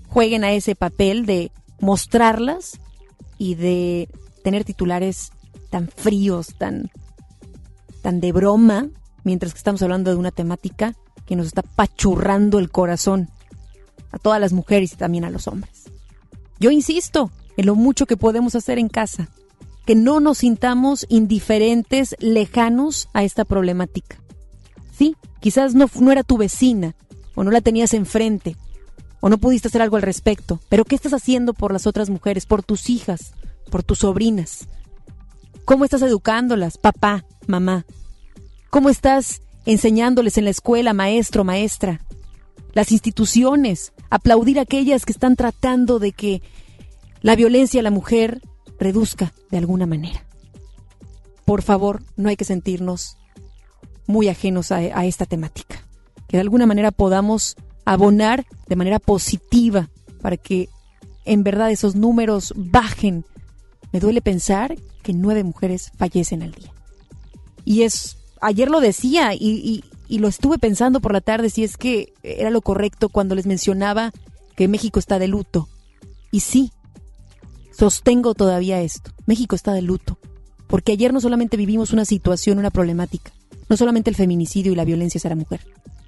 jueguen 0.08 0.44
a 0.44 0.52
ese 0.52 0.76
papel 0.76 1.26
de 1.26 1.52
mostrarlas 1.80 2.80
y 3.38 3.56
de 3.56 4.10
tener 4.44 4.64
titulares 4.64 5.32
tan 5.70 5.88
fríos, 5.88 6.56
tan, 6.58 6.90
tan 8.02 8.20
de 8.20 8.32
broma, 8.32 8.90
mientras 9.24 9.54
que 9.54 9.58
estamos 9.58 9.82
hablando 9.82 10.12
de 10.12 10.18
una 10.18 10.32
temática 10.32 10.96
que 11.26 11.36
nos 11.36 11.48
está 11.48 11.62
pachurrando 11.62 12.60
el 12.60 12.72
corazón 12.72 13.30
a 14.12 14.18
todas 14.18 14.42
las 14.42 14.54
mujeres 14.54 14.94
y 14.94 14.96
también 14.96 15.24
a 15.24 15.30
los 15.30 15.48
hombres. 15.48 15.86
Yo 16.60 16.72
insisto 16.72 17.32
en 17.58 17.66
lo 17.66 17.76
mucho 17.76 18.06
que 18.06 18.18
podemos 18.18 18.56
hacer 18.56 18.80
en 18.80 18.90
casa, 18.90 19.30
que 19.86 19.96
no 19.96 20.20
nos 20.20 20.40
sintamos 20.40 21.06
indiferentes, 21.10 22.16
lejanos 22.20 23.10
a 23.14 23.24
esta 23.24 23.46
problemática. 23.46 24.18
Sí, 24.92 25.16
quizás 25.40 25.76
no, 25.76 25.88
no 26.00 26.12
era 26.12 26.24
tu 26.24 26.38
vecina, 26.38 26.96
o 27.36 27.44
no 27.44 27.52
la 27.52 27.62
tenías 27.62 27.94
enfrente, 27.94 28.56
o 29.20 29.30
no 29.30 29.38
pudiste 29.38 29.68
hacer 29.68 29.82
algo 29.82 29.96
al 29.96 30.02
respecto, 30.02 30.60
pero 30.70 30.86
¿qué 30.86 30.96
estás 30.96 31.14
haciendo 31.14 31.54
por 31.54 31.74
las 31.74 31.88
otras 31.88 32.10
mujeres, 32.10 32.46
por 32.46 32.64
tus 32.64 32.90
hijas, 32.90 33.34
por 33.70 33.84
tus 33.84 34.00
sobrinas? 34.00 34.68
¿Cómo 35.66 35.86
estás 35.86 36.02
educándolas, 36.02 36.78
papá, 36.78 37.26
mamá? 37.48 37.86
¿Cómo 38.70 38.90
estás 38.90 39.42
enseñándoles 39.66 40.38
en 40.38 40.46
la 40.46 40.50
escuela, 40.50 40.94
maestro, 40.94 41.44
maestra? 41.44 42.02
Las 42.74 42.92
instituciones, 42.92 43.94
aplaudir 44.10 44.60
a 44.60 44.64
aquellas 44.64 45.06
que 45.06 45.12
están 45.12 45.36
tratando 45.36 46.00
de 46.00 46.12
que 46.12 46.42
la 47.22 47.36
violencia 47.36 47.80
a 47.80 47.84
la 47.84 47.92
mujer 47.92 48.42
reduzca 48.80 49.34
de 49.52 49.58
alguna 49.58 49.86
manera. 49.86 50.26
Por 51.46 51.62
favor, 51.62 52.04
no 52.16 52.30
hay 52.30 52.36
que 52.36 52.46
sentirnos 52.46 53.18
muy 54.08 54.28
ajenos 54.28 54.72
a, 54.72 54.78
a 54.78 55.06
esta 55.06 55.26
temática. 55.26 55.84
Que 56.28 56.38
de 56.38 56.42
alguna 56.42 56.66
manera 56.66 56.92
podamos 56.92 57.56
abonar 57.86 58.46
de 58.68 58.76
manera 58.76 59.00
positiva 59.00 59.90
para 60.22 60.38
que 60.38 60.70
en 61.26 61.44
verdad 61.44 61.72
esos 61.72 61.96
números 61.96 62.54
bajen. 62.56 63.26
Me 63.92 64.00
duele 64.00 64.22
pensar 64.22 64.76
que 65.04 65.14
nueve 65.14 65.44
mujeres 65.44 65.92
fallecen 65.98 66.44
al 66.44 66.52
día. 66.52 66.72
Y 67.66 67.84
es, 67.84 68.18
ayer 68.42 68.70
lo 68.70 68.80
decía 68.80 69.34
y, 69.34 69.84
lo 70.10 70.28
estuve 70.28 70.58
pensando 70.58 71.02
por 71.02 71.14
la 71.14 71.22
tarde 71.22 71.50
si 71.50 71.64
es 71.64 71.78
que 71.78 72.14
era 72.24 72.50
lo 72.50 72.62
correcto 72.62 73.10
cuando 73.10 73.36
les 73.36 73.46
mencionaba 73.46 74.12
que 74.56 74.68
México 74.68 75.00
está 75.00 75.20
de 75.20 75.28
luto. 75.28 75.70
Y 76.32 76.40
sí, 76.42 76.72
sostengo 77.72 78.34
todavía 78.34 78.82
esto. 78.82 79.12
México 79.26 79.56
está 79.56 79.74
de 79.74 79.82
luto. 79.82 80.18
Porque 80.68 80.92
ayer 80.92 81.14
no 81.14 81.22
solamente 81.22 81.58
vivimos 81.58 81.94
una 81.94 82.06
situación, 82.06 82.60
una 82.60 82.70
problemática, 82.70 83.32
no 83.70 83.78
solamente 83.78 84.10
el 84.10 84.16
feminicidio 84.16 84.72
y 84.72 84.76
la 84.76 84.86
violencia 84.86 85.18
hacia 85.18 85.32
la 85.32 85.36
mujer, 85.36 85.62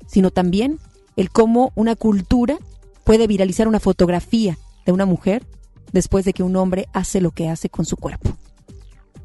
sino 0.08 0.30
también 0.30 0.80
el 1.16 1.32
cómo 1.32 1.72
una 1.76 1.96
cultura 1.96 2.58
puede 3.04 3.28
viralizar 3.28 3.68
una 3.68 3.80
fotografía 3.80 4.58
de 4.86 4.92
una 4.92 5.06
mujer 5.06 5.46
después 5.92 6.26
de 6.26 6.34
que 6.34 6.44
un 6.44 6.56
hombre 6.56 6.88
hace 6.94 7.22
lo 7.22 7.32
que 7.32 7.50
hace 7.50 7.70
con 7.70 7.86
su 7.86 7.98
cuerpo. 7.98 8.32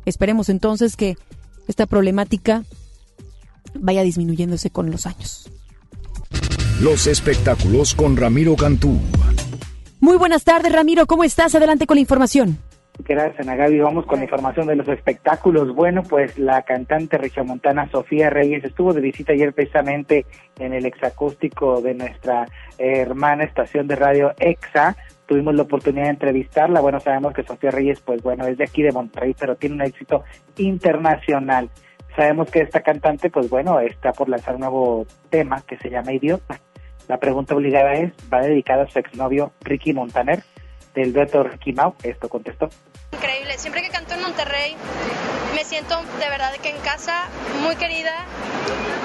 Esperemos 0.05 0.49
entonces 0.49 0.97
que 0.97 1.17
esta 1.69 1.87
problemática 1.87 2.64
vaya 3.75 4.03
disminuyéndose 4.03 4.71
con 4.71 4.91
los 4.91 5.07
años. 5.07 5.51
Los 6.81 7.07
espectáculos 7.07 7.95
con 7.95 8.17
Ramiro 8.17 8.55
Cantú. 8.55 8.99
Muy 10.01 10.19
buenas 10.19 10.45
tardes, 10.45 10.73
Ramiro. 10.73 11.07
¿Cómo 11.07 11.25
estás? 11.25 11.55
Adelante 11.55 11.87
con 11.87 11.97
la 11.97 12.03
información. 12.03 12.59
Gracias, 12.99 13.41
Ana 13.41 13.57
Gaby. 13.57 13.81
Vamos 13.81 14.07
con 14.07 14.19
la 14.19 14.25
información 14.25 14.67
de 14.67 14.77
los 14.77 14.89
espectáculos. 14.89 15.75
Bueno, 15.75 16.03
pues 16.03 16.39
la 16.39 16.62
cantante 16.62 17.19
regiomontana 17.19 17.91
Sofía 17.91 18.31
Reyes 18.31 18.64
estuvo 18.64 18.93
de 18.93 19.01
visita 19.01 19.33
ayer 19.33 19.53
precisamente 19.53 20.25
en 20.59 20.73
el 20.73 20.87
exacústico 20.87 21.81
de 21.83 21.95
nuestra 21.95 22.47
hermana 22.79 23.45
estación 23.45 23.87
de 23.87 23.97
radio 23.97 24.33
EXA. 24.39 24.97
Tuvimos 25.27 25.55
la 25.55 25.62
oportunidad 25.62 26.05
de 26.05 26.11
entrevistarla. 26.11 26.81
Bueno, 26.81 27.01
sabemos 27.01 27.35
que 27.35 27.43
Sofía 27.43 27.70
Reyes, 27.70 28.01
pues 28.01 28.22
bueno, 28.22 28.47
es 28.47 28.57
de 28.59 28.64
aquí 28.64 28.83
de 28.83 28.93
Monterrey, 28.93 29.35
pero 29.39 29.57
tiene 29.57 29.74
un 29.74 29.83
éxito 29.83 30.24
internacional. 30.57 31.68
Sabemos 32.14 32.51
que 32.51 32.61
esta 32.61 32.81
cantante, 32.81 33.29
pues 33.29 33.51
bueno, 33.51 33.79
está 33.81 34.12
por 34.12 34.29
lanzar 34.29 34.55
un 34.55 34.61
nuevo 34.61 35.07
tema 35.29 35.61
que 35.66 35.77
se 35.79 35.91
llama 35.91 36.12
Idiota. 36.12 36.61
La 37.09 37.18
pregunta 37.18 37.55
obligada 37.55 37.93
es, 37.95 38.12
¿va 38.33 38.41
dedicada 38.41 38.85
a 38.85 38.89
su 38.89 38.99
exnovio 38.99 39.53
Ricky 39.62 39.93
Montaner? 39.93 40.43
Del 40.97 41.12
dueto 41.12 41.42
Ricky 41.44 41.72
Mau, 41.72 41.94
esto 42.03 42.28
contestó. 42.28 42.70
Increíble, 43.12 43.57
siempre 43.59 43.82
que 43.82 43.90
canto 43.90 44.14
en 44.14 44.22
Monterrey 44.22 44.76
me 45.55 45.64
siento 45.64 46.03
de 46.18 46.28
verdad 46.28 46.53
que 46.62 46.70
en 46.70 46.78
casa, 46.78 47.28
muy 47.62 47.76
querida, 47.76 48.12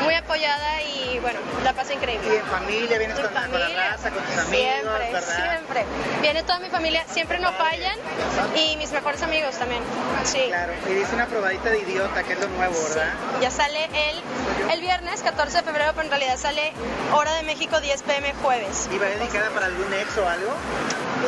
muy 0.04 0.14
apoyada 0.16 0.82
y 0.84 1.20
bueno, 1.20 1.40
la 1.64 1.74
paso 1.74 1.94
increíble. 1.94 2.28
¿Y 2.34 2.38
en 2.38 2.46
familia 2.46 2.98
vienes 2.98 3.20
con, 3.20 3.30
con, 3.30 3.60
la 3.60 3.70
raza, 3.70 4.10
con 4.10 4.24
tus 4.24 4.38
amigos? 4.38 4.50
Siempre, 4.50 5.14
¿verdad? 5.14 5.36
siempre. 5.36 5.86
Viene 6.22 6.44
toda 6.44 6.60
mi 6.60 6.70
familia, 6.70 7.04
siempre 7.08 7.40
no 7.40 7.52
fallan 7.52 7.98
y 8.56 8.76
mis 8.78 8.92
mejores 8.92 9.22
amigos 9.22 9.58
también. 9.58 9.84
Sí. 10.24 10.46
Claro, 10.48 10.74
y 10.90 10.94
dice 10.94 11.14
una 11.14 11.28
probadita 11.28 11.70
de 11.70 11.80
idiota, 11.80 12.24
que 12.24 12.34
es 12.34 12.40
lo 12.40 12.48
nuevo, 12.50 12.74
¿verdad? 12.90 13.14
Sí. 13.14 13.42
Ya 13.42 13.52
sale 13.52 13.86
el, 13.86 14.72
el 14.72 14.82
viernes 14.82 15.22
14 15.22 15.58
de 15.58 15.64
febrero, 15.64 15.92
pero 15.92 16.04
en 16.04 16.10
realidad 16.10 16.38
sale 16.38 16.74
hora 17.14 17.34
de 17.36 17.44
México 17.44 17.80
10 17.80 18.04
pm 18.04 18.34
jueves. 18.42 18.90
¿Y 18.94 18.98
va 18.98 19.06
dedicada 19.08 19.50
para 19.52 19.68
algún 19.68 19.94
ex 19.94 20.18
o 20.18 20.28
algo? 20.28 20.52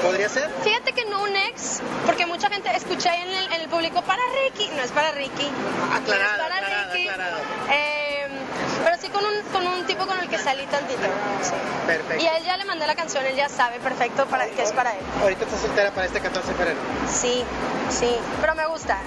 ¿Podría 0.02 0.30
ser? 0.30 0.50
Fíjate 0.64 0.94
que 0.94 1.06
no 1.06 1.24
un 1.24 1.36
ex, 1.36 1.82
porque 2.06 2.26
mucha 2.26 2.50
gente 2.50 2.70
escuché 2.76 3.10
en 3.10 3.30
el, 3.30 3.46
en 3.54 3.62
el 3.62 3.70
público 3.70 4.02
para 4.02 4.22
Ricky, 4.44 4.70
no 4.76 4.82
es 4.84 4.92
para 4.92 5.12
Ricky. 5.12 5.50
Aclarado, 5.94 5.98
no 5.98 6.04
es 6.04 6.38
para 6.40 6.56
aclarado, 6.56 6.94
Ricky. 6.94 7.08
aclarado. 7.08 7.38
Eh, 7.72 8.28
pero 8.84 8.98
sí 9.00 9.08
con 9.10 9.24
un, 9.26 9.34
con 9.52 9.68
un 9.68 9.86
tipo 9.86 10.06
con 10.06 10.20
el 10.20 10.28
que 10.30 10.38
salí 10.38 10.66
tantito. 10.66 11.02
Sí. 11.42 11.54
Perfecto. 11.88 12.24
Y 12.24 12.28
a 12.28 12.38
él 12.38 12.44
ya 12.44 12.58
le 12.58 12.66
mandé 12.66 12.86
la 12.88 12.96
canción, 12.96 13.26
él 13.26 13.36
ya 13.36 13.50
sabe 13.50 13.80
perfecto 13.80 14.26
para 14.26 14.46
que 14.48 14.62
es 14.64 14.72
para 14.72 14.92
él. 14.94 15.02
Ahorita 15.22 15.46
estás 15.46 15.62
soltera 15.62 15.92
para 15.92 16.08
este 16.08 16.20
14 16.20 16.48
de 16.50 16.56
febrero. 16.56 16.80
Sí, 17.10 17.44
sí, 17.90 18.16
pero 18.42 18.56
me 18.56 18.66
gusta. 18.68 18.98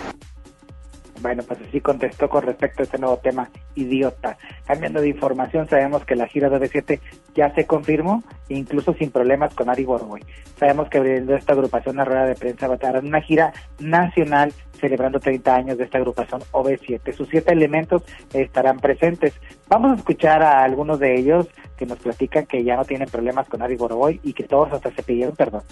Bueno, 1.26 1.42
pues 1.42 1.58
así 1.60 1.80
contestó 1.80 2.28
con 2.28 2.44
respecto 2.44 2.82
a 2.82 2.84
este 2.84 2.98
nuevo 2.98 3.16
tema, 3.16 3.50
idiota. 3.74 4.38
Cambiando 4.64 5.00
de 5.00 5.08
información, 5.08 5.68
sabemos 5.68 6.04
que 6.04 6.14
la 6.14 6.28
gira 6.28 6.48
de 6.48 6.60
B7 6.60 7.00
ya 7.34 7.52
se 7.52 7.66
confirmó, 7.66 8.22
incluso 8.48 8.94
sin 8.94 9.10
problemas 9.10 9.52
con 9.52 9.68
Ari 9.68 9.84
Boroboy. 9.84 10.24
Sabemos 10.56 10.88
que 10.88 10.98
abriendo 10.98 11.34
esta 11.34 11.54
agrupación 11.54 11.96
una 11.96 12.04
rueda 12.04 12.26
de 12.26 12.36
prensa 12.36 12.68
va 12.68 12.74
a 12.74 12.76
estar 12.76 12.94
en 12.94 13.08
una 13.08 13.20
gira 13.22 13.52
nacional 13.80 14.52
celebrando 14.80 15.18
30 15.18 15.52
años 15.52 15.78
de 15.78 15.82
esta 15.82 15.98
agrupación 15.98 16.42
OB7. 16.52 17.12
Sus 17.12 17.28
siete 17.28 17.52
elementos 17.52 18.04
estarán 18.32 18.78
presentes. 18.78 19.34
Vamos 19.68 19.90
a 19.90 19.94
escuchar 19.96 20.44
a 20.44 20.62
algunos 20.62 21.00
de 21.00 21.18
ellos 21.18 21.48
que 21.76 21.86
nos 21.86 21.98
platican 21.98 22.46
que 22.46 22.62
ya 22.62 22.76
no 22.76 22.84
tienen 22.84 23.08
problemas 23.08 23.48
con 23.48 23.62
Ari 23.62 23.74
Boroboy 23.74 24.20
y 24.22 24.32
que 24.32 24.44
todos 24.44 24.72
hasta 24.72 24.92
se 24.92 25.02
pidieron 25.02 25.34
perdón. 25.34 25.62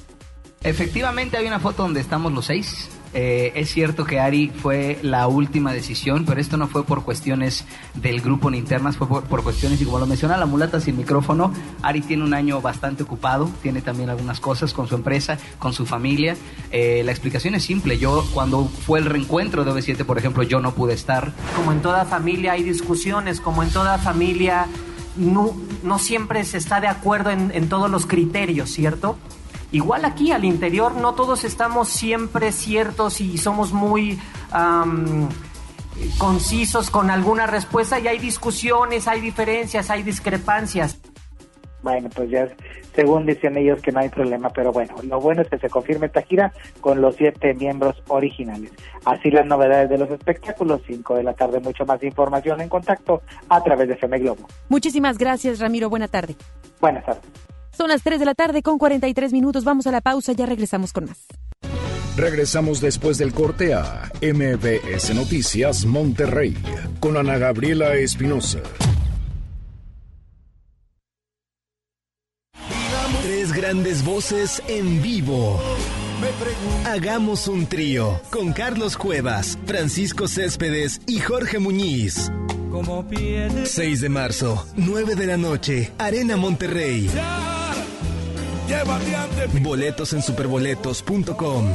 Efectivamente 0.65 1.37
hay 1.37 1.47
una 1.47 1.61
foto 1.61 1.85
donde 1.85 2.01
estamos 2.01 2.33
los 2.33 2.47
seis. 2.47 2.91
Eh, 3.15 3.53
es 3.55 3.71
cierto 3.71 4.05
que 4.05 4.19
Ari 4.19 4.49
fue 4.49 4.99
la 5.03 5.29
última 5.29 5.73
decisión, 5.73 6.25
pero 6.25 6.41
esto 6.41 6.57
no 6.57 6.67
fue 6.67 6.85
por 6.85 7.05
cuestiones 7.05 7.65
del 7.95 8.21
grupo 8.21 8.51
ni 8.51 8.59
internas, 8.59 8.97
fue 8.97 9.07
por, 9.07 9.45
cuestiones, 9.45 9.81
y 9.81 9.85
como 9.85 10.01
lo 10.01 10.07
menciona 10.07 10.37
la 10.37 10.47
mulata 10.47 10.81
sin 10.81 10.97
micrófono, 10.97 11.53
Ari 11.83 12.01
tiene 12.01 12.25
un 12.25 12.35
año 12.35 12.61
bastante 12.61 13.05
ocupado, 13.05 13.49
tiene 13.63 13.83
también 13.83 14.11
algunas 14.11 14.41
cosas 14.41 14.73
con 14.73 14.89
su 14.89 14.97
empresa, 14.97 15.39
con 15.61 15.73
su 15.73 15.87
familia. 15.87 16.37
Eh, 16.73 17.03
la 17.05 17.13
explicación 17.13 17.55
es 17.55 17.63
simple, 17.63 17.99
yo 17.99 18.27
cuando 18.35 18.65
fue 18.65 18.99
el 18.99 19.05
reencuentro 19.05 19.65
de 19.65 19.71
OV7, 19.71 20.05
por 20.05 20.19
ejemplo, 20.19 20.43
yo 20.43 20.59
no 20.59 20.75
pude 20.75 20.95
estar. 20.95 21.33
Como 21.57 21.71
en 21.71 21.83
toda 21.83 22.05
familia 22.05 22.53
hay 22.53 22.65
discusiones, 22.65 23.41
como 23.41 23.63
en 23.63 23.71
toda 23.71 23.97
familia 23.99 24.67
no, 25.17 25.55
no 25.85 26.01
siempre 26.01 26.43
se 26.45 26.59
está 26.59 26.81
de 26.81 26.89
acuerdo 26.89 27.31
en 27.31 27.69
todos 27.69 27.89
los 27.89 28.07
criterios, 28.07 28.71
¿cierto? 28.71 29.17
Igual 29.75 30.05
aquí 30.05 30.31
al 30.31 30.45
interior 30.45 30.95
no 30.95 31.15
todos 31.15 31.43
estamos 31.43 31.89
siempre 31.89 32.53
ciertos 32.53 33.21
y 33.21 33.39
somos 33.39 33.73
muy 33.73 34.21
um, 34.55 35.29
concisos 36.17 36.91
con 36.91 37.11
alguna 37.11 37.49
respuesta 37.49 37.99
y 37.99 38.07
hay 38.07 38.21
discusiones, 38.21 39.09
hay 39.09 39.21
diferencias, 39.21 39.91
hay 39.91 40.05
discrepancias. 40.05 41.01
Bueno, 41.83 42.09
pues 42.15 42.31
ya 42.31 42.47
según 42.95 43.27
dicen 43.27 43.57
ellos 43.57 43.83
que 43.83 43.91
no 43.91 43.99
hay 43.99 44.11
problema, 44.11 44.49
pero 44.51 44.71
bueno, 44.71 44.95
lo 45.03 45.21
bueno 45.21 45.43
es 45.43 45.49
que 45.49 45.59
se 45.59 45.69
confirme 45.69 46.07
esta 46.07 46.23
gira 46.23 46.53
con 46.81 47.01
los 47.01 47.17
siete 47.17 47.53
miembros 47.55 48.01
originales. 48.07 48.71
Así 49.05 49.33
las 49.33 49.45
novedades 49.45 49.91
de 49.91 49.99
los 49.99 50.09
espectáculos, 50.09 50.83
5 50.87 51.17
de 51.17 51.25
la 51.25 51.33
tarde, 51.33 51.59
mucho 51.59 51.85
más 51.85 52.01
información 52.05 52.61
en 52.61 52.69
contacto 52.69 53.23
a 53.49 53.61
través 53.65 53.89
de 53.89 53.95
FM 53.95 54.21
Globo. 54.21 54.47
Muchísimas 54.69 55.19
gracias, 55.19 55.59
Ramiro. 55.59 55.91
Buena 55.91 56.07
tarde. 56.07 56.37
Buenas 56.81 57.05
tardes. 57.05 57.54
Son 57.77 57.89
las 57.89 58.03
3 58.03 58.21
de 58.21 58.25
la 58.25 58.35
tarde 58.35 58.63
con 58.63 58.79
43 58.79 59.33
minutos. 59.33 59.65
Vamos 59.65 59.87
a 59.87 59.91
la 59.91 60.01
pausa, 60.01 60.33
ya 60.33 60.47
regresamos 60.47 60.93
con 60.93 61.07
más. 61.07 61.27
Regresamos 62.17 62.81
después 62.81 63.19
del 63.19 63.33
corte 63.33 63.75
a 63.75 64.11
MBS 64.23 65.13
Noticias 65.15 65.85
Monterrey 65.85 66.57
con 67.01 67.17
Ana 67.17 67.39
Gabriela 67.39 67.97
Espinosa. 67.97 68.61
Tres 73.23 73.53
grandes 73.53 74.05
voces 74.05 74.63
en 74.69 75.03
vivo. 75.03 75.61
Hagamos 76.87 77.49
un 77.49 77.67
trío 77.67 78.21
con 78.31 78.53
Carlos 78.53 78.97
Cuevas, 78.97 79.59
Francisco 79.67 80.29
Céspedes 80.29 81.01
y 81.09 81.19
Jorge 81.19 81.59
Muñiz. 81.59 82.31
6 83.65 84.01
de 84.01 84.09
marzo, 84.09 84.67
9 84.77 85.17
de 85.17 85.27
la 85.27 85.37
noche, 85.37 85.93
Arena 85.99 86.37
Monterrey. 86.37 87.11
Boletos 89.63 90.13
en 90.13 90.23
superboletos.com. 90.23 91.69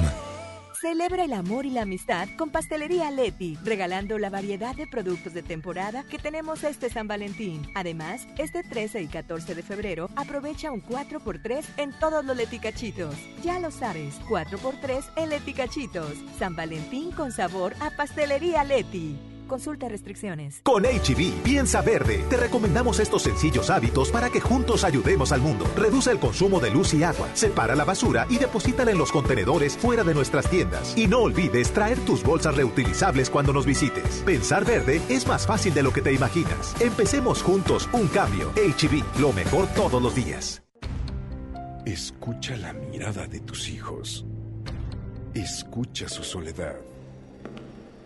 Celebra 0.80 1.26
el 1.26 1.34
amor 1.34 1.66
y 1.66 1.72
la 1.72 1.82
amistad 1.82 2.30
con 2.38 2.52
Pastelería 2.52 3.12
Leti, 3.12 3.58
regalando 3.66 4.18
la 4.18 4.30
variedad 4.30 4.74
de 4.76 4.88
productos 4.88 5.34
de 5.34 5.44
temporada 5.44 6.04
que 6.04 6.18
tenemos 6.18 6.64
este 6.64 6.90
San 6.90 7.06
Valentín. 7.06 7.70
Además, 7.76 8.26
este 8.38 8.64
13 8.64 9.02
y 9.02 9.08
14 9.08 9.56
de 9.56 9.64
febrero 9.64 10.10
aprovecha 10.16 10.72
un 10.72 10.82
4x3 10.82 11.66
en 11.76 11.92
todos 12.00 12.24
los 12.24 12.38
leticachitos. 12.38 13.14
Ya 13.44 13.60
lo 13.60 13.72
sabes, 13.72 14.22
4x3 14.30 15.04
en 15.18 15.30
leticachitos. 15.30 16.14
San 16.38 16.56
Valentín 16.56 17.12
con 17.12 17.34
sabor 17.34 17.74
a 17.82 17.92
Pastelería 17.92 18.64
Leti. 18.64 19.29
Consulta 19.50 19.90
restricciones. 19.90 20.62
Con 20.64 20.84
HB, 20.84 21.42
piensa 21.44 21.82
verde. 21.82 22.24
Te 22.30 22.38
recomendamos 22.38 23.00
estos 23.00 23.24
sencillos 23.24 23.70
hábitos 23.70 24.12
para 24.12 24.30
que 24.30 24.40
juntos 24.40 24.84
ayudemos 24.84 25.32
al 25.32 25.42
mundo. 25.42 25.66
Reduce 25.76 26.12
el 26.12 26.20
consumo 26.20 26.60
de 26.60 26.70
luz 26.70 26.94
y 26.94 27.04
agua, 27.04 27.28
separa 27.34 27.76
la 27.76 27.84
basura 27.84 28.28
y 28.30 28.38
deposítala 28.38 28.92
en 28.92 28.98
los 29.00 29.12
contenedores 29.12 29.76
fuera 29.76 30.04
de 30.04 30.14
nuestras 30.14 30.50
tiendas. 30.50 30.96
Y 30.96 31.08
no 31.08 31.20
olvides 31.20 31.72
traer 31.72 32.00
tus 32.06 32.24
bolsas 32.24 32.56
reutilizables 32.56 33.30
cuando 33.30 33.52
nos 33.52 33.66
visites. 33.66 34.22
Pensar 34.26 34.66
verde 34.66 35.02
es 35.10 35.28
más 35.28 35.48
fácil 35.48 35.74
de 35.74 35.84
lo 35.84 35.92
que 35.92 36.02
te 36.02 36.14
imaginas. 36.14 36.76
Empecemos 36.80 37.42
juntos 37.42 37.90
un 37.92 38.08
cambio. 38.08 38.52
HB, 38.52 39.20
lo 39.20 39.34
mejor 39.34 39.68
todos 39.74 40.02
los 40.02 40.14
días. 40.14 40.62
Escucha 41.86 42.56
la 42.56 42.74
mirada 42.74 43.26
de 43.26 43.40
tus 43.40 43.68
hijos. 43.68 44.26
Escucha 45.34 46.08
su 46.08 46.24
soledad. 46.24 46.76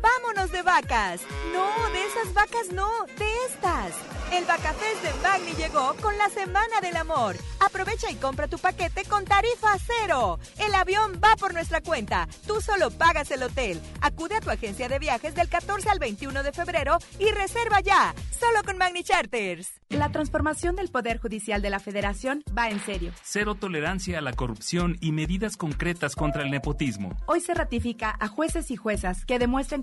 ¡Vámonos 0.00 0.50
de 0.50 0.62
vacas! 0.62 1.20
No, 1.52 1.90
de 1.90 2.04
esas 2.06 2.32
vacas 2.34 2.72
no, 2.72 2.88
de 3.18 3.26
estas. 3.48 3.92
El 4.32 4.44
Vacafest 4.44 5.02
de 5.02 5.12
Magni 5.22 5.52
llegó 5.54 5.94
con 6.00 6.16
la 6.16 6.28
Semana 6.28 6.80
del 6.80 6.96
Amor. 6.96 7.36
Aprovecha 7.58 8.10
y 8.12 8.14
compra 8.14 8.46
tu 8.46 8.58
paquete 8.58 9.04
con 9.04 9.24
tarifa 9.24 9.76
cero. 9.78 10.38
El 10.58 10.72
avión 10.74 11.20
va 11.22 11.34
por 11.36 11.52
nuestra 11.52 11.80
cuenta. 11.80 12.28
Tú 12.46 12.60
solo 12.60 12.92
pagas 12.92 13.30
el 13.32 13.42
hotel. 13.42 13.80
Acude 14.00 14.36
a 14.36 14.40
tu 14.40 14.50
agencia 14.50 14.88
de 14.88 15.00
viajes 15.00 15.34
del 15.34 15.48
14 15.48 15.90
al 15.90 15.98
21 15.98 16.44
de 16.44 16.52
febrero 16.52 16.98
y 17.18 17.30
reserva 17.32 17.80
ya. 17.80 18.14
Solo 18.30 18.62
con 18.64 18.78
Magni 18.78 19.02
Charters. 19.02 19.80
La 19.88 20.12
transformación 20.12 20.76
del 20.76 20.88
Poder 20.88 21.18
Judicial 21.18 21.60
de 21.60 21.70
la 21.70 21.80
Federación 21.80 22.44
va 22.56 22.70
en 22.70 22.78
serio. 22.80 23.12
Cero 23.24 23.56
tolerancia 23.56 24.18
a 24.18 24.22
la 24.22 24.32
corrupción 24.32 24.96
y 25.00 25.10
medidas 25.10 25.56
concretas 25.56 26.14
contra 26.14 26.44
el 26.44 26.50
nepotismo. 26.52 27.16
Hoy 27.26 27.40
se 27.40 27.52
ratifica 27.52 28.16
a 28.20 28.28
jueces 28.28 28.70
y 28.70 28.76
juezas 28.76 29.26
que 29.26 29.40
demuestren 29.40 29.82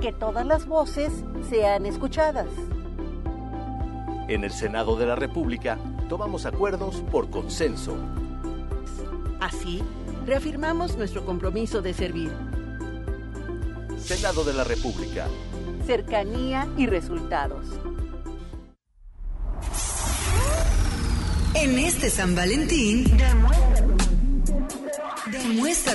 que 0.00 0.12
todas 0.12 0.46
las 0.46 0.66
voces 0.66 1.12
sean 1.48 1.84
escuchadas. 1.84 2.48
En 4.28 4.44
el 4.44 4.50
Senado 4.50 4.96
de 4.96 5.06
la 5.06 5.14
República 5.14 5.78
tomamos 6.08 6.46
acuerdos 6.46 7.02
por 7.10 7.30
consenso. 7.30 7.96
Así, 9.40 9.82
reafirmamos 10.26 10.96
nuestro 10.96 11.24
compromiso 11.24 11.82
de 11.82 11.92
servir. 11.92 12.32
Senado 13.98 14.42
de 14.44 14.54
la 14.54 14.64
República. 14.64 15.26
Cercanía 15.86 16.66
y 16.76 16.86
resultados. 16.86 17.66
En 21.54 21.78
este 21.78 22.08
San 22.08 22.34
Valentín, 22.34 23.04
Demuestra 23.16 23.84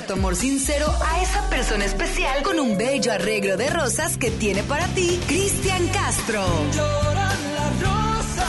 tu 0.06 0.12
amor 0.12 0.36
sincero 0.36 0.86
a 1.04 1.22
esa 1.22 1.48
persona 1.50 1.84
especial 1.84 2.42
con 2.42 2.60
un 2.60 2.76
bello 2.78 3.12
arreglo 3.12 3.56
de 3.56 3.70
rosas 3.70 4.16
que 4.18 4.30
tiene 4.30 4.62
para 4.62 4.86
ti 4.88 5.18
Cristian 5.26 5.88
Castro. 5.88 6.44
Lloran 6.72 7.54
las 7.54 7.80
rosas, 7.80 8.46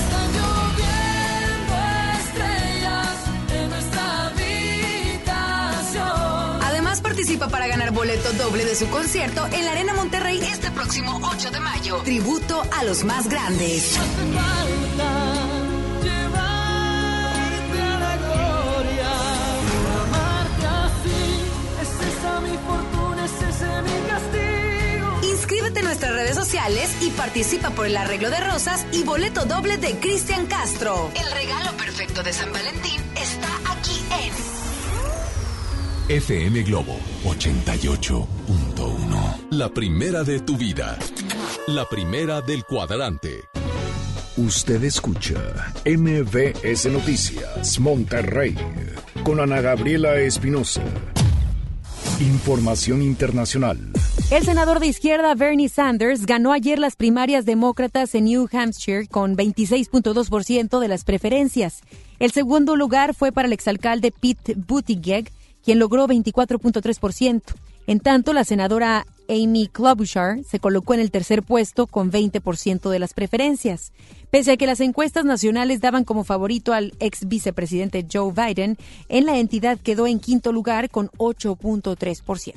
están 0.00 0.32
lloviendo 0.32 1.74
estrellas 2.20 3.16
en 3.54 3.68
nuestra 3.70 4.26
habitación. 4.26 6.02
Además 6.62 7.00
participa 7.00 7.48
para 7.48 7.66
ganar 7.66 7.90
boleto 7.90 8.32
doble 8.32 8.64
de 8.64 8.74
su 8.74 8.88
concierto 8.88 9.46
en 9.52 9.64
la 9.64 9.72
Arena 9.72 9.92
Monterrey 9.94 10.40
este 10.42 10.70
próximo 10.70 11.20
8 11.22 11.50
de 11.50 11.60
mayo. 11.60 11.98
Tributo 12.04 12.62
a 12.78 12.84
los 12.84 13.04
más 13.04 13.28
grandes. 13.28 13.98
Redes 26.22 26.36
sociales 26.36 26.96
y 27.00 27.10
participa 27.10 27.70
por 27.70 27.86
el 27.86 27.96
arreglo 27.96 28.30
de 28.30 28.38
rosas 28.38 28.86
y 28.92 29.02
boleto 29.02 29.44
doble 29.44 29.76
de 29.76 29.98
Cristian 29.98 30.46
Castro. 30.46 31.10
El 31.16 31.28
regalo 31.32 31.76
perfecto 31.76 32.22
de 32.22 32.32
San 32.32 32.52
Valentín 32.52 33.00
está 33.16 33.48
aquí 33.72 34.00
en 34.24 34.30
FM 36.08 36.62
Globo 36.62 36.96
88.1. 37.24 39.48
La 39.50 39.68
primera 39.68 40.22
de 40.22 40.38
tu 40.40 40.56
vida. 40.56 40.96
La 41.66 41.88
primera 41.88 42.40
del 42.40 42.62
cuadrante. 42.64 43.48
Usted 44.36 44.84
escucha 44.84 45.72
MBS 45.84 46.86
Noticias 46.86 47.80
Monterrey 47.80 48.56
con 49.24 49.40
Ana 49.40 49.60
Gabriela 49.60 50.14
Espinosa. 50.16 50.82
Información 52.22 53.02
internacional. 53.02 53.78
El 54.30 54.44
senador 54.44 54.78
de 54.78 54.86
izquierda 54.86 55.34
Bernie 55.34 55.68
Sanders 55.68 56.24
ganó 56.24 56.52
ayer 56.52 56.78
las 56.78 56.94
primarias 56.94 57.44
demócratas 57.44 58.14
en 58.14 58.26
New 58.26 58.48
Hampshire 58.52 59.08
con 59.08 59.36
26.2% 59.36 60.78
de 60.78 60.86
las 60.86 61.02
preferencias. 61.02 61.80
El 62.20 62.30
segundo 62.30 62.76
lugar 62.76 63.12
fue 63.14 63.32
para 63.32 63.48
el 63.48 63.52
exalcalde 63.52 64.12
Pete 64.12 64.54
Buttigieg, 64.54 65.32
quien 65.64 65.80
logró 65.80 66.06
24.3%. 66.06 67.42
En 67.88 67.98
tanto, 67.98 68.32
la 68.32 68.44
senadora 68.44 69.04
Amy 69.28 69.66
Klobuchar 69.66 70.44
se 70.44 70.60
colocó 70.60 70.94
en 70.94 71.00
el 71.00 71.10
tercer 71.10 71.42
puesto 71.42 71.88
con 71.88 72.12
20% 72.12 72.88
de 72.88 72.98
las 73.00 73.14
preferencias. 73.14 73.92
Pese 74.32 74.52
a 74.52 74.56
que 74.56 74.66
las 74.66 74.80
encuestas 74.80 75.26
nacionales 75.26 75.82
daban 75.82 76.04
como 76.04 76.24
favorito 76.24 76.72
al 76.72 76.94
ex 77.00 77.28
vicepresidente 77.28 78.06
Joe 78.10 78.32
Biden, 78.32 78.78
en 79.10 79.26
la 79.26 79.36
entidad 79.36 79.78
quedó 79.78 80.06
en 80.06 80.20
quinto 80.20 80.52
lugar 80.52 80.88
con 80.88 81.10
8.3%. 81.18 82.54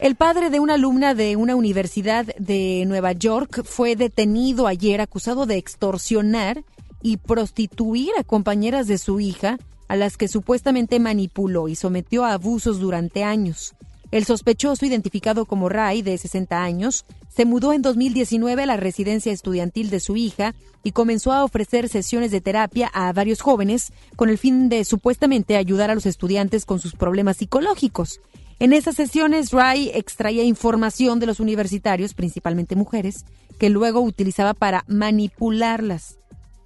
El 0.00 0.14
padre 0.16 0.50
de 0.50 0.60
una 0.60 0.74
alumna 0.74 1.14
de 1.14 1.36
una 1.36 1.56
universidad 1.56 2.26
de 2.36 2.84
Nueva 2.86 3.12
York 3.12 3.64
fue 3.64 3.96
detenido 3.96 4.66
ayer 4.66 5.00
acusado 5.00 5.46
de 5.46 5.56
extorsionar 5.56 6.62
y 7.00 7.16
prostituir 7.16 8.10
a 8.18 8.22
compañeras 8.22 8.88
de 8.88 8.98
su 8.98 9.18
hija 9.18 9.58
a 9.88 9.96
las 9.96 10.18
que 10.18 10.28
supuestamente 10.28 11.00
manipuló 11.00 11.68
y 11.68 11.74
sometió 11.74 12.26
a 12.26 12.34
abusos 12.34 12.80
durante 12.80 13.24
años. 13.24 13.74
El 14.12 14.26
sospechoso, 14.26 14.84
identificado 14.84 15.46
como 15.46 15.70
Ray, 15.70 16.02
de 16.02 16.18
60 16.18 16.62
años, 16.62 17.06
se 17.34 17.46
mudó 17.46 17.72
en 17.72 17.80
2019 17.80 18.62
a 18.62 18.66
la 18.66 18.76
residencia 18.76 19.32
estudiantil 19.32 19.88
de 19.88 20.00
su 20.00 20.18
hija 20.18 20.54
y 20.84 20.92
comenzó 20.92 21.32
a 21.32 21.44
ofrecer 21.44 21.88
sesiones 21.88 22.30
de 22.30 22.42
terapia 22.42 22.90
a 22.92 23.10
varios 23.14 23.40
jóvenes 23.40 23.90
con 24.14 24.28
el 24.28 24.36
fin 24.36 24.68
de 24.68 24.84
supuestamente 24.84 25.56
ayudar 25.56 25.90
a 25.90 25.94
los 25.94 26.04
estudiantes 26.04 26.66
con 26.66 26.78
sus 26.78 26.94
problemas 26.94 27.38
psicológicos. 27.38 28.20
En 28.58 28.74
esas 28.74 28.96
sesiones, 28.96 29.50
Ray 29.50 29.90
extraía 29.94 30.44
información 30.44 31.18
de 31.18 31.26
los 31.26 31.40
universitarios, 31.40 32.12
principalmente 32.12 32.76
mujeres, 32.76 33.24
que 33.58 33.70
luego 33.70 34.02
utilizaba 34.02 34.52
para 34.52 34.84
manipularlas 34.88 36.18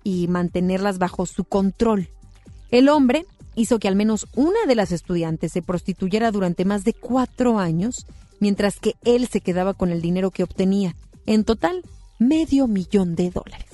y 0.03 0.27
mantenerlas 0.27 0.99
bajo 0.99 1.27
su 1.27 1.45
control. 1.45 2.09
El 2.73 2.89
hombre 2.89 3.25
hizo 3.57 3.79
que 3.79 3.89
al 3.89 3.97
menos 3.97 4.29
una 4.37 4.65
de 4.67 4.77
las 4.77 4.93
estudiantes 4.93 5.53
se 5.53 5.63
prostituyera 5.63 6.31
durante 6.31 6.65
más 6.65 6.85
de 6.85 6.93
cuatro 6.93 7.59
años, 7.59 8.07
mientras 8.39 8.79
que 8.79 8.95
él 9.05 9.27
se 9.27 9.41
quedaba 9.41 9.75
con 9.75 9.91
el 9.91 10.01
dinero 10.01 10.31
que 10.31 10.45
obtenía. 10.45 10.95
En 11.27 11.45
total, 11.45 11.83
medio 12.19 12.69
millón 12.69 13.17
de 13.17 13.31
dólares. 13.31 13.67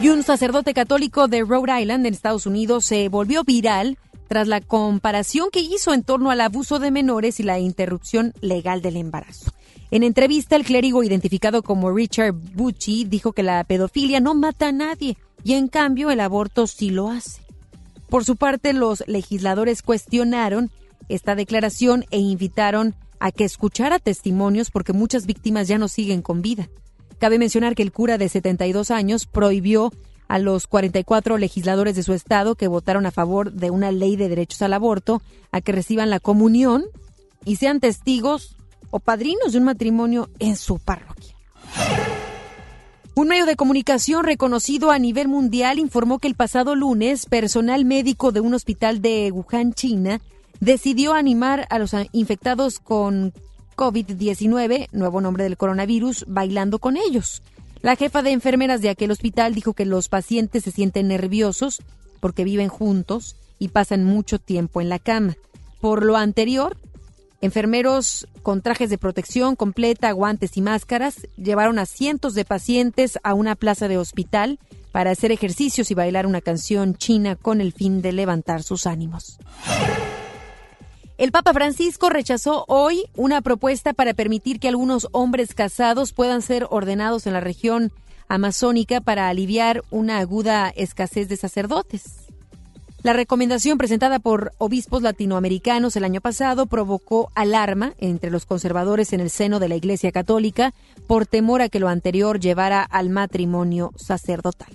Y 0.00 0.08
un 0.08 0.22
sacerdote 0.22 0.72
católico 0.74 1.28
de 1.28 1.42
Rhode 1.42 1.82
Island, 1.82 2.06
en 2.06 2.14
Estados 2.14 2.46
Unidos, 2.46 2.84
se 2.84 3.08
volvió 3.08 3.44
viral 3.44 3.98
tras 4.28 4.48
la 4.48 4.60
comparación 4.60 5.50
que 5.52 5.60
hizo 5.60 5.92
en 5.92 6.02
torno 6.02 6.30
al 6.30 6.40
abuso 6.40 6.78
de 6.78 6.90
menores 6.90 7.38
y 7.38 7.42
la 7.42 7.58
interrupción 7.58 8.32
legal 8.40 8.80
del 8.80 8.96
embarazo. 8.96 9.52
En 9.92 10.04
entrevista, 10.04 10.56
el 10.56 10.64
clérigo 10.64 11.04
identificado 11.04 11.62
como 11.62 11.92
Richard 11.92 12.32
Bucci 12.32 13.04
dijo 13.04 13.34
que 13.34 13.42
la 13.42 13.62
pedofilia 13.62 14.20
no 14.20 14.32
mata 14.32 14.68
a 14.68 14.72
nadie, 14.72 15.18
y 15.44 15.52
en 15.52 15.68
cambio 15.68 16.10
el 16.10 16.20
aborto 16.20 16.66
sí 16.66 16.88
lo 16.88 17.10
hace. 17.10 17.42
Por 18.08 18.24
su 18.24 18.36
parte, 18.36 18.72
los 18.72 19.04
legisladores 19.06 19.82
cuestionaron 19.82 20.70
esta 21.10 21.34
declaración 21.34 22.06
e 22.10 22.16
invitaron 22.16 22.94
a 23.20 23.32
que 23.32 23.44
escuchara 23.44 23.98
testimonios 23.98 24.70
porque 24.70 24.94
muchas 24.94 25.26
víctimas 25.26 25.68
ya 25.68 25.76
no 25.76 25.88
siguen 25.88 26.22
con 26.22 26.40
vida. 26.40 26.70
Cabe 27.18 27.38
mencionar 27.38 27.74
que 27.74 27.82
el 27.82 27.92
cura 27.92 28.16
de 28.16 28.30
72 28.30 28.90
años 28.90 29.26
prohibió 29.26 29.92
a 30.26 30.38
los 30.38 30.66
44 30.68 31.36
legisladores 31.36 31.96
de 31.96 32.02
su 32.02 32.14
estado 32.14 32.54
que 32.54 32.66
votaron 32.66 33.04
a 33.04 33.10
favor 33.10 33.52
de 33.52 33.70
una 33.70 33.92
ley 33.92 34.16
de 34.16 34.30
derechos 34.30 34.62
al 34.62 34.72
aborto 34.72 35.20
a 35.50 35.60
que 35.60 35.72
reciban 35.72 36.08
la 36.08 36.18
comunión 36.18 36.82
y 37.44 37.56
sean 37.56 37.78
testigos 37.78 38.56
o 38.92 39.00
padrinos 39.00 39.50
de 39.50 39.58
un 39.58 39.64
matrimonio 39.64 40.30
en 40.38 40.54
su 40.54 40.78
parroquia. 40.78 41.34
Un 43.14 43.28
medio 43.28 43.46
de 43.46 43.56
comunicación 43.56 44.24
reconocido 44.24 44.90
a 44.90 44.98
nivel 44.98 45.26
mundial 45.26 45.80
informó 45.80 46.18
que 46.18 46.28
el 46.28 46.34
pasado 46.34 46.76
lunes 46.76 47.26
personal 47.26 47.84
médico 47.84 48.30
de 48.30 48.40
un 48.40 48.54
hospital 48.54 49.02
de 49.02 49.32
Wuhan, 49.32 49.74
China, 49.74 50.20
decidió 50.60 51.14
animar 51.14 51.66
a 51.70 51.78
los 51.78 51.92
infectados 52.12 52.78
con 52.78 53.32
COVID-19, 53.76 54.88
nuevo 54.92 55.20
nombre 55.20 55.44
del 55.44 55.56
coronavirus, 55.56 56.24
bailando 56.28 56.78
con 56.78 56.96
ellos. 56.96 57.42
La 57.80 57.96
jefa 57.96 58.22
de 58.22 58.30
enfermeras 58.30 58.80
de 58.80 58.90
aquel 58.90 59.10
hospital 59.10 59.54
dijo 59.54 59.72
que 59.72 59.84
los 59.84 60.08
pacientes 60.08 60.64
se 60.64 60.70
sienten 60.70 61.08
nerviosos 61.08 61.82
porque 62.20 62.44
viven 62.44 62.68
juntos 62.68 63.36
y 63.58 63.68
pasan 63.68 64.04
mucho 64.04 64.38
tiempo 64.38 64.80
en 64.80 64.88
la 64.88 64.98
cama. 64.98 65.36
Por 65.80 66.04
lo 66.04 66.16
anterior, 66.16 66.76
Enfermeros 67.42 68.28
con 68.44 68.62
trajes 68.62 68.88
de 68.88 68.98
protección 68.98 69.56
completa, 69.56 70.12
guantes 70.12 70.56
y 70.56 70.62
máscaras 70.62 71.26
llevaron 71.36 71.80
a 71.80 71.86
cientos 71.86 72.34
de 72.34 72.44
pacientes 72.44 73.18
a 73.24 73.34
una 73.34 73.56
plaza 73.56 73.88
de 73.88 73.98
hospital 73.98 74.60
para 74.92 75.10
hacer 75.10 75.32
ejercicios 75.32 75.90
y 75.90 75.94
bailar 75.94 76.26
una 76.26 76.40
canción 76.40 76.94
china 76.94 77.34
con 77.34 77.60
el 77.60 77.72
fin 77.72 78.00
de 78.00 78.12
levantar 78.12 78.62
sus 78.62 78.86
ánimos. 78.86 79.38
El 81.18 81.32
Papa 81.32 81.52
Francisco 81.52 82.10
rechazó 82.10 82.64
hoy 82.68 83.06
una 83.16 83.42
propuesta 83.42 83.92
para 83.92 84.14
permitir 84.14 84.60
que 84.60 84.68
algunos 84.68 85.08
hombres 85.10 85.52
casados 85.52 86.12
puedan 86.12 86.42
ser 86.42 86.68
ordenados 86.70 87.26
en 87.26 87.32
la 87.32 87.40
región 87.40 87.90
amazónica 88.28 89.00
para 89.00 89.28
aliviar 89.28 89.82
una 89.90 90.18
aguda 90.18 90.72
escasez 90.76 91.28
de 91.28 91.36
sacerdotes. 91.36 92.21
La 93.02 93.12
recomendación 93.12 93.78
presentada 93.78 94.20
por 94.20 94.52
obispos 94.58 95.02
latinoamericanos 95.02 95.96
el 95.96 96.04
año 96.04 96.20
pasado 96.20 96.66
provocó 96.66 97.32
alarma 97.34 97.94
entre 97.98 98.30
los 98.30 98.46
conservadores 98.46 99.12
en 99.12 99.18
el 99.18 99.30
seno 99.30 99.58
de 99.58 99.68
la 99.68 99.74
Iglesia 99.74 100.12
Católica 100.12 100.72
por 101.08 101.26
temor 101.26 101.62
a 101.62 101.68
que 101.68 101.80
lo 101.80 101.88
anterior 101.88 102.38
llevara 102.38 102.82
al 102.82 103.10
matrimonio 103.10 103.90
sacerdotal. 103.96 104.68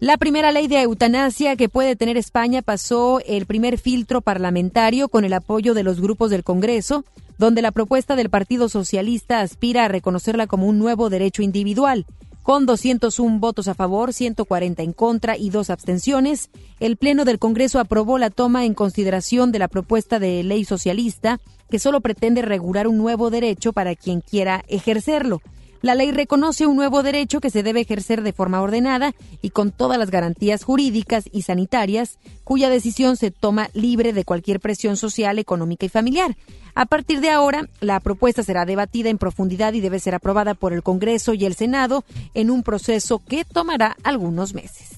La 0.00 0.16
primera 0.16 0.50
ley 0.50 0.66
de 0.66 0.82
eutanasia 0.82 1.54
que 1.54 1.68
puede 1.68 1.94
tener 1.94 2.16
España 2.16 2.62
pasó 2.62 3.20
el 3.24 3.46
primer 3.46 3.78
filtro 3.78 4.20
parlamentario 4.20 5.08
con 5.08 5.24
el 5.24 5.32
apoyo 5.32 5.74
de 5.74 5.84
los 5.84 6.00
grupos 6.00 6.30
del 6.30 6.42
Congreso, 6.42 7.04
donde 7.38 7.62
la 7.62 7.70
propuesta 7.70 8.16
del 8.16 8.30
Partido 8.30 8.68
Socialista 8.68 9.40
aspira 9.40 9.84
a 9.84 9.88
reconocerla 9.88 10.48
como 10.48 10.66
un 10.66 10.78
nuevo 10.78 11.08
derecho 11.08 11.42
individual. 11.42 12.04
Con 12.42 12.64
201 12.64 13.38
votos 13.38 13.68
a 13.68 13.74
favor, 13.74 14.14
140 14.14 14.82
en 14.82 14.92
contra 14.92 15.36
y 15.36 15.50
dos 15.50 15.68
abstenciones, 15.68 16.50
el 16.80 16.96
Pleno 16.96 17.24
del 17.24 17.38
Congreso 17.38 17.78
aprobó 17.78 18.16
la 18.18 18.30
toma 18.30 18.64
en 18.64 18.74
consideración 18.74 19.52
de 19.52 19.58
la 19.58 19.68
propuesta 19.68 20.18
de 20.18 20.42
ley 20.42 20.64
socialista 20.64 21.38
que 21.68 21.78
solo 21.78 22.00
pretende 22.00 22.42
regular 22.42 22.88
un 22.88 22.96
nuevo 22.96 23.30
derecho 23.30 23.72
para 23.72 23.94
quien 23.94 24.22
quiera 24.22 24.64
ejercerlo. 24.68 25.42
La 25.82 25.94
ley 25.94 26.12
reconoce 26.12 26.66
un 26.66 26.76
nuevo 26.76 27.02
derecho 27.02 27.40
que 27.40 27.48
se 27.48 27.62
debe 27.62 27.80
ejercer 27.80 28.22
de 28.22 28.34
forma 28.34 28.60
ordenada 28.60 29.14
y 29.40 29.50
con 29.50 29.70
todas 29.70 29.98
las 29.98 30.10
garantías 30.10 30.62
jurídicas 30.62 31.24
y 31.32 31.42
sanitarias, 31.42 32.18
cuya 32.44 32.68
decisión 32.68 33.16
se 33.16 33.30
toma 33.30 33.70
libre 33.72 34.12
de 34.12 34.24
cualquier 34.24 34.60
presión 34.60 34.98
social, 34.98 35.38
económica 35.38 35.86
y 35.86 35.88
familiar. 35.88 36.36
A 36.74 36.86
partir 36.86 37.20
de 37.20 37.30
ahora, 37.30 37.68
la 37.80 38.00
propuesta 38.00 38.42
será 38.42 38.64
debatida 38.64 39.10
en 39.10 39.18
profundidad 39.18 39.72
y 39.72 39.80
debe 39.80 39.98
ser 39.98 40.14
aprobada 40.14 40.54
por 40.54 40.72
el 40.72 40.82
Congreso 40.82 41.34
y 41.34 41.44
el 41.44 41.54
Senado 41.54 42.04
en 42.34 42.50
un 42.50 42.62
proceso 42.62 43.20
que 43.26 43.44
tomará 43.44 43.96
algunos 44.02 44.54
meses. 44.54 44.90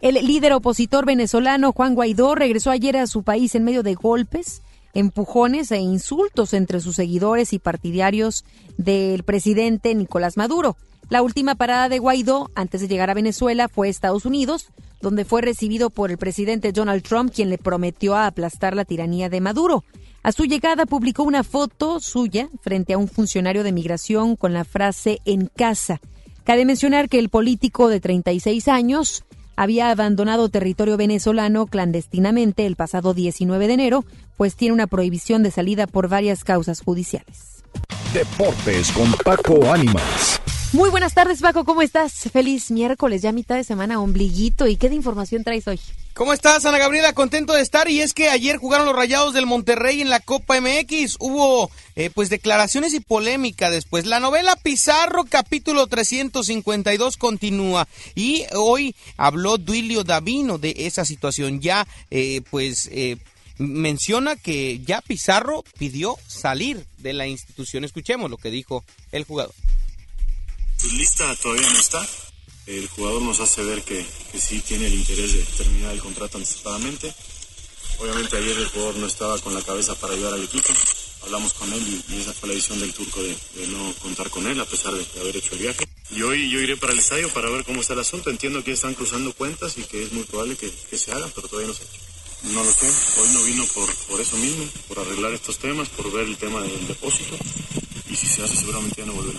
El 0.00 0.14
líder 0.14 0.52
opositor 0.52 1.06
venezolano 1.06 1.72
Juan 1.72 1.94
Guaidó 1.94 2.34
regresó 2.34 2.70
ayer 2.70 2.96
a 2.96 3.06
su 3.06 3.22
país 3.22 3.54
en 3.54 3.64
medio 3.64 3.82
de 3.82 3.94
golpes, 3.94 4.62
empujones 4.94 5.70
e 5.72 5.78
insultos 5.78 6.54
entre 6.54 6.80
sus 6.80 6.96
seguidores 6.96 7.52
y 7.52 7.58
partidarios 7.58 8.44
del 8.76 9.22
presidente 9.24 9.94
Nicolás 9.94 10.36
Maduro. 10.36 10.76
La 11.08 11.22
última 11.22 11.54
parada 11.54 11.88
de 11.88 11.98
Guaidó 11.98 12.50
antes 12.54 12.80
de 12.80 12.88
llegar 12.88 13.10
a 13.10 13.14
Venezuela 13.14 13.68
fue 13.68 13.88
Estados 13.88 14.24
Unidos, 14.24 14.68
donde 15.00 15.24
fue 15.24 15.40
recibido 15.40 15.90
por 15.90 16.10
el 16.10 16.18
presidente 16.18 16.72
Donald 16.72 17.02
Trump, 17.02 17.32
quien 17.32 17.48
le 17.48 17.58
prometió 17.58 18.16
aplastar 18.16 18.74
la 18.74 18.84
tiranía 18.84 19.28
de 19.28 19.40
Maduro. 19.40 19.84
A 20.26 20.32
su 20.32 20.44
llegada 20.44 20.86
publicó 20.86 21.22
una 21.22 21.44
foto 21.44 22.00
suya 22.00 22.48
frente 22.60 22.94
a 22.94 22.98
un 22.98 23.06
funcionario 23.06 23.62
de 23.62 23.70
migración 23.70 24.34
con 24.34 24.52
la 24.52 24.64
frase 24.64 25.20
en 25.24 25.46
casa. 25.46 26.00
Cabe 26.42 26.64
mencionar 26.64 27.08
que 27.08 27.20
el 27.20 27.28
político 27.28 27.88
de 27.88 28.00
36 28.00 28.66
años 28.66 29.22
había 29.54 29.88
abandonado 29.88 30.48
territorio 30.48 30.96
venezolano 30.96 31.66
clandestinamente 31.66 32.66
el 32.66 32.74
pasado 32.74 33.14
19 33.14 33.68
de 33.68 33.74
enero, 33.74 34.04
pues 34.36 34.56
tiene 34.56 34.74
una 34.74 34.88
prohibición 34.88 35.44
de 35.44 35.52
salida 35.52 35.86
por 35.86 36.08
varias 36.08 36.42
causas 36.42 36.80
judiciales. 36.80 37.62
Deportes 38.12 38.90
con 38.90 39.12
Paco 39.24 39.72
Ánimas. 39.72 40.40
Muy 40.72 40.90
buenas 40.90 41.14
tardes, 41.14 41.40
Paco, 41.40 41.64
¿cómo 41.64 41.80
estás? 41.80 42.12
Feliz 42.32 42.70
miércoles, 42.70 43.22
ya 43.22 43.30
mitad 43.32 43.54
de 43.54 43.64
semana, 43.64 44.00
ombliguito. 44.00 44.66
¿Y 44.66 44.76
qué 44.76 44.88
de 44.88 44.96
información 44.96 45.44
traes 45.44 45.66
hoy? 45.68 45.80
¿Cómo 46.12 46.32
estás, 46.32 46.66
Ana 46.66 46.78
Gabriela? 46.78 47.12
Contento 47.12 47.52
de 47.52 47.62
estar. 47.62 47.88
Y 47.88 48.00
es 48.00 48.12
que 48.12 48.28
ayer 48.30 48.56
jugaron 48.56 48.86
los 48.86 48.96
Rayados 48.96 49.32
del 49.32 49.46
Monterrey 49.46 50.00
en 50.00 50.10
la 50.10 50.18
Copa 50.18 50.60
MX. 50.60 51.16
Hubo, 51.20 51.70
eh, 51.94 52.10
pues, 52.12 52.30
declaraciones 52.30 52.94
y 52.94 53.00
polémica 53.00 53.70
después. 53.70 54.06
La 54.06 54.18
novela 54.18 54.56
Pizarro, 54.56 55.24
capítulo 55.24 55.86
352, 55.86 57.16
continúa. 57.16 57.86
Y 58.14 58.44
hoy 58.54 58.96
habló 59.16 59.58
Duilio 59.58 60.02
Davino 60.02 60.58
de 60.58 60.74
esa 60.78 61.04
situación. 61.04 61.60
Ya, 61.60 61.86
eh, 62.10 62.42
pues, 62.50 62.88
eh, 62.92 63.18
menciona 63.58 64.36
que 64.36 64.80
ya 64.80 65.00
Pizarro 65.00 65.64
pidió 65.78 66.16
salir 66.26 66.84
de 66.98 67.12
la 67.12 67.26
institución. 67.28 67.84
Escuchemos 67.84 68.30
lo 68.30 68.36
que 68.36 68.50
dijo 68.50 68.84
el 69.12 69.24
jugador. 69.24 69.54
Pues 70.80 70.92
lista 70.92 71.34
todavía 71.36 71.68
no 71.70 71.78
está. 71.78 72.06
El 72.66 72.88
jugador 72.88 73.22
nos 73.22 73.40
hace 73.40 73.62
ver 73.62 73.82
que, 73.82 74.04
que 74.32 74.40
sí 74.40 74.60
tiene 74.60 74.86
el 74.86 74.94
interés 74.94 75.32
de 75.32 75.42
terminar 75.56 75.92
el 75.92 76.00
contrato 76.00 76.38
anticipadamente. 76.38 77.14
Obviamente 77.98 78.36
ayer 78.36 78.58
el 78.58 78.68
jugador 78.68 78.96
no 78.96 79.06
estaba 79.06 79.38
con 79.38 79.54
la 79.54 79.62
cabeza 79.62 79.94
para 79.94 80.14
ayudar 80.14 80.34
al 80.34 80.42
equipo. 80.42 80.72
Hablamos 81.22 81.54
con 81.54 81.72
él 81.72 82.02
y, 82.08 82.20
esa 82.20 82.32
fue 82.32 82.48
la 82.48 82.54
decisión 82.54 82.80
del 82.80 82.92
turco 82.92 83.22
de, 83.22 83.36
no 83.68 83.94
contar 83.94 84.28
con 84.30 84.46
él 84.46 84.60
a 84.60 84.64
pesar 84.64 84.94
de, 84.94 85.06
haber 85.20 85.36
hecho 85.36 85.54
el 85.54 85.60
viaje. 85.60 85.88
Y 86.10 86.22
hoy 86.22 86.50
yo 86.50 86.60
iré 86.60 86.76
para 86.76 86.92
el 86.92 86.98
estadio 86.98 87.32
para 87.32 87.50
ver 87.50 87.64
cómo 87.64 87.80
está 87.80 87.94
el 87.94 88.00
asunto. 88.00 88.30
Entiendo 88.30 88.62
que 88.62 88.72
están 88.72 88.94
cruzando 88.94 89.32
cuentas 89.32 89.78
y 89.78 89.82
que 89.84 90.02
es 90.02 90.12
muy 90.12 90.24
probable 90.24 90.56
que, 90.56 90.98
se 90.98 91.12
haga, 91.12 91.28
pero 91.34 91.48
todavía 91.48 91.68
no 91.68 91.72
hecho. 91.72 91.84
No 92.42 92.62
lo 92.62 92.70
sé, 92.70 92.86
hoy 93.18 93.28
no 93.32 93.42
vino 93.44 93.64
por, 93.74 93.92
por 94.06 94.20
eso 94.20 94.36
mismo, 94.36 94.68
por 94.88 94.98
arreglar 94.98 95.32
estos 95.32 95.58
temas, 95.58 95.88
por 95.88 96.12
ver 96.12 96.26
el 96.26 96.36
tema 96.36 96.60
del 96.60 96.86
depósito 96.86 97.36
y 98.08 98.14
si 98.14 98.26
se 98.26 98.42
hace 98.42 98.56
seguramente 98.56 99.00
ya 99.00 99.06
no 99.06 99.14
volverá. 99.14 99.38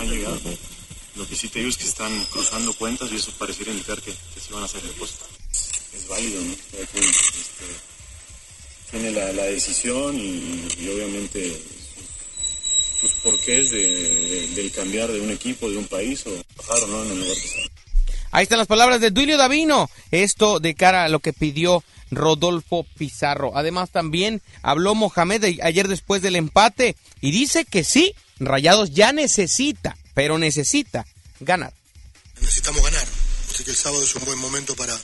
No 0.00 0.06
ha 0.10 0.14
llegado 0.14 0.38
Lo 1.16 1.28
que 1.28 1.36
sí 1.36 1.48
te 1.48 1.58
digo 1.58 1.68
es 1.70 1.76
que 1.76 1.84
están 1.84 2.24
cruzando 2.32 2.72
cuentas 2.72 3.12
y 3.12 3.16
eso 3.16 3.32
pareciera 3.32 3.70
indicar 3.70 4.00
que, 4.00 4.12
que 4.12 4.40
sí 4.40 4.52
van 4.52 4.62
a 4.62 4.66
hacer 4.66 4.80
depósito. 4.82 5.26
Es 5.94 6.08
válido, 6.08 6.40
¿no? 6.42 6.52
Este, 6.52 7.00
tiene 8.90 9.10
la, 9.10 9.42
decisión 9.44 10.16
y, 10.16 10.88
obviamente 10.88 11.50
sus, 11.50 13.10
sus 13.10 13.20
porqués 13.20 13.70
de, 13.70 13.78
de- 13.78 14.48
del 14.48 14.72
cambiar 14.72 15.12
de 15.12 15.20
un 15.20 15.30
equipo, 15.30 15.68
de 15.68 15.76
un 15.76 15.86
país 15.86 16.24
o 16.26 16.30
bajar 16.56 16.82
o 16.84 16.86
no 16.86 17.02
en 17.04 17.10
el 17.12 17.20
lugar. 17.20 17.36
Ahí 18.32 18.44
están 18.44 18.58
las 18.58 18.68
palabras 18.68 19.00
de 19.00 19.10
Duilio 19.10 19.36
Davino. 19.36 19.90
Esto 20.10 20.60
de 20.60 20.74
cara 20.74 21.04
a 21.04 21.08
lo 21.08 21.18
que 21.20 21.32
pidió 21.34 21.84
Rodolfo 22.10 22.86
Pizarro. 22.96 23.52
Además, 23.54 23.90
también 23.90 24.40
habló 24.62 24.94
Mohamed 24.94 25.60
ayer 25.62 25.88
después 25.88 26.22
del 26.22 26.36
empate 26.36 26.96
y 27.20 27.32
dice 27.32 27.64
que 27.64 27.84
sí, 27.84 28.14
Rayados 28.40 28.90
ya 28.90 29.12
necesita, 29.12 29.96
pero 30.14 30.38
necesita 30.38 31.06
ganar. 31.40 31.72
necesitamos 32.40 32.82
ganar. 32.82 33.06
Así 33.52 33.64
que 33.64 33.70
el 33.70 33.76
sábado 33.76 34.02
es 34.02 34.14
un 34.14 34.24
buen 34.24 34.38
momento 34.38 34.74
para, 34.74 34.98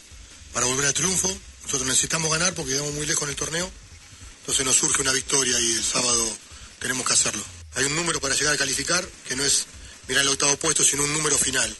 para 0.52 0.66
volver 0.66 0.86
al 0.86 0.94
triunfo. 0.94 1.28
Nosotros 1.64 1.86
necesitamos 1.86 2.30
ganar 2.30 2.54
porque 2.54 2.72
quedamos 2.72 2.94
muy 2.94 3.06
lejos 3.06 3.24
en 3.24 3.28
el 3.30 3.36
torneo. 3.36 3.70
Entonces 4.40 4.64
nos 4.64 4.76
surge 4.76 5.02
una 5.02 5.12
victoria 5.12 5.58
y 5.60 5.74
el 5.74 5.84
sábado 5.84 6.26
tenemos 6.78 7.06
que 7.06 7.12
hacerlo. 7.12 7.44
Hay 7.74 7.84
un 7.84 7.94
número 7.94 8.20
para 8.20 8.34
llegar 8.34 8.54
a 8.54 8.56
calificar, 8.56 9.06
que 9.28 9.36
no 9.36 9.44
es 9.44 9.66
mirar 10.08 10.22
el 10.22 10.28
octavo 10.30 10.56
puesto, 10.56 10.82
sino 10.82 11.04
un 11.04 11.12
número 11.12 11.36
final. 11.36 11.76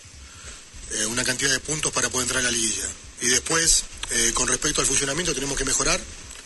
Eh, 0.93 1.07
una 1.07 1.25
cantidad 1.25 1.51
de 1.51 1.61
puntos 1.61 1.93
para 1.93 2.11
poder 2.11 2.25
entrar 2.25 2.41
a 2.41 2.45
la 2.45 2.51
liguilla. 2.51 2.87
Y 3.23 3.29
después, 3.29 3.85
eh, 4.11 4.33
con 4.35 4.47
respecto 4.47 4.81
al 4.83 4.87
funcionamiento, 4.87 5.35
tenemos 5.35 5.57
que 5.57 5.65
mejorar, 5.65 5.99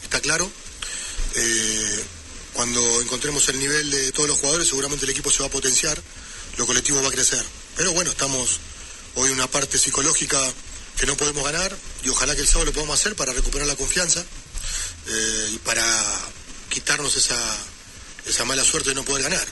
está 0.05 0.21
claro. 0.21 0.51
Eh, 1.35 2.05
cuando 2.53 3.01
encontremos 3.01 3.49
el 3.49 3.59
nivel 3.59 3.91
de 3.91 4.13
todos 4.13 4.29
los 4.29 4.39
jugadores, 4.39 4.69
seguramente 4.69 5.05
el 5.05 5.11
equipo 5.11 5.31
se 5.31 5.43
va 5.43 5.47
a 5.47 5.51
potenciar, 5.51 5.99
lo 6.57 6.67
colectivo 6.67 7.03
va 7.03 7.09
a 7.09 7.13
crecer. 7.13 7.43
Pero 7.77 7.93
bueno, 7.93 8.11
estamos 8.11 8.61
hoy 9.15 9.29
en 9.29 9.35
una 9.35 9.47
parte 9.47 9.79
psicológica 9.79 10.39
que 10.99 11.07
no 11.07 11.17
podemos 11.17 11.45
ganar 11.45 11.75
y 12.05 12.09
ojalá 12.09 12.35
que 12.35 12.43
el 12.43 12.47
sábado 12.47 12.67
lo 12.67 12.73
podamos 12.73 13.01
hacer 13.01 13.17
para 13.17 13.33
recuperar 13.33 13.67
la 13.67 13.77
confianza 13.77 14.21
eh, 14.21 15.51
y 15.55 15.59
para 15.59 15.83
quitarnos 16.69 17.17
esa, 17.17 17.39
esa 18.27 18.45
mala 18.45 18.65
suerte 18.65 18.91
de 18.91 18.95
no 18.95 19.05
poder 19.05 19.25
ganar. 19.25 19.47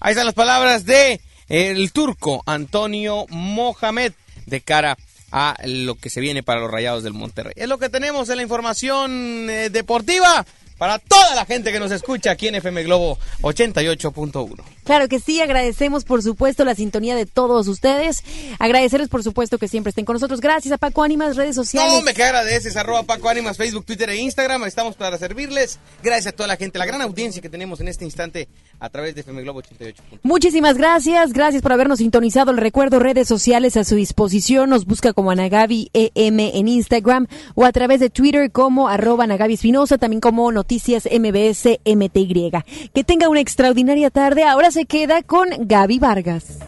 Ahí 0.00 0.12
están 0.12 0.26
las 0.26 0.34
palabras 0.34 0.84
de 0.84 1.20
el 1.48 1.92
turco 1.92 2.42
Antonio 2.46 3.26
Mohamed 3.28 4.12
de 4.46 4.60
cara 4.60 4.96
a 5.30 5.56
lo 5.64 5.96
que 5.96 6.10
se 6.10 6.20
viene 6.20 6.42
para 6.42 6.60
los 6.60 6.70
Rayados 6.70 7.02
del 7.02 7.14
Monterrey. 7.14 7.54
Es 7.56 7.68
lo 7.68 7.78
que 7.78 7.88
tenemos 7.88 8.28
en 8.28 8.36
la 8.36 8.42
información 8.42 9.48
eh, 9.48 9.70
deportiva 9.70 10.44
para 10.82 10.98
toda 10.98 11.36
la 11.36 11.44
gente 11.44 11.70
que 11.70 11.78
nos 11.78 11.92
escucha 11.92 12.32
aquí 12.32 12.48
en 12.48 12.56
FM 12.56 12.82
Globo 12.82 13.16
88.1. 13.42 14.60
Claro 14.84 15.08
que 15.08 15.20
sí, 15.20 15.40
agradecemos 15.40 16.04
por 16.04 16.22
supuesto 16.22 16.64
la 16.64 16.74
sintonía 16.74 17.14
de 17.14 17.26
todos 17.26 17.68
ustedes. 17.68 18.22
Agradecerles 18.58 19.08
por 19.08 19.22
supuesto 19.22 19.58
que 19.58 19.68
siempre 19.68 19.90
estén 19.90 20.04
con 20.04 20.14
nosotros. 20.14 20.40
Gracias 20.40 20.72
a 20.72 20.78
Paco 20.78 21.02
Ánimas, 21.02 21.36
redes 21.36 21.54
sociales. 21.54 21.92
No, 21.92 22.02
me 22.02 22.14
que 22.14 22.22
agradeces, 22.22 22.76
arroba 22.76 23.04
Paco 23.04 23.28
Ánimas, 23.28 23.56
Facebook, 23.56 23.84
Twitter 23.84 24.10
e 24.10 24.16
Instagram. 24.16 24.64
Estamos 24.64 24.96
para 24.96 25.18
servirles. 25.18 25.78
Gracias 26.02 26.28
a 26.28 26.32
toda 26.32 26.48
la 26.48 26.56
gente, 26.56 26.78
la 26.78 26.86
gran 26.86 27.00
audiencia 27.00 27.40
que 27.40 27.48
tenemos 27.48 27.80
en 27.80 27.88
este 27.88 28.04
instante 28.04 28.48
a 28.80 28.88
través 28.90 29.14
de 29.14 29.20
FM 29.20 29.42
Globo 29.42 29.60
88. 29.60 30.02
Muchísimas 30.22 30.76
gracias, 30.76 31.32
gracias 31.32 31.62
por 31.62 31.72
habernos 31.72 31.98
sintonizado. 31.98 32.52
Les 32.52 32.62
recuerdo 32.62 32.98
redes 32.98 33.28
sociales 33.28 33.76
a 33.76 33.84
su 33.84 33.94
disposición. 33.94 34.70
Nos 34.70 34.84
busca 34.84 35.12
como 35.12 35.30
Anagabi 35.30 35.90
EM 35.92 36.40
en 36.40 36.68
Instagram 36.68 37.28
o 37.54 37.64
a 37.64 37.72
través 37.72 38.00
de 38.00 38.10
Twitter 38.10 38.50
como 38.50 38.88
arroba 38.88 39.24
Anagabi 39.24 39.54
Espinosa, 39.54 39.98
también 39.98 40.20
como 40.20 40.50
Noticias 40.50 41.04
MBS 41.06 41.78
MTY. 41.84 42.50
Que 42.92 43.04
tenga 43.04 43.28
una 43.28 43.40
extraordinaria 43.40 44.10
tarde. 44.10 44.42
Ahora 44.42 44.71
se 44.72 44.86
queda 44.86 45.22
con 45.22 45.50
Gaby 45.58 45.98
Vargas. 45.98 46.58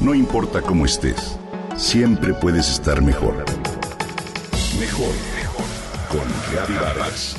No 0.00 0.16
importa 0.16 0.60
cómo 0.62 0.84
estés, 0.84 1.38
siempre 1.76 2.34
puedes 2.34 2.68
estar 2.68 3.00
mejor. 3.02 3.44
Mejor, 4.80 5.14
mejor. 5.36 5.64
Con 6.08 6.56
Gaby 6.56 6.74
Vargas. 6.74 7.36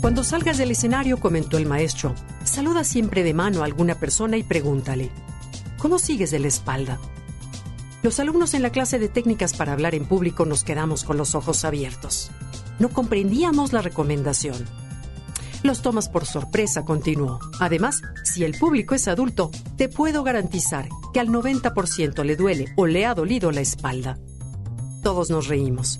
Cuando 0.00 0.22
salgas 0.22 0.58
del 0.58 0.70
escenario, 0.70 1.18
comentó 1.18 1.58
el 1.58 1.66
maestro, 1.66 2.14
saluda 2.44 2.84
siempre 2.84 3.24
de 3.24 3.34
mano 3.34 3.62
a 3.62 3.64
alguna 3.64 3.96
persona 3.96 4.36
y 4.36 4.44
pregúntale, 4.44 5.10
¿cómo 5.76 5.98
sigues 5.98 6.30
de 6.30 6.38
la 6.38 6.46
espalda? 6.46 7.00
Los 8.00 8.20
alumnos 8.20 8.54
en 8.54 8.62
la 8.62 8.70
clase 8.70 9.00
de 9.00 9.08
técnicas 9.08 9.54
para 9.54 9.72
hablar 9.72 9.94
en 9.96 10.04
público 10.04 10.44
nos 10.44 10.62
quedamos 10.62 11.02
con 11.02 11.16
los 11.16 11.34
ojos 11.34 11.64
abiertos. 11.64 12.30
No 12.78 12.90
comprendíamos 12.90 13.72
la 13.72 13.82
recomendación. 13.82 14.64
Los 15.64 15.82
tomas 15.82 16.08
por 16.08 16.24
sorpresa, 16.24 16.84
continuó. 16.84 17.40
Además, 17.58 18.02
si 18.22 18.44
el 18.44 18.56
público 18.56 18.94
es 18.94 19.08
adulto, 19.08 19.50
te 19.76 19.88
puedo 19.88 20.22
garantizar 20.22 20.88
que 21.12 21.18
al 21.18 21.28
90% 21.28 22.22
le 22.24 22.36
duele 22.36 22.66
o 22.76 22.86
le 22.86 23.04
ha 23.04 23.14
dolido 23.14 23.50
la 23.50 23.62
espalda. 23.62 24.16
Todos 25.02 25.30
nos 25.30 25.48
reímos. 25.48 25.98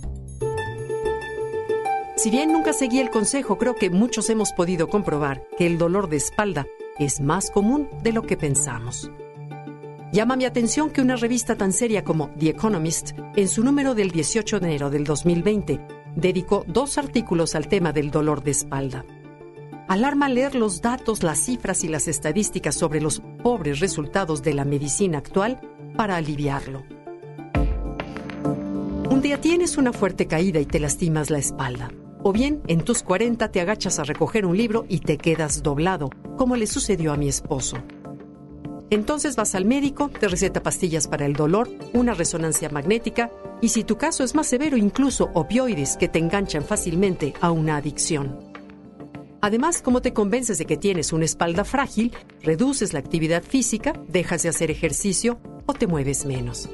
Si 2.16 2.30
bien 2.30 2.52
nunca 2.52 2.72
seguí 2.72 3.00
el 3.00 3.10
consejo, 3.10 3.58
creo 3.58 3.74
que 3.74 3.90
muchos 3.90 4.30
hemos 4.30 4.52
podido 4.52 4.88
comprobar 4.88 5.44
que 5.56 5.66
el 5.66 5.78
dolor 5.78 6.08
de 6.08 6.16
espalda 6.18 6.66
es 7.00 7.20
más 7.20 7.50
común 7.50 7.88
de 8.04 8.12
lo 8.12 8.22
que 8.22 8.36
pensamos. 8.36 9.10
Llama 10.10 10.36
mi 10.36 10.46
atención 10.46 10.90
que 10.90 11.02
una 11.02 11.16
revista 11.16 11.54
tan 11.54 11.72
seria 11.72 12.02
como 12.02 12.30
The 12.38 12.48
Economist, 12.48 13.10
en 13.36 13.46
su 13.46 13.62
número 13.62 13.94
del 13.94 14.10
18 14.10 14.58
de 14.58 14.66
enero 14.66 14.88
del 14.88 15.04
2020, 15.04 15.80
dedicó 16.16 16.64
dos 16.66 16.96
artículos 16.96 17.54
al 17.54 17.68
tema 17.68 17.92
del 17.92 18.10
dolor 18.10 18.42
de 18.42 18.52
espalda. 18.52 19.04
Alarma 19.86 20.30
leer 20.30 20.54
los 20.54 20.80
datos, 20.80 21.22
las 21.22 21.38
cifras 21.38 21.84
y 21.84 21.88
las 21.88 22.08
estadísticas 22.08 22.74
sobre 22.74 23.02
los 23.02 23.20
pobres 23.42 23.80
resultados 23.80 24.42
de 24.42 24.54
la 24.54 24.64
medicina 24.64 25.18
actual 25.18 25.60
para 25.94 26.16
aliviarlo. 26.16 26.84
Un 29.10 29.20
día 29.20 29.40
tienes 29.40 29.76
una 29.76 29.92
fuerte 29.92 30.26
caída 30.26 30.58
y 30.58 30.66
te 30.66 30.80
lastimas 30.80 31.28
la 31.28 31.38
espalda. 31.38 31.90
O 32.22 32.32
bien, 32.32 32.62
en 32.66 32.80
tus 32.80 33.02
40 33.02 33.50
te 33.50 33.60
agachas 33.60 33.98
a 33.98 34.04
recoger 34.04 34.46
un 34.46 34.56
libro 34.56 34.86
y 34.88 35.00
te 35.00 35.18
quedas 35.18 35.62
doblado, 35.62 36.10
como 36.36 36.56
le 36.56 36.66
sucedió 36.66 37.12
a 37.12 37.16
mi 37.16 37.28
esposo. 37.28 37.76
Entonces 38.90 39.36
vas 39.36 39.54
al 39.54 39.64
médico, 39.64 40.08
te 40.08 40.28
receta 40.28 40.62
pastillas 40.62 41.08
para 41.08 41.26
el 41.26 41.34
dolor, 41.34 41.68
una 41.92 42.14
resonancia 42.14 42.70
magnética 42.70 43.30
y 43.60 43.68
si 43.68 43.84
tu 43.84 43.98
caso 43.98 44.24
es 44.24 44.34
más 44.34 44.46
severo, 44.46 44.76
incluso 44.76 45.30
opioides 45.34 45.96
que 45.96 46.08
te 46.08 46.18
enganchan 46.18 46.64
fácilmente 46.64 47.34
a 47.40 47.50
una 47.50 47.76
adicción. 47.76 48.38
Además, 49.40 49.82
como 49.82 50.02
te 50.02 50.12
convences 50.12 50.58
de 50.58 50.64
que 50.64 50.76
tienes 50.76 51.12
una 51.12 51.24
espalda 51.24 51.64
frágil, 51.64 52.12
reduces 52.42 52.92
la 52.92 52.98
actividad 52.98 53.42
física, 53.42 53.92
dejas 54.08 54.42
de 54.42 54.48
hacer 54.48 54.70
ejercicio 54.70 55.38
o 55.66 55.74
te 55.74 55.86
mueves 55.86 56.24
menos. 56.24 56.68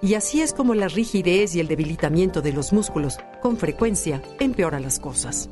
Y 0.00 0.14
así 0.14 0.40
es 0.40 0.52
como 0.52 0.74
la 0.74 0.88
rigidez 0.88 1.54
y 1.54 1.60
el 1.60 1.68
debilitamiento 1.68 2.42
de 2.42 2.52
los 2.52 2.72
músculos 2.72 3.18
con 3.40 3.56
frecuencia 3.56 4.20
empeora 4.40 4.80
las 4.80 4.98
cosas. 4.98 5.48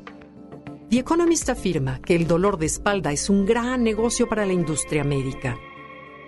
The 0.88 0.98
Economist 0.98 1.48
afirma 1.50 2.00
que 2.00 2.16
el 2.16 2.26
dolor 2.26 2.58
de 2.58 2.66
espalda 2.66 3.12
es 3.12 3.30
un 3.30 3.46
gran 3.46 3.84
negocio 3.84 4.28
para 4.28 4.44
la 4.44 4.52
industria 4.52 5.04
médica. 5.04 5.56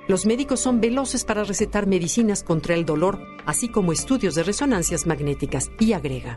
Los 0.09 0.27
médicos 0.27 0.59
son 0.59 0.81
veloces 0.81 1.25
para 1.25 1.45
recetar 1.45 1.87
medicinas 1.87 2.43
contra 2.43 2.75
el 2.75 2.85
dolor, 2.85 3.21
así 3.47 3.69
como 3.69 3.93
estudios 3.93 4.35
de 4.35 4.43
resonancias 4.43 5.07
magnéticas, 5.07 5.71
y 5.79 5.93
agrega. 5.93 6.37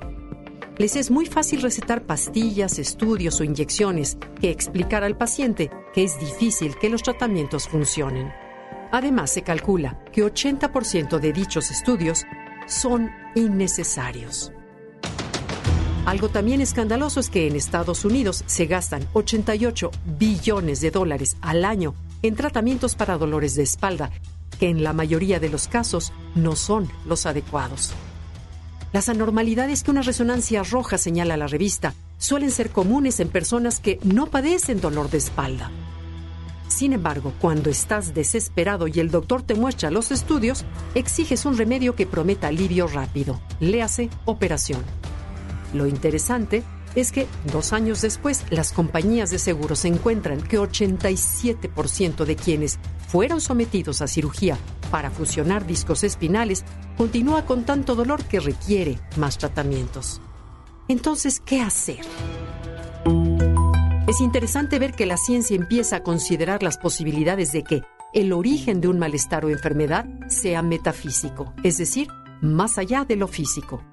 Les 0.78 0.96
es 0.96 1.10
muy 1.10 1.26
fácil 1.26 1.62
recetar 1.62 2.04
pastillas, 2.04 2.78
estudios 2.78 3.40
o 3.40 3.44
inyecciones 3.44 4.18
que 4.40 4.52
explicar 4.52 5.04
al 5.04 5.18
paciente 5.18 5.72
que 5.94 6.04
es 6.04 6.20
difícil 6.20 6.76
que 6.78 6.90
los 6.90 7.02
tratamientos 7.02 7.68
funcionen. 7.68 8.32
Además, 8.92 9.32
se 9.32 9.42
calcula 9.42 10.04
que 10.12 10.24
80% 10.24 11.20
de 11.20 11.34
dichos 11.34 11.72
estudios 11.72 12.26
son 12.68 13.10
innecesarios. 13.34 14.52
Algo 16.06 16.30
también 16.30 16.62
escandaloso 16.62 17.20
es 17.20 17.32
que 17.32 17.48
en 17.48 17.56
Estados 17.56 18.06
Unidos 18.06 18.44
se 18.46 18.68
gastan 18.68 19.08
88 19.14 19.90
billones 20.20 20.82
de 20.82 20.92
dólares 20.92 21.36
al 21.42 21.66
año 21.66 21.96
en 22.22 22.36
tratamientos 22.36 22.96
para 22.96 23.18
dolores 23.18 23.56
de 23.56 23.64
espalda, 23.64 24.12
que 24.60 24.70
en 24.70 24.84
la 24.84 24.94
mayoría 24.94 25.40
de 25.40 25.50
los 25.50 25.68
casos 25.68 26.14
no 26.34 26.56
son 26.56 26.90
los 27.06 27.26
adecuados. 27.26 27.94
Las 28.94 29.10
anormalidades 29.10 29.84
que 29.84 29.92
una 29.92 30.02
resonancia 30.02 30.64
roja 30.64 30.98
señala 30.98 31.36
la 31.36 31.48
revista 31.48 31.94
suelen 32.18 32.52
ser 32.52 32.70
comunes 32.70 33.20
en 33.20 33.28
personas 33.28 33.80
que 33.80 34.00
no 34.04 34.28
padecen 34.28 34.80
dolor 34.80 35.10
de 35.10 35.18
espalda. 35.18 35.70
Sin 36.68 36.94
embargo, 36.94 37.34
cuando 37.40 37.70
estás 37.70 38.14
desesperado 38.14 38.88
y 38.88 39.00
el 39.00 39.12
doctor 39.12 39.44
te 39.44 39.54
muestra 39.54 39.92
los 39.92 40.12
estudios, 40.12 40.66
exiges 40.96 41.46
un 41.46 41.58
remedio 41.58 41.96
que 41.96 42.08
prometa 42.08 42.48
alivio 42.48 42.88
rápido. 42.88 43.40
Léase 43.60 44.10
operación. 44.26 44.82
Lo 45.74 45.88
interesante 45.88 46.64
es 46.96 47.12
que 47.12 47.28
dos 47.52 47.74
años 47.74 48.02
después 48.02 48.44
las 48.50 48.72
compañías 48.72 49.30
de 49.30 49.40
seguros 49.40 49.86
encuentran 49.86 50.42
que 50.42 50.60
87% 50.60 52.26
de 52.26 52.36
quienes 52.36 52.80
fueron 53.08 53.42
sometidos 53.42 54.02
a 54.02 54.08
cirugía 54.08 54.58
para 54.92 55.12
fusionar 55.12 55.66
discos 55.66 56.04
espinales 56.04 56.64
continúa 56.98 57.46
con 57.46 57.66
tanto 57.66 57.96
dolor 57.96 58.24
que 58.24 58.40
requiere 58.40 59.00
más 59.18 59.38
tratamientos. 59.38 60.22
Entonces, 60.88 61.40
¿qué 61.40 61.62
hacer? 61.62 62.06
Es 64.08 64.22
interesante 64.22 64.80
ver 64.80 64.94
que 64.94 65.06
la 65.06 65.18
ciencia 65.18 65.56
empieza 65.56 65.98
a 65.98 66.04
considerar 66.04 66.64
las 66.64 66.78
posibilidades 66.78 67.52
de 67.52 67.64
que 67.64 67.84
el 68.14 68.32
origen 68.32 68.80
de 68.80 68.88
un 68.88 69.00
malestar 69.00 69.44
o 69.46 69.50
enfermedad 69.50 70.06
sea 70.30 70.62
metafísico, 70.62 71.54
es 71.64 71.78
decir, 71.78 72.08
más 72.42 72.78
allá 72.78 73.04
de 73.04 73.16
lo 73.16 73.28
físico. 73.28 73.84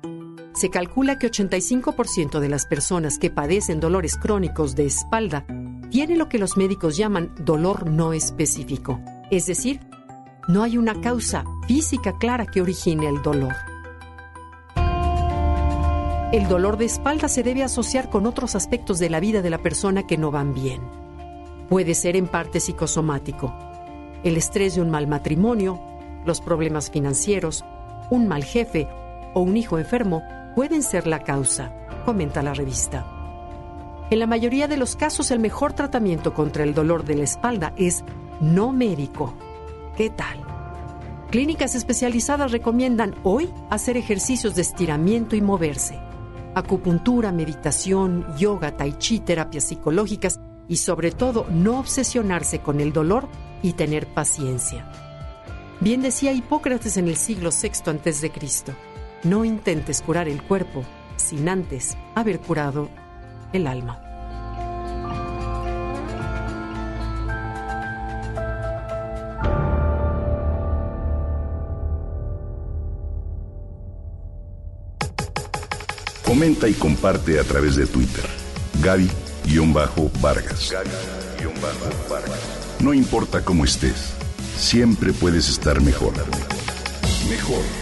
Se 0.55 0.69
calcula 0.69 1.19
que 1.19 1.31
85% 1.31 2.39
de 2.39 2.49
las 2.49 2.67
personas 2.67 3.19
que 3.19 3.31
padecen 3.31 3.81
dolores 3.81 4.17
crónicos 4.17 4.77
de 4.77 4.85
espalda 4.85 5.47
tienen 5.91 6.19
lo 6.19 6.29
que 6.29 6.39
los 6.39 6.57
médicos 6.57 6.97
llaman 6.97 7.35
dolor 7.39 7.91
no 7.91 8.13
específico, 8.13 9.01
es 9.31 9.47
decir, 9.47 9.81
no 10.49 10.63
hay 10.63 10.77
una 10.77 11.01
causa 11.01 11.45
física 11.67 12.19
clara 12.19 12.47
que 12.47 12.61
origine 12.61 13.09
el 13.09 13.23
dolor. 13.23 13.55
El 16.33 16.49
dolor 16.49 16.79
de 16.79 16.87
espalda 16.87 17.29
se 17.29 17.43
debe 17.43 17.63
asociar 17.63 18.11
con 18.11 18.27
otros 18.27 18.55
aspectos 18.55 18.99
de 18.99 19.11
la 19.11 19.21
vida 19.21 19.43
de 19.43 19.51
la 19.51 19.59
persona 19.59 20.07
que 20.07 20.17
no 20.17 20.31
van 20.31 20.55
bien. 20.55 20.81
Puede 21.69 21.95
ser 21.95 22.17
en 22.17 22.27
parte 22.27 22.59
psicosomático. 22.59 23.55
El 24.25 24.37
estrés 24.37 24.75
de 24.75 24.81
un 24.81 24.91
mal 24.91 25.07
matrimonio, 25.07 25.81
los 26.25 26.41
problemas 26.41 26.91
financieros, 26.91 27.65
un 28.11 28.29
mal 28.29 28.45
jefe 28.45 28.89
o 29.35 29.41
un 29.41 29.57
hijo 29.57 29.79
enfermo 29.79 30.23
pueden 30.55 30.83
ser 30.83 31.07
la 31.07 31.21
causa, 31.21 31.73
comenta 32.05 32.43
la 32.43 32.55
revista. 32.55 33.07
En 34.11 34.19
la 34.19 34.27
mayoría 34.27 34.69
de 34.69 34.77
los 34.77 34.97
casos 34.97 35.31
el 35.31 35.39
mejor 35.39 35.73
tratamiento 35.73 36.35
contra 36.35 36.65
el 36.65 36.75
dolor 36.75 37.05
de 37.05 37.17
la 37.17 37.25
espalda 37.25 37.73
es 37.77 38.05
no 38.41 38.73
médico. 38.73 39.35
¿Qué 39.97 40.11
tal? 40.11 40.45
Clínicas 41.31 41.75
especializadas 41.75 42.53
recomiendan 42.53 43.15
hoy 43.23 43.51
hacer 43.71 43.97
ejercicios 43.97 44.55
de 44.55 44.61
estiramiento 44.61 45.35
y 45.35 45.41
moverse. 45.41 45.99
Acupuntura, 46.55 47.33
meditación, 47.33 48.27
yoga, 48.37 48.77
tai 48.77 48.93
chi, 48.99 49.21
terapias 49.21 49.65
psicológicas 49.65 50.39
y 50.69 50.77
sobre 50.77 51.11
todo 51.11 51.47
no 51.51 51.79
obsesionarse 51.79 52.59
con 52.59 52.81
el 52.81 52.93
dolor 52.93 53.29
y 53.63 53.73
tener 53.73 54.07
paciencia. 54.07 54.91
Bien 55.81 56.03
decía 56.03 56.33
Hipócrates 56.33 56.99
en 56.99 57.09
el 57.09 57.17
siglo 57.17 57.49
VI 57.51 57.91
a.C., 57.91 58.31
no 59.25 59.45
intentes 59.45 60.03
curar 60.03 60.29
el 60.29 60.43
cuerpo 60.43 60.85
sin 61.17 61.49
antes 61.49 61.97
haber 62.15 62.41
curado 62.41 62.89
el 63.53 63.67
alma. 63.67 64.01
Comenta 76.25 76.67
y 76.67 76.73
comparte 76.73 77.39
a 77.39 77.45
través 77.45 77.77
de 77.77 77.87
Twitter. 77.87 78.25
Gaby-Vargas. 78.81 80.73
No 82.81 82.95
importa 82.95 83.45
cómo 83.45 83.65
estés, 83.65 84.15
siempre 84.57 85.13
puedes 85.13 85.49
estar 85.49 85.81
mejor. 85.83 86.15
Mejor. 87.29 87.82